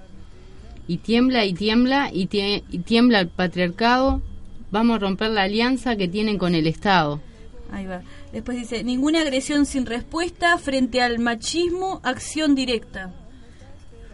Y 0.88 0.98
tiembla 0.98 1.44
y 1.44 1.52
tiembla 1.52 2.10
y, 2.12 2.28
y, 2.32 2.78
tiembla 2.78 3.20
el 3.20 3.28
patriarcado. 3.28 4.22
Vamos 4.70 4.96
a 4.96 4.98
romper 5.00 5.30
la 5.30 5.42
alianza 5.42 5.96
que 5.96 6.08
tienen 6.08 6.38
con 6.38 6.54
el 6.54 6.66
Estado. 6.66 7.20
Ahí 7.72 7.86
va. 7.86 8.02
Después 8.32 8.58
dice, 8.58 8.84
ninguna 8.84 9.22
agresión 9.22 9.66
sin 9.66 9.86
respuesta 9.86 10.56
frente 10.58 11.02
al 11.02 11.18
machismo, 11.18 12.00
acción 12.04 12.54
directa. 12.54 13.12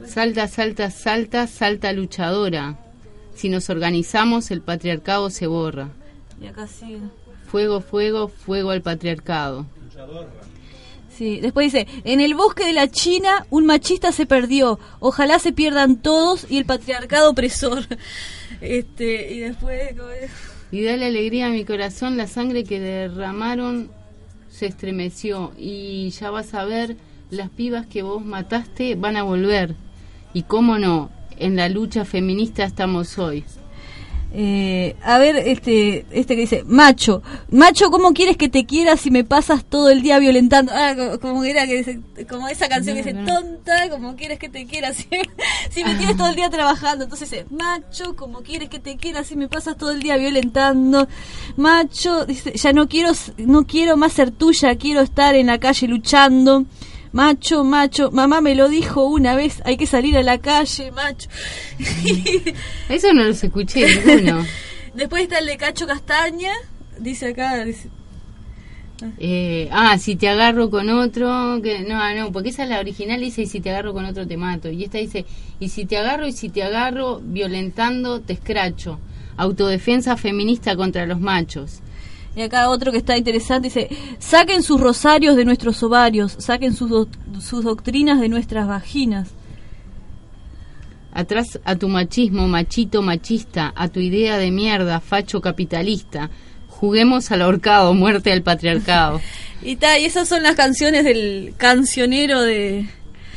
Salta, 0.06 0.48
salta, 0.48 0.90
salta, 0.90 1.46
salta 1.46 1.92
luchadora. 1.92 2.78
Si 3.34 3.48
nos 3.48 3.68
organizamos, 3.70 4.50
el 4.50 4.62
patriarcado 4.62 5.30
se 5.30 5.46
borra. 5.46 5.90
Y 6.40 6.46
acá 6.46 6.66
sigue. 6.66 7.00
Fuego, 7.46 7.80
fuego, 7.80 8.28
fuego 8.28 8.70
al 8.70 8.82
patriarcado. 8.82 9.66
Sí, 11.16 11.40
después 11.40 11.72
dice, 11.72 11.86
en 12.04 12.20
el 12.20 12.34
bosque 12.34 12.64
de 12.64 12.72
la 12.72 12.90
China 12.90 13.46
un 13.50 13.66
machista 13.66 14.12
se 14.12 14.24
perdió, 14.24 14.78
ojalá 14.98 15.38
se 15.38 15.52
pierdan 15.52 15.96
todos 16.00 16.46
y 16.48 16.58
el 16.58 16.64
patriarcado 16.64 17.30
opresor. 17.30 17.86
Este, 18.60 19.32
y 19.32 19.40
después... 19.40 19.90
Y 20.70 20.84
dale 20.84 21.06
alegría 21.06 21.48
a 21.48 21.50
mi 21.50 21.64
corazón, 21.64 22.16
la 22.16 22.28
sangre 22.28 22.62
que 22.62 22.78
derramaron 22.78 23.90
se 24.48 24.66
estremeció 24.66 25.52
y 25.58 26.10
ya 26.10 26.30
vas 26.30 26.54
a 26.54 26.64
ver, 26.64 26.96
las 27.30 27.50
pibas 27.50 27.86
que 27.86 28.02
vos 28.02 28.24
mataste 28.24 28.94
van 28.94 29.16
a 29.16 29.24
volver. 29.24 29.74
Y 30.32 30.44
cómo 30.44 30.78
no, 30.78 31.10
en 31.38 31.56
la 31.56 31.68
lucha 31.68 32.04
feminista 32.04 32.64
estamos 32.64 33.18
hoy. 33.18 33.44
Eh, 34.34 34.96
a 35.04 35.18
ver, 35.18 35.36
este, 35.36 36.06
este 36.10 36.34
que 36.34 36.40
dice, 36.42 36.64
macho, 36.66 37.22
macho, 37.50 37.90
¿cómo 37.90 38.14
quieres 38.14 38.38
que 38.38 38.48
te 38.48 38.64
quiera 38.64 38.96
si 38.96 39.10
me 39.10 39.24
pasas 39.24 39.62
todo 39.62 39.90
el 39.90 40.00
día 40.00 40.18
violentando? 40.18 40.72
Ah, 40.74 40.94
co- 40.96 41.20
como, 41.20 41.44
era 41.44 41.66
que 41.66 41.76
dice- 41.76 42.00
como 42.30 42.48
esa 42.48 42.66
canción 42.66 42.96
que 42.96 43.02
dice, 43.02 43.14
tonta, 43.26 43.90
¿cómo 43.90 44.16
quieres 44.16 44.38
que 44.38 44.48
te 44.48 44.64
quiera 44.64 44.94
si, 44.94 45.06
si 45.70 45.84
me 45.84 45.96
tienes 45.96 46.16
todo 46.16 46.28
el 46.28 46.34
día 46.36 46.48
trabajando? 46.48 47.04
Entonces 47.04 47.30
dice, 47.30 47.46
macho, 47.50 48.16
¿cómo 48.16 48.40
quieres 48.40 48.70
que 48.70 48.78
te 48.78 48.96
quiera 48.96 49.22
si 49.22 49.36
me 49.36 49.48
pasas 49.48 49.76
todo 49.76 49.90
el 49.90 50.00
día 50.00 50.16
violentando? 50.16 51.06
Macho, 51.56 52.24
dice, 52.24 52.52
ya 52.54 52.72
no 52.72 52.88
quiero, 52.88 53.12
no 53.36 53.66
quiero 53.66 53.96
más 53.98 54.14
ser 54.14 54.30
tuya, 54.30 54.76
quiero 54.76 55.00
estar 55.02 55.34
en 55.34 55.48
la 55.48 55.58
calle 55.58 55.88
luchando. 55.88 56.64
Macho, 57.12 57.62
macho, 57.62 58.10
mamá 58.10 58.40
me 58.40 58.54
lo 58.54 58.68
dijo 58.68 59.04
una 59.04 59.34
vez, 59.34 59.60
hay 59.66 59.76
que 59.76 59.86
salir 59.86 60.16
a 60.16 60.22
la 60.22 60.38
calle, 60.38 60.90
macho. 60.92 61.28
Eso 62.88 63.12
no 63.12 63.24
los 63.24 63.44
escuché 63.44 63.86
ninguno. 64.06 64.46
Después 64.94 65.24
está 65.24 65.38
el 65.38 65.46
de 65.46 65.56
Cacho 65.56 65.86
Castaña, 65.86 66.52
dice 66.98 67.28
acá, 67.28 67.64
dice, 67.64 67.88
Eh, 69.18 69.68
ah, 69.72 69.98
si 69.98 70.16
te 70.16 70.28
agarro 70.28 70.70
con 70.70 70.88
otro, 70.90 71.60
que 71.62 71.80
no, 71.80 72.14
no, 72.14 72.32
porque 72.32 72.50
esa 72.50 72.64
es 72.64 72.68
la 72.68 72.80
original 72.80 73.20
dice 73.20 73.42
y 73.42 73.46
si 73.46 73.60
te 73.60 73.70
agarro 73.70 73.92
con 73.92 74.04
otro 74.04 74.26
te 74.26 74.36
mato. 74.36 74.70
Y 74.70 74.84
esta 74.84 74.98
dice 74.98 75.24
y 75.60 75.68
si 75.68 75.84
te 75.86 75.98
agarro 75.98 76.26
y 76.26 76.32
si 76.32 76.48
te 76.48 76.62
agarro 76.62 77.20
violentando 77.22 78.20
te 78.20 78.34
escracho. 78.34 78.98
Autodefensa 79.36 80.16
feminista 80.16 80.76
contra 80.76 81.06
los 81.06 81.20
machos. 81.20 81.80
Y 82.34 82.42
acá 82.42 82.70
otro 82.70 82.92
que 82.92 82.98
está 82.98 83.16
interesante, 83.16 83.68
dice, 83.68 83.88
saquen 84.18 84.62
sus 84.62 84.80
rosarios 84.80 85.36
de 85.36 85.44
nuestros 85.44 85.82
ovarios, 85.82 86.34
saquen 86.38 86.74
sus, 86.74 87.08
sus 87.40 87.64
doctrinas 87.64 88.20
de 88.20 88.28
nuestras 88.28 88.66
vaginas. 88.66 89.28
Atrás 91.12 91.60
a 91.64 91.76
tu 91.76 91.88
machismo, 91.88 92.48
machito 92.48 93.02
machista, 93.02 93.72
a 93.76 93.88
tu 93.88 94.00
idea 94.00 94.38
de 94.38 94.50
mierda, 94.50 95.00
facho 95.00 95.42
capitalista. 95.42 96.30
Juguemos 96.68 97.30
al 97.30 97.42
ahorcado, 97.42 97.92
muerte 97.92 98.32
al 98.32 98.42
patriarcado. 98.42 99.20
Y, 99.64 99.76
ta, 99.76 99.96
y 99.96 100.06
esas 100.06 100.26
son 100.26 100.42
las 100.42 100.56
canciones 100.56 101.04
del 101.04 101.54
cancionero 101.56 102.42
de... 102.42 102.84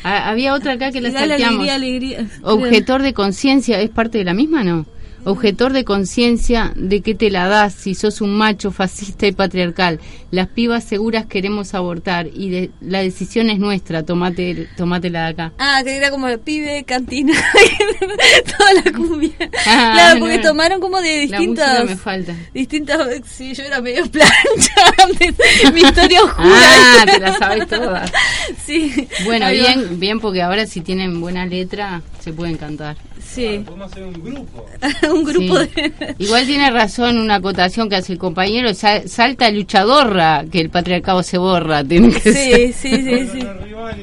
Había 0.02 0.56
otra 0.56 0.72
acá 0.72 0.91
que 0.91 1.00
la 1.00 1.10
alegría, 1.10 1.76
alegría. 1.76 2.28
Objetor 2.41 3.04
de 3.04 3.14
conciencia, 3.14 3.80
¿es 3.80 3.91
parte 3.91 4.18
de 4.18 4.24
la 4.24 4.34
misma 4.34 4.64
no? 4.64 4.88
Objetor 5.26 5.74
de 5.74 5.84
conciencia, 5.84 6.72
¿de 6.76 7.02
qué 7.02 7.16
te 7.16 7.30
la 7.32 7.48
das 7.48 7.74
si 7.74 7.96
sos 7.96 8.22
un 8.22 8.36
macho 8.38 8.72
fascista 8.72 9.26
y 9.26 9.32
patriarcal? 9.32 10.00
Las 10.32 10.48
pibas 10.48 10.84
seguras 10.84 11.26
queremos 11.26 11.74
abortar 11.74 12.28
y 12.34 12.50
de- 12.50 12.72
la 12.82 13.00
decisión 13.02 13.50
es 13.50 13.58
nuestra, 13.58 14.04
tomate, 14.04 14.68
tómatela 14.78 15.24
de 15.24 15.28
acá. 15.30 15.54
Ah, 15.58 15.82
que 15.84 15.96
era 15.96 16.12
como 16.12 16.28
el 16.28 16.40
pibe, 16.40 16.84
cantina, 16.84 17.34
toda 18.58 18.74
la 18.84 18.92
cumbia. 18.92 19.32
Ah, 19.66 19.92
claro, 19.96 20.20
porque 20.20 20.38
no. 20.38 20.44
tomaron 20.44 20.80
como 20.82 21.02
de 21.02 21.28
La 21.28 21.38
distintas... 21.40 21.68
música 21.70 21.86
me 21.86 21.98
falta. 21.98 22.36
Distintas... 22.54 23.00
Sí, 23.26 23.54
yo 23.54 23.64
era 23.64 23.82
medio 23.82 24.06
plancha 24.10 24.34
antes, 25.04 25.34
mi 25.74 25.82
historia 25.82 26.24
oscura. 26.24 26.48
Ah, 26.54 27.06
te 27.06 27.20
la 27.20 27.38
sabes 27.38 27.68
todas. 27.68 28.12
Sí. 28.66 29.08
Bueno, 29.26 29.50
bien, 29.52 30.00
bien, 30.00 30.20
porque 30.20 30.42
ahora 30.42 30.66
si 30.66 30.82
tienen 30.82 31.20
buena 31.22 31.46
letra 31.46 32.02
se 32.26 32.34
pueden 32.34 32.58
cantar. 32.58 32.98
Sí, 33.24 33.62
Podemos 33.64 33.92
hacer 33.92 34.04
un 34.04 34.14
grupo. 34.14 34.66
un 35.14 35.24
grupo 35.24 35.60
Sí. 35.60 35.70
de... 35.76 36.16
Igual 36.20 36.46
tiene 36.48 36.72
razón 36.72 37.20
una 37.20 37.36
acotación 37.36 37.88
que 37.88 37.96
hace 37.98 38.14
el 38.14 38.18
compañero, 38.20 38.74
sa- 38.74 39.08
salta 39.08 39.50
luchadorra, 39.52 40.44
que 40.52 40.60
el 40.60 40.70
patriarcado 40.72 41.22
se 41.22 41.38
borra. 41.38 41.84
Tiene 41.84 42.12
que 42.12 42.20
ser. 42.20 42.74
Sí, 42.74 42.74
sí, 42.74 42.96
sí, 43.04 43.28
sí. 43.40 43.48
Vos, 43.76 43.94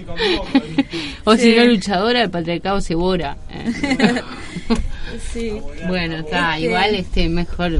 O 1.24 1.36
Sí. 1.36 1.42
si 1.50 1.56
no 1.56 1.64
luchadora, 1.64 2.22
el 2.22 2.30
patriarcado 2.30 2.80
se 2.80 2.94
borra. 2.94 3.36
eh. 3.50 4.22
sí. 5.32 5.52
bueno, 5.88 6.18
está, 6.18 6.58
igual 6.60 6.94
este 6.94 7.28
mejor 7.28 7.72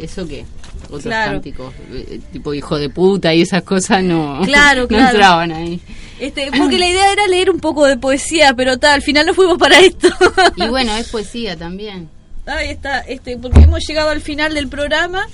eso 0.00 0.28
que 0.28 0.44
otros 0.84 1.02
Claro. 1.02 1.32
cánticos, 1.32 1.74
eh, 1.92 2.20
tipo 2.32 2.54
hijo 2.54 2.78
de 2.78 2.88
puta 2.90 3.34
y 3.34 3.42
esas 3.42 3.62
cosas 3.62 4.02
no, 4.02 4.40
Claro, 4.44 4.82
no 4.82 4.88
claro. 4.88 5.10
entraban 5.10 5.52
ahí. 5.52 5.80
Este, 6.18 6.50
porque 6.56 6.78
la 6.78 6.88
idea 6.88 7.12
era 7.12 7.26
leer 7.28 7.50
un 7.50 7.60
poco 7.60 7.86
de 7.86 7.96
poesía, 7.96 8.52
pero 8.54 8.78
tal, 8.78 8.94
al 8.94 9.02
final 9.02 9.26
no 9.26 9.34
fuimos 9.34 9.56
para 9.58 9.78
esto. 9.78 10.08
Y 10.56 10.66
bueno, 10.68 10.96
es 10.96 11.08
poesía 11.08 11.56
también. 11.56 12.08
Ahí 12.46 12.70
está, 12.70 13.00
este, 13.00 13.36
porque 13.36 13.60
hemos 13.60 13.84
llegado 13.86 14.10
al 14.10 14.20
final 14.20 14.54
del 14.54 14.68
programa 14.68 15.26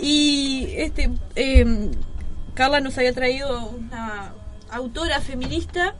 y 0.00 0.66
este 0.76 1.10
eh, 1.36 1.90
Carla 2.54 2.80
nos 2.80 2.96
había 2.98 3.12
traído 3.12 3.66
una 3.68 4.32
autora 4.70 5.20
feminista 5.20 5.94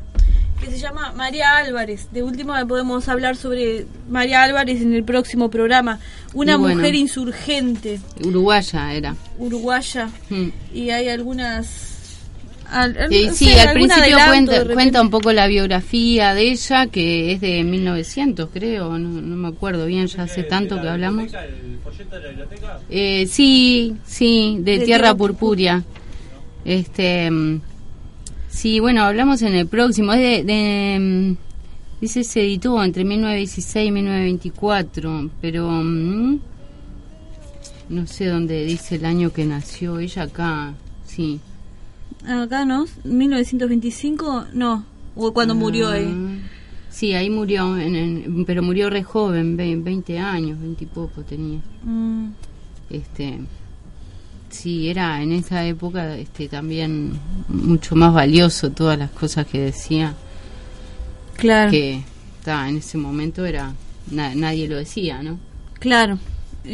que 0.62 0.70
se 0.70 0.78
llama 0.78 1.12
María 1.16 1.56
Álvarez. 1.56 2.08
De 2.12 2.22
última 2.22 2.64
podemos 2.66 3.08
hablar 3.08 3.36
sobre 3.36 3.86
María 4.08 4.42
Álvarez 4.42 4.80
en 4.80 4.94
el 4.94 5.04
próximo 5.04 5.50
programa. 5.50 5.98
Una 6.34 6.56
bueno. 6.56 6.76
mujer 6.76 6.94
insurgente, 6.94 8.00
Uruguaya 8.24 8.94
era. 8.94 9.16
uruguaya, 9.38 10.08
Mm. 10.30 10.48
y 10.72 10.90
hay 10.90 11.08
algunas... 11.08 11.90
al- 12.70 12.96
Eh, 13.12 13.30
sí, 13.34 13.46
sé, 13.50 13.60
al 13.60 13.74
principio 13.74 14.16
cuenta, 14.72 15.02
un 15.02 15.10
poco 15.10 15.30
la 15.32 15.46
biografía 15.46 16.32
de 16.34 16.50
ella, 16.52 16.86
que 16.86 17.32
es 17.32 17.40
de 17.42 17.64
1900, 17.64 18.48
creo, 18.50 18.98
no, 18.98 19.20
no 19.20 19.36
me 19.36 19.48
acuerdo 19.48 19.84
bien, 19.86 20.06
ya 20.06 20.22
hace 20.22 20.42
tanto 20.44 20.80
que 20.80 20.88
hablamos. 20.88 21.24
¿El 21.34 21.78
folleto 21.84 22.16
de 22.16 22.22
la 22.22 22.28
biblioteca? 22.28 22.78
Eh, 22.88 23.26
sí, 23.30 23.94
sí, 24.06 24.56
de, 24.60 24.78
De 24.78 24.84
Tierra 24.84 25.02
Tierra 25.08 25.14
Purpúrea. 25.16 25.82
Este, 26.64 27.30
mm, 27.30 27.60
sí, 28.53 28.78
bueno, 28.80 29.03
hablamos 29.03 29.42
en 29.42 29.55
el 29.55 29.66
próximo. 29.66 30.12
Es 30.12 30.20
de, 30.20 30.44
de, 30.44 30.98
mm, 31.00 31.36
dice 32.00 32.22
se 32.24 32.40
editó 32.42 32.82
entre 32.82 33.05
1916 33.05 33.88
y 33.88 33.92
1924, 33.92 35.30
pero 35.40 35.68
mm, 35.70 36.38
no 37.88 38.07
sé 38.07 38.26
dónde 38.26 38.64
dice 38.64 38.96
el 38.96 39.05
año 39.05 39.32
que 39.32 39.44
nació 39.44 39.98
ella 39.98 40.22
acá. 40.22 40.74
Sí. 41.07 41.40
Acá, 42.26 42.64
¿no? 42.64 42.86
1925, 43.05 44.46
no. 44.55 44.84
O 45.16 45.32
cuando 45.34 45.55
murió 45.55 45.88
ahí. 45.88 46.40
Sí, 46.88 47.14
ahí 47.14 47.28
murió, 47.30 47.76
en, 47.78 47.96
en- 47.96 48.44
pero 48.44 48.62
murió 48.62 48.88
re 48.90 49.03
joven, 49.03 49.57
ve- 49.57 49.76
20 49.76 50.18
años, 50.18 50.61
20 50.61 50.84
y 50.84 50.86
poco 50.86 51.22
tenía. 51.22 51.61
Mm, 51.84 52.28
este 52.90 53.38
sí 54.53 54.88
era 54.88 55.20
en 55.22 55.32
esa 55.32 55.64
época 55.66 56.16
este 56.16 56.46
también 56.48 57.18
mucho 57.48 57.96
más 57.96 58.12
valioso 58.14 58.70
todas 58.70 58.98
las 58.98 59.11
cosas 59.11 59.46
que 59.46 59.59
decía 59.61 60.14
claro. 61.36 61.70
que 61.70 62.03
ta, 62.44 62.68
en 62.68 62.76
ese 62.76 62.98
momento 62.98 63.44
era 63.44 63.72
na- 64.11 64.34
nadie 64.34 64.68
lo 64.68 64.76
decía 64.76 65.22
no 65.22 65.38
Claro. 65.80 66.18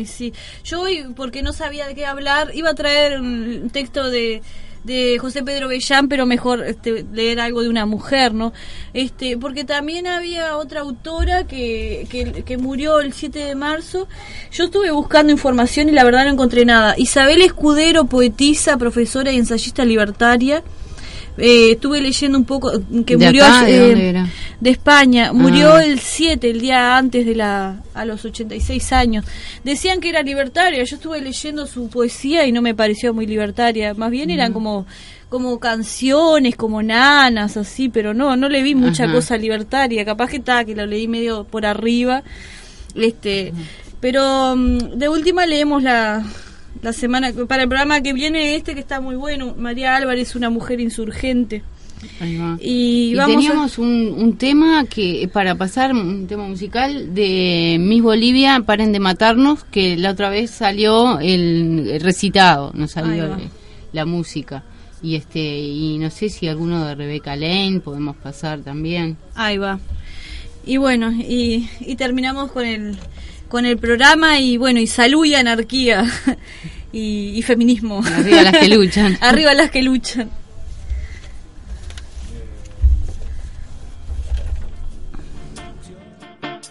Sí. 0.05 0.35
Yo 0.65 0.83
hoy, 0.83 1.07
porque 1.17 1.43
no 1.43 1.55
sabía 1.55 1.87
de 1.87 1.95
qué 1.95 2.05
hablar, 2.05 2.51
iba 2.55 2.69
a 2.69 2.75
traer 2.75 3.23
un 3.23 3.71
texto 3.71 4.11
de, 4.11 4.43
de 4.85 5.19
José 5.19 5.43
Pedro 5.43 5.69
Bellán, 5.69 6.09
pero 6.09 6.27
mejor 6.27 6.65
este, 6.65 7.05
leer 7.13 7.41
algo 7.41 7.63
de 7.63 7.69
una 7.69 7.87
mujer, 7.87 8.35
¿no? 8.35 8.53
Este, 8.93 9.37
porque 9.37 9.65
también 9.65 10.07
había 10.07 10.57
otra 10.57 10.81
autora 10.81 11.47
que, 11.47 12.07
que, 12.11 12.43
que 12.45 12.59
murió 12.59 13.01
el 13.01 13.13
7 13.13 13.39
de 13.39 13.55
marzo. 13.55 14.09
Yo 14.51 14.65
estuve 14.65 14.91
buscando 14.91 15.33
información 15.33 15.89
y 15.89 15.93
la 15.93 16.05
verdad 16.05 16.25
no 16.25 16.33
encontré 16.33 16.65
nada. 16.65 16.95
Isabel 16.97 17.43
Escudero, 17.43 18.07
poetisa, 18.07 18.77
profesora 18.77 19.33
y 19.33 19.37
ensayista 19.37 19.85
libertaria. 19.85 20.63
Eh, 21.39 21.73
estuve 21.73 22.01
leyendo 22.01 22.37
un 22.37 22.45
poco 22.45 22.71
que 23.07 23.17
¿De 23.17 23.27
murió 23.27 23.45
acá? 23.45 23.65
¿De 23.65 23.93
eh, 23.93 24.25
de 24.61 24.71
España. 24.71 25.33
Murió 25.33 25.75
Ah. 25.75 25.85
el 25.85 26.01
7, 26.01 26.51
el 26.51 26.61
día 26.61 26.97
antes 26.97 27.25
de 27.25 27.35
la 27.37 27.81
a 27.95 28.05
los 28.05 28.25
86 28.25 28.93
años. 28.93 29.25
Decían 29.65 30.01
que 30.01 30.09
era 30.09 30.23
libertaria. 30.23 30.83
Yo 30.83 30.97
estuve 30.97 31.21
leyendo 31.21 31.67
su 31.67 31.89
poesía 31.89 32.47
y 32.47 32.53
no 32.53 32.61
me 32.61 32.75
pareció 32.75 33.15
muy 33.15 33.27
libertaria. 33.27 33.95
Más 33.95 34.11
bien 34.11 34.31
eran 34.31 34.53
como 34.53 34.87
como 35.29 35.59
canciones, 35.61 36.57
como 36.57 36.83
nanas, 36.83 37.59
así, 37.59 37.91
pero 37.91 38.15
no, 38.15 38.35
no 38.35 38.49
le 38.49 38.63
vi 38.63 38.75
mucha 38.75 39.05
Ajá. 39.05 39.13
cosa 39.13 39.37
libertaria. 39.37 40.05
Capaz 40.05 40.31
que 40.31 40.37
está, 40.39 40.65
que 40.65 40.75
lo 40.75 40.87
leí 40.87 41.07
medio 41.07 41.45
por 41.45 41.67
arriba. 41.67 42.23
Este, 42.95 43.53
pero 44.01 44.57
mm, 44.57 44.79
de 44.97 45.09
última 45.09 45.45
leemos 45.47 45.83
la 45.83 46.25
la 46.83 46.93
semana 46.93 47.33
para 47.49 47.63
el 47.65 47.69
programa 47.69 48.01
que 48.03 48.13
viene 48.13 48.55
este 48.57 48.75
que 48.75 48.81
está 48.81 49.01
muy 49.01 49.17
bueno. 49.17 49.55
María 49.59 49.97
Álvarez, 49.97 50.35
una 50.37 50.51
mujer 50.51 50.81
insurgente. 50.81 51.63
Ahí 52.21 52.37
va. 52.37 52.57
Y, 52.61 53.11
y 53.11 53.15
vamos 53.17 53.31
a- 53.35 53.39
teníamos 53.41 53.79
un, 53.79 54.15
un 54.17 54.37
tema 54.37 54.85
que 54.85 55.29
para 55.33 55.57
pasar 55.57 55.93
un 55.93 56.27
tema 56.29 56.47
musical 56.47 57.13
de 57.15 57.77
Miss 57.81 58.03
Bolivia 58.03 58.63
paren 58.65 58.93
de 58.93 59.01
matarnos 59.01 59.65
que 59.65 59.97
la 59.97 60.11
otra 60.13 60.29
vez 60.31 60.51
salió 60.53 61.19
el, 61.19 61.99
recitado 62.01 62.71
no 62.75 62.87
salió 62.87 63.25
el- 63.35 63.49
la 63.93 64.05
música 64.07 64.63
y 65.03 65.17
este 65.17 65.41
y 65.61 65.99
no 65.99 66.11
sé 66.11 66.29
si 66.29 66.47
alguno 66.47 66.85
de 66.87 66.95
Rebeca 66.95 67.35
Lane 67.35 67.81
podemos 67.81 68.17
pasar 68.17 68.61
también 68.61 69.17
Ahí 69.35 69.59
va. 69.59 69.81
Y 70.65 70.77
bueno, 70.77 71.11
y, 71.11 71.69
y 71.81 71.97
terminamos 71.97 72.53
con 72.53 72.65
el 72.65 72.97
con 73.49 73.67
el 73.67 73.79
programa 73.79 74.39
y 74.39 74.57
bueno, 74.57 74.81
y 74.81 74.87
salud 74.87 75.25
y 75.25 75.35
anarquía 75.35 76.05
y, 76.93 77.33
y 77.37 77.43
feminismo. 77.43 78.03
Arriba 78.05 78.43
las 78.43 78.59
que 78.59 78.69
luchan. 78.77 79.19
Arriba 79.21 79.55
las 79.55 79.71
que 79.71 79.83
luchan. 79.83 80.31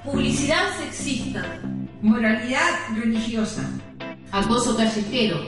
publicidad 0.07 0.75
sexista, 0.79 1.43
moralidad 2.01 2.71
religiosa, 2.95 3.69
acoso 4.31 4.77
callejero, 4.77 5.45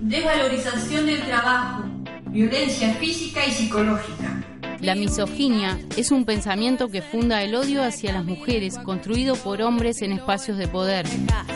desvalorización 0.00 1.06
del 1.06 1.20
trabajo, 1.22 1.84
violencia 2.28 2.94
física 2.94 3.46
y 3.46 3.52
psicológica. 3.52 4.43
La 4.84 4.94
misoginia 4.94 5.80
es 5.96 6.10
un 6.10 6.26
pensamiento 6.26 6.90
que 6.90 7.00
funda 7.00 7.42
el 7.42 7.54
odio 7.54 7.82
hacia 7.82 8.12
las 8.12 8.26
mujeres 8.26 8.78
construido 8.78 9.34
por 9.34 9.62
hombres 9.62 10.02
en 10.02 10.12
espacios 10.12 10.58
de 10.58 10.68
poder. 10.68 11.06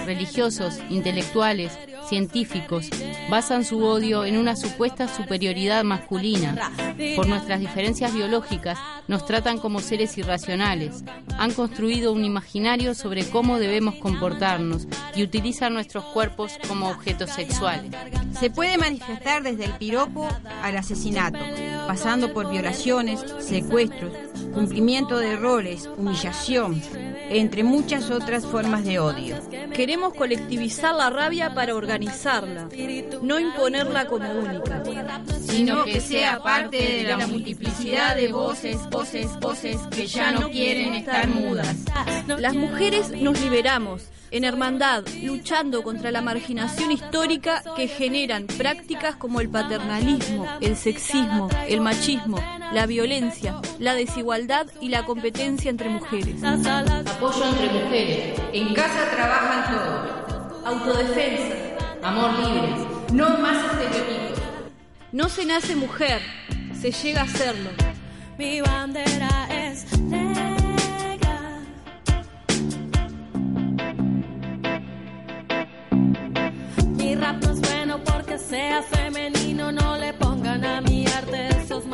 Religiosos, 0.06 0.78
intelectuales, 0.88 1.78
científicos 2.08 2.88
basan 3.28 3.66
su 3.66 3.84
odio 3.84 4.24
en 4.24 4.38
una 4.38 4.56
supuesta 4.56 5.08
superioridad 5.08 5.84
masculina. 5.84 6.72
Por 7.16 7.28
nuestras 7.28 7.60
diferencias 7.60 8.14
biológicas 8.14 8.78
nos 9.08 9.26
tratan 9.26 9.58
como 9.58 9.80
seres 9.80 10.16
irracionales. 10.16 11.04
Han 11.36 11.52
construido 11.52 12.12
un 12.12 12.24
imaginario 12.24 12.94
sobre 12.94 13.28
cómo 13.28 13.58
debemos 13.58 13.96
comportarnos 13.96 14.86
y 15.14 15.22
utilizan 15.22 15.74
nuestros 15.74 16.04
cuerpos 16.04 16.52
como 16.66 16.88
objetos 16.88 17.30
sexuales. 17.30 17.92
Se 18.40 18.48
puede 18.48 18.78
manifestar 18.78 19.42
desde 19.42 19.66
el 19.66 19.72
piropo 19.72 20.26
al 20.62 20.78
asesinato, 20.78 21.38
pasando 21.88 22.34
por 22.34 22.50
violaciones, 22.50 23.24
secuestros, 23.38 24.12
cumplimiento 24.52 25.18
de 25.18 25.32
errores, 25.32 25.88
humillación, 25.96 26.82
entre 27.30 27.64
muchas 27.64 28.10
otras 28.10 28.44
formas 28.44 28.84
de 28.84 28.98
odio. 28.98 29.36
Queremos 29.72 30.12
colectivizar 30.12 30.94
la 30.94 31.08
rabia 31.08 31.54
para 31.54 31.74
organizarla, 31.74 32.68
no 33.22 33.40
imponerla 33.40 34.04
como 34.04 34.30
única, 34.30 34.82
sino 35.40 35.86
que 35.86 36.02
sea 36.02 36.42
parte 36.42 36.76
de 36.76 37.04
la 37.04 37.26
multiplicidad 37.26 38.16
de 38.16 38.28
voces, 38.32 38.76
voces, 38.90 39.40
voces 39.40 39.78
que 39.90 40.06
ya 40.06 40.32
no 40.32 40.50
quieren 40.50 40.92
estar 40.92 41.26
mudas. 41.28 41.74
Las 42.38 42.54
mujeres 42.54 43.12
nos 43.12 43.40
liberamos 43.40 44.10
en 44.30 44.44
hermandad, 44.44 45.04
luchando 45.22 45.82
contra 45.82 46.10
la 46.10 46.20
marginación 46.20 46.92
histórica 46.92 47.62
que 47.76 47.88
generan 47.88 48.46
prácticas 48.46 49.16
como 49.16 49.40
el 49.40 49.48
paternalismo, 49.48 50.46
el 50.60 50.76
sexismo, 50.76 51.48
el 51.66 51.77
machismo, 51.80 52.38
la 52.72 52.86
violencia, 52.86 53.60
la 53.78 53.94
desigualdad 53.94 54.66
y 54.80 54.88
la 54.88 55.04
competencia 55.04 55.70
entre 55.70 55.88
mujeres. 55.88 56.42
Apoyo 56.42 57.44
entre 57.44 57.68
mujeres. 57.70 58.40
En 58.52 58.74
casa 58.74 59.10
trabajan 59.14 59.74
todos. 59.74 60.66
Autodefensa. 60.66 61.54
Amor 62.02 62.30
libre. 62.38 62.74
No 63.12 63.38
más 63.38 63.64
estereotipos. 63.72 64.42
No 65.12 65.28
se 65.28 65.46
nace 65.46 65.74
mujer, 65.74 66.20
se 66.78 66.92
llega 66.92 67.22
a 67.22 67.28
serlo. 67.28 67.70
Mi 68.36 68.60
bandera 68.60 69.48
es 69.50 69.86
rap 77.18 77.42
no 77.42 77.52
es 77.52 77.60
bueno 77.60 78.00
porque 78.04 78.38
sea 78.38 78.82
femenino. 78.82 79.72
No 79.72 79.96
le 79.96 80.12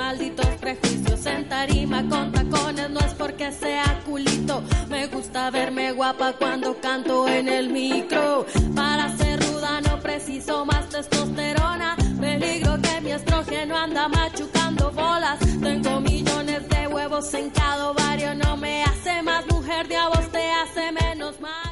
malditos 0.05 0.46
prejuicios. 0.61 1.24
En 1.26 1.48
tarima 1.48 2.07
con 2.11 2.30
tacones 2.30 2.90
no 2.90 3.00
es 3.00 3.14
porque 3.14 3.50
sea 3.52 4.02
culito. 4.05 4.62
Me 4.90 5.07
gusta 5.07 5.50
verme 5.50 5.92
guapa 5.92 6.34
cuando 6.34 6.78
canto 6.78 7.26
en 7.26 7.48
el 7.48 7.70
micro. 7.70 8.44
Para 8.74 9.05
ser 9.16 9.40
ruda 9.46 9.80
no 9.80 9.98
preciso 10.00 10.66
más 10.66 10.88
testosterona. 10.90 11.96
Peligro 12.20 12.72
que 12.82 13.00
mi 13.00 13.12
estrógeno 13.12 13.76
anda 13.78 14.09
machucando 14.09 14.90
bolas. 14.90 15.38
Tengo 15.68 16.00
millones 16.00 16.68
de 16.68 16.86
huevos 16.86 17.32
en 17.32 17.48
cada 17.50 17.92
barrio. 17.92 18.34
No 18.34 18.59
me 18.59 18.84
hace 18.84 19.22
más 19.22 19.46
mujer 19.46 19.88
de 19.88 19.96
a 19.96 20.09
vos 20.09 20.30
te 20.30 20.44
hace 20.50 20.92
menos 20.92 21.40
macho. 21.40 21.64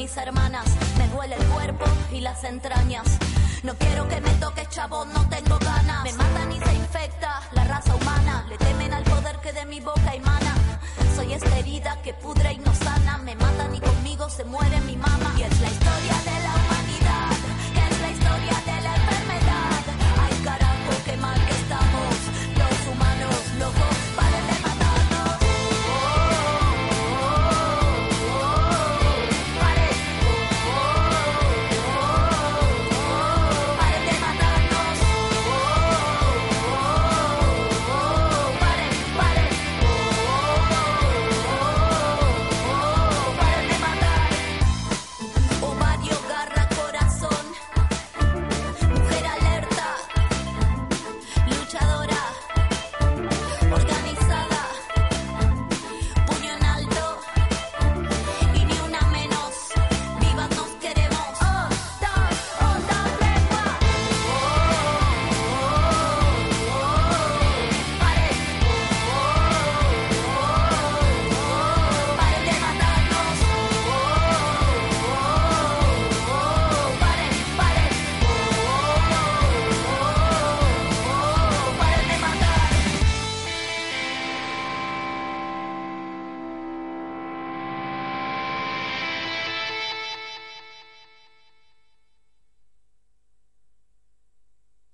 Mis 0.00 0.16
hermanas. 0.16 0.64
Me 0.96 1.06
duele 1.08 1.34
el 1.34 1.44
cuerpo 1.48 1.84
y 2.10 2.20
las 2.22 2.42
entrañas. 2.44 3.06
No 3.62 3.74
quiero 3.74 4.08
que 4.08 4.18
me 4.22 4.30
toques, 4.44 4.66
chavo, 4.70 5.04
no 5.04 5.28
tengo 5.28 5.58
ganas. 5.58 6.04
Me 6.04 6.12
matan 6.14 6.52
y 6.52 6.58
se 6.58 6.74
infecta 6.74 7.42
la 7.52 7.64
raza 7.64 7.94
humana. 7.94 8.46
Le 8.48 8.56
temen 8.56 8.94
al 8.94 9.04
poder 9.04 9.36
que 9.42 9.52
de 9.52 9.66
mi 9.66 9.80
boca 9.80 10.14
emana. 10.14 10.54
Soy 11.14 11.34
esta 11.34 11.54
herida 11.58 12.00
que 12.02 12.14
pudre 12.14 12.54
y 12.54 12.58
no 12.58 12.74
sana. 12.74 13.18
Me 13.18 13.36
matan 13.36 13.74
y 13.74 13.80
conmigo 13.80 14.30
se 14.30 14.44
muere 14.44 14.80
mi 14.80 14.96
mamá. 14.96 15.34
Y 15.36 15.42
el 15.42 15.52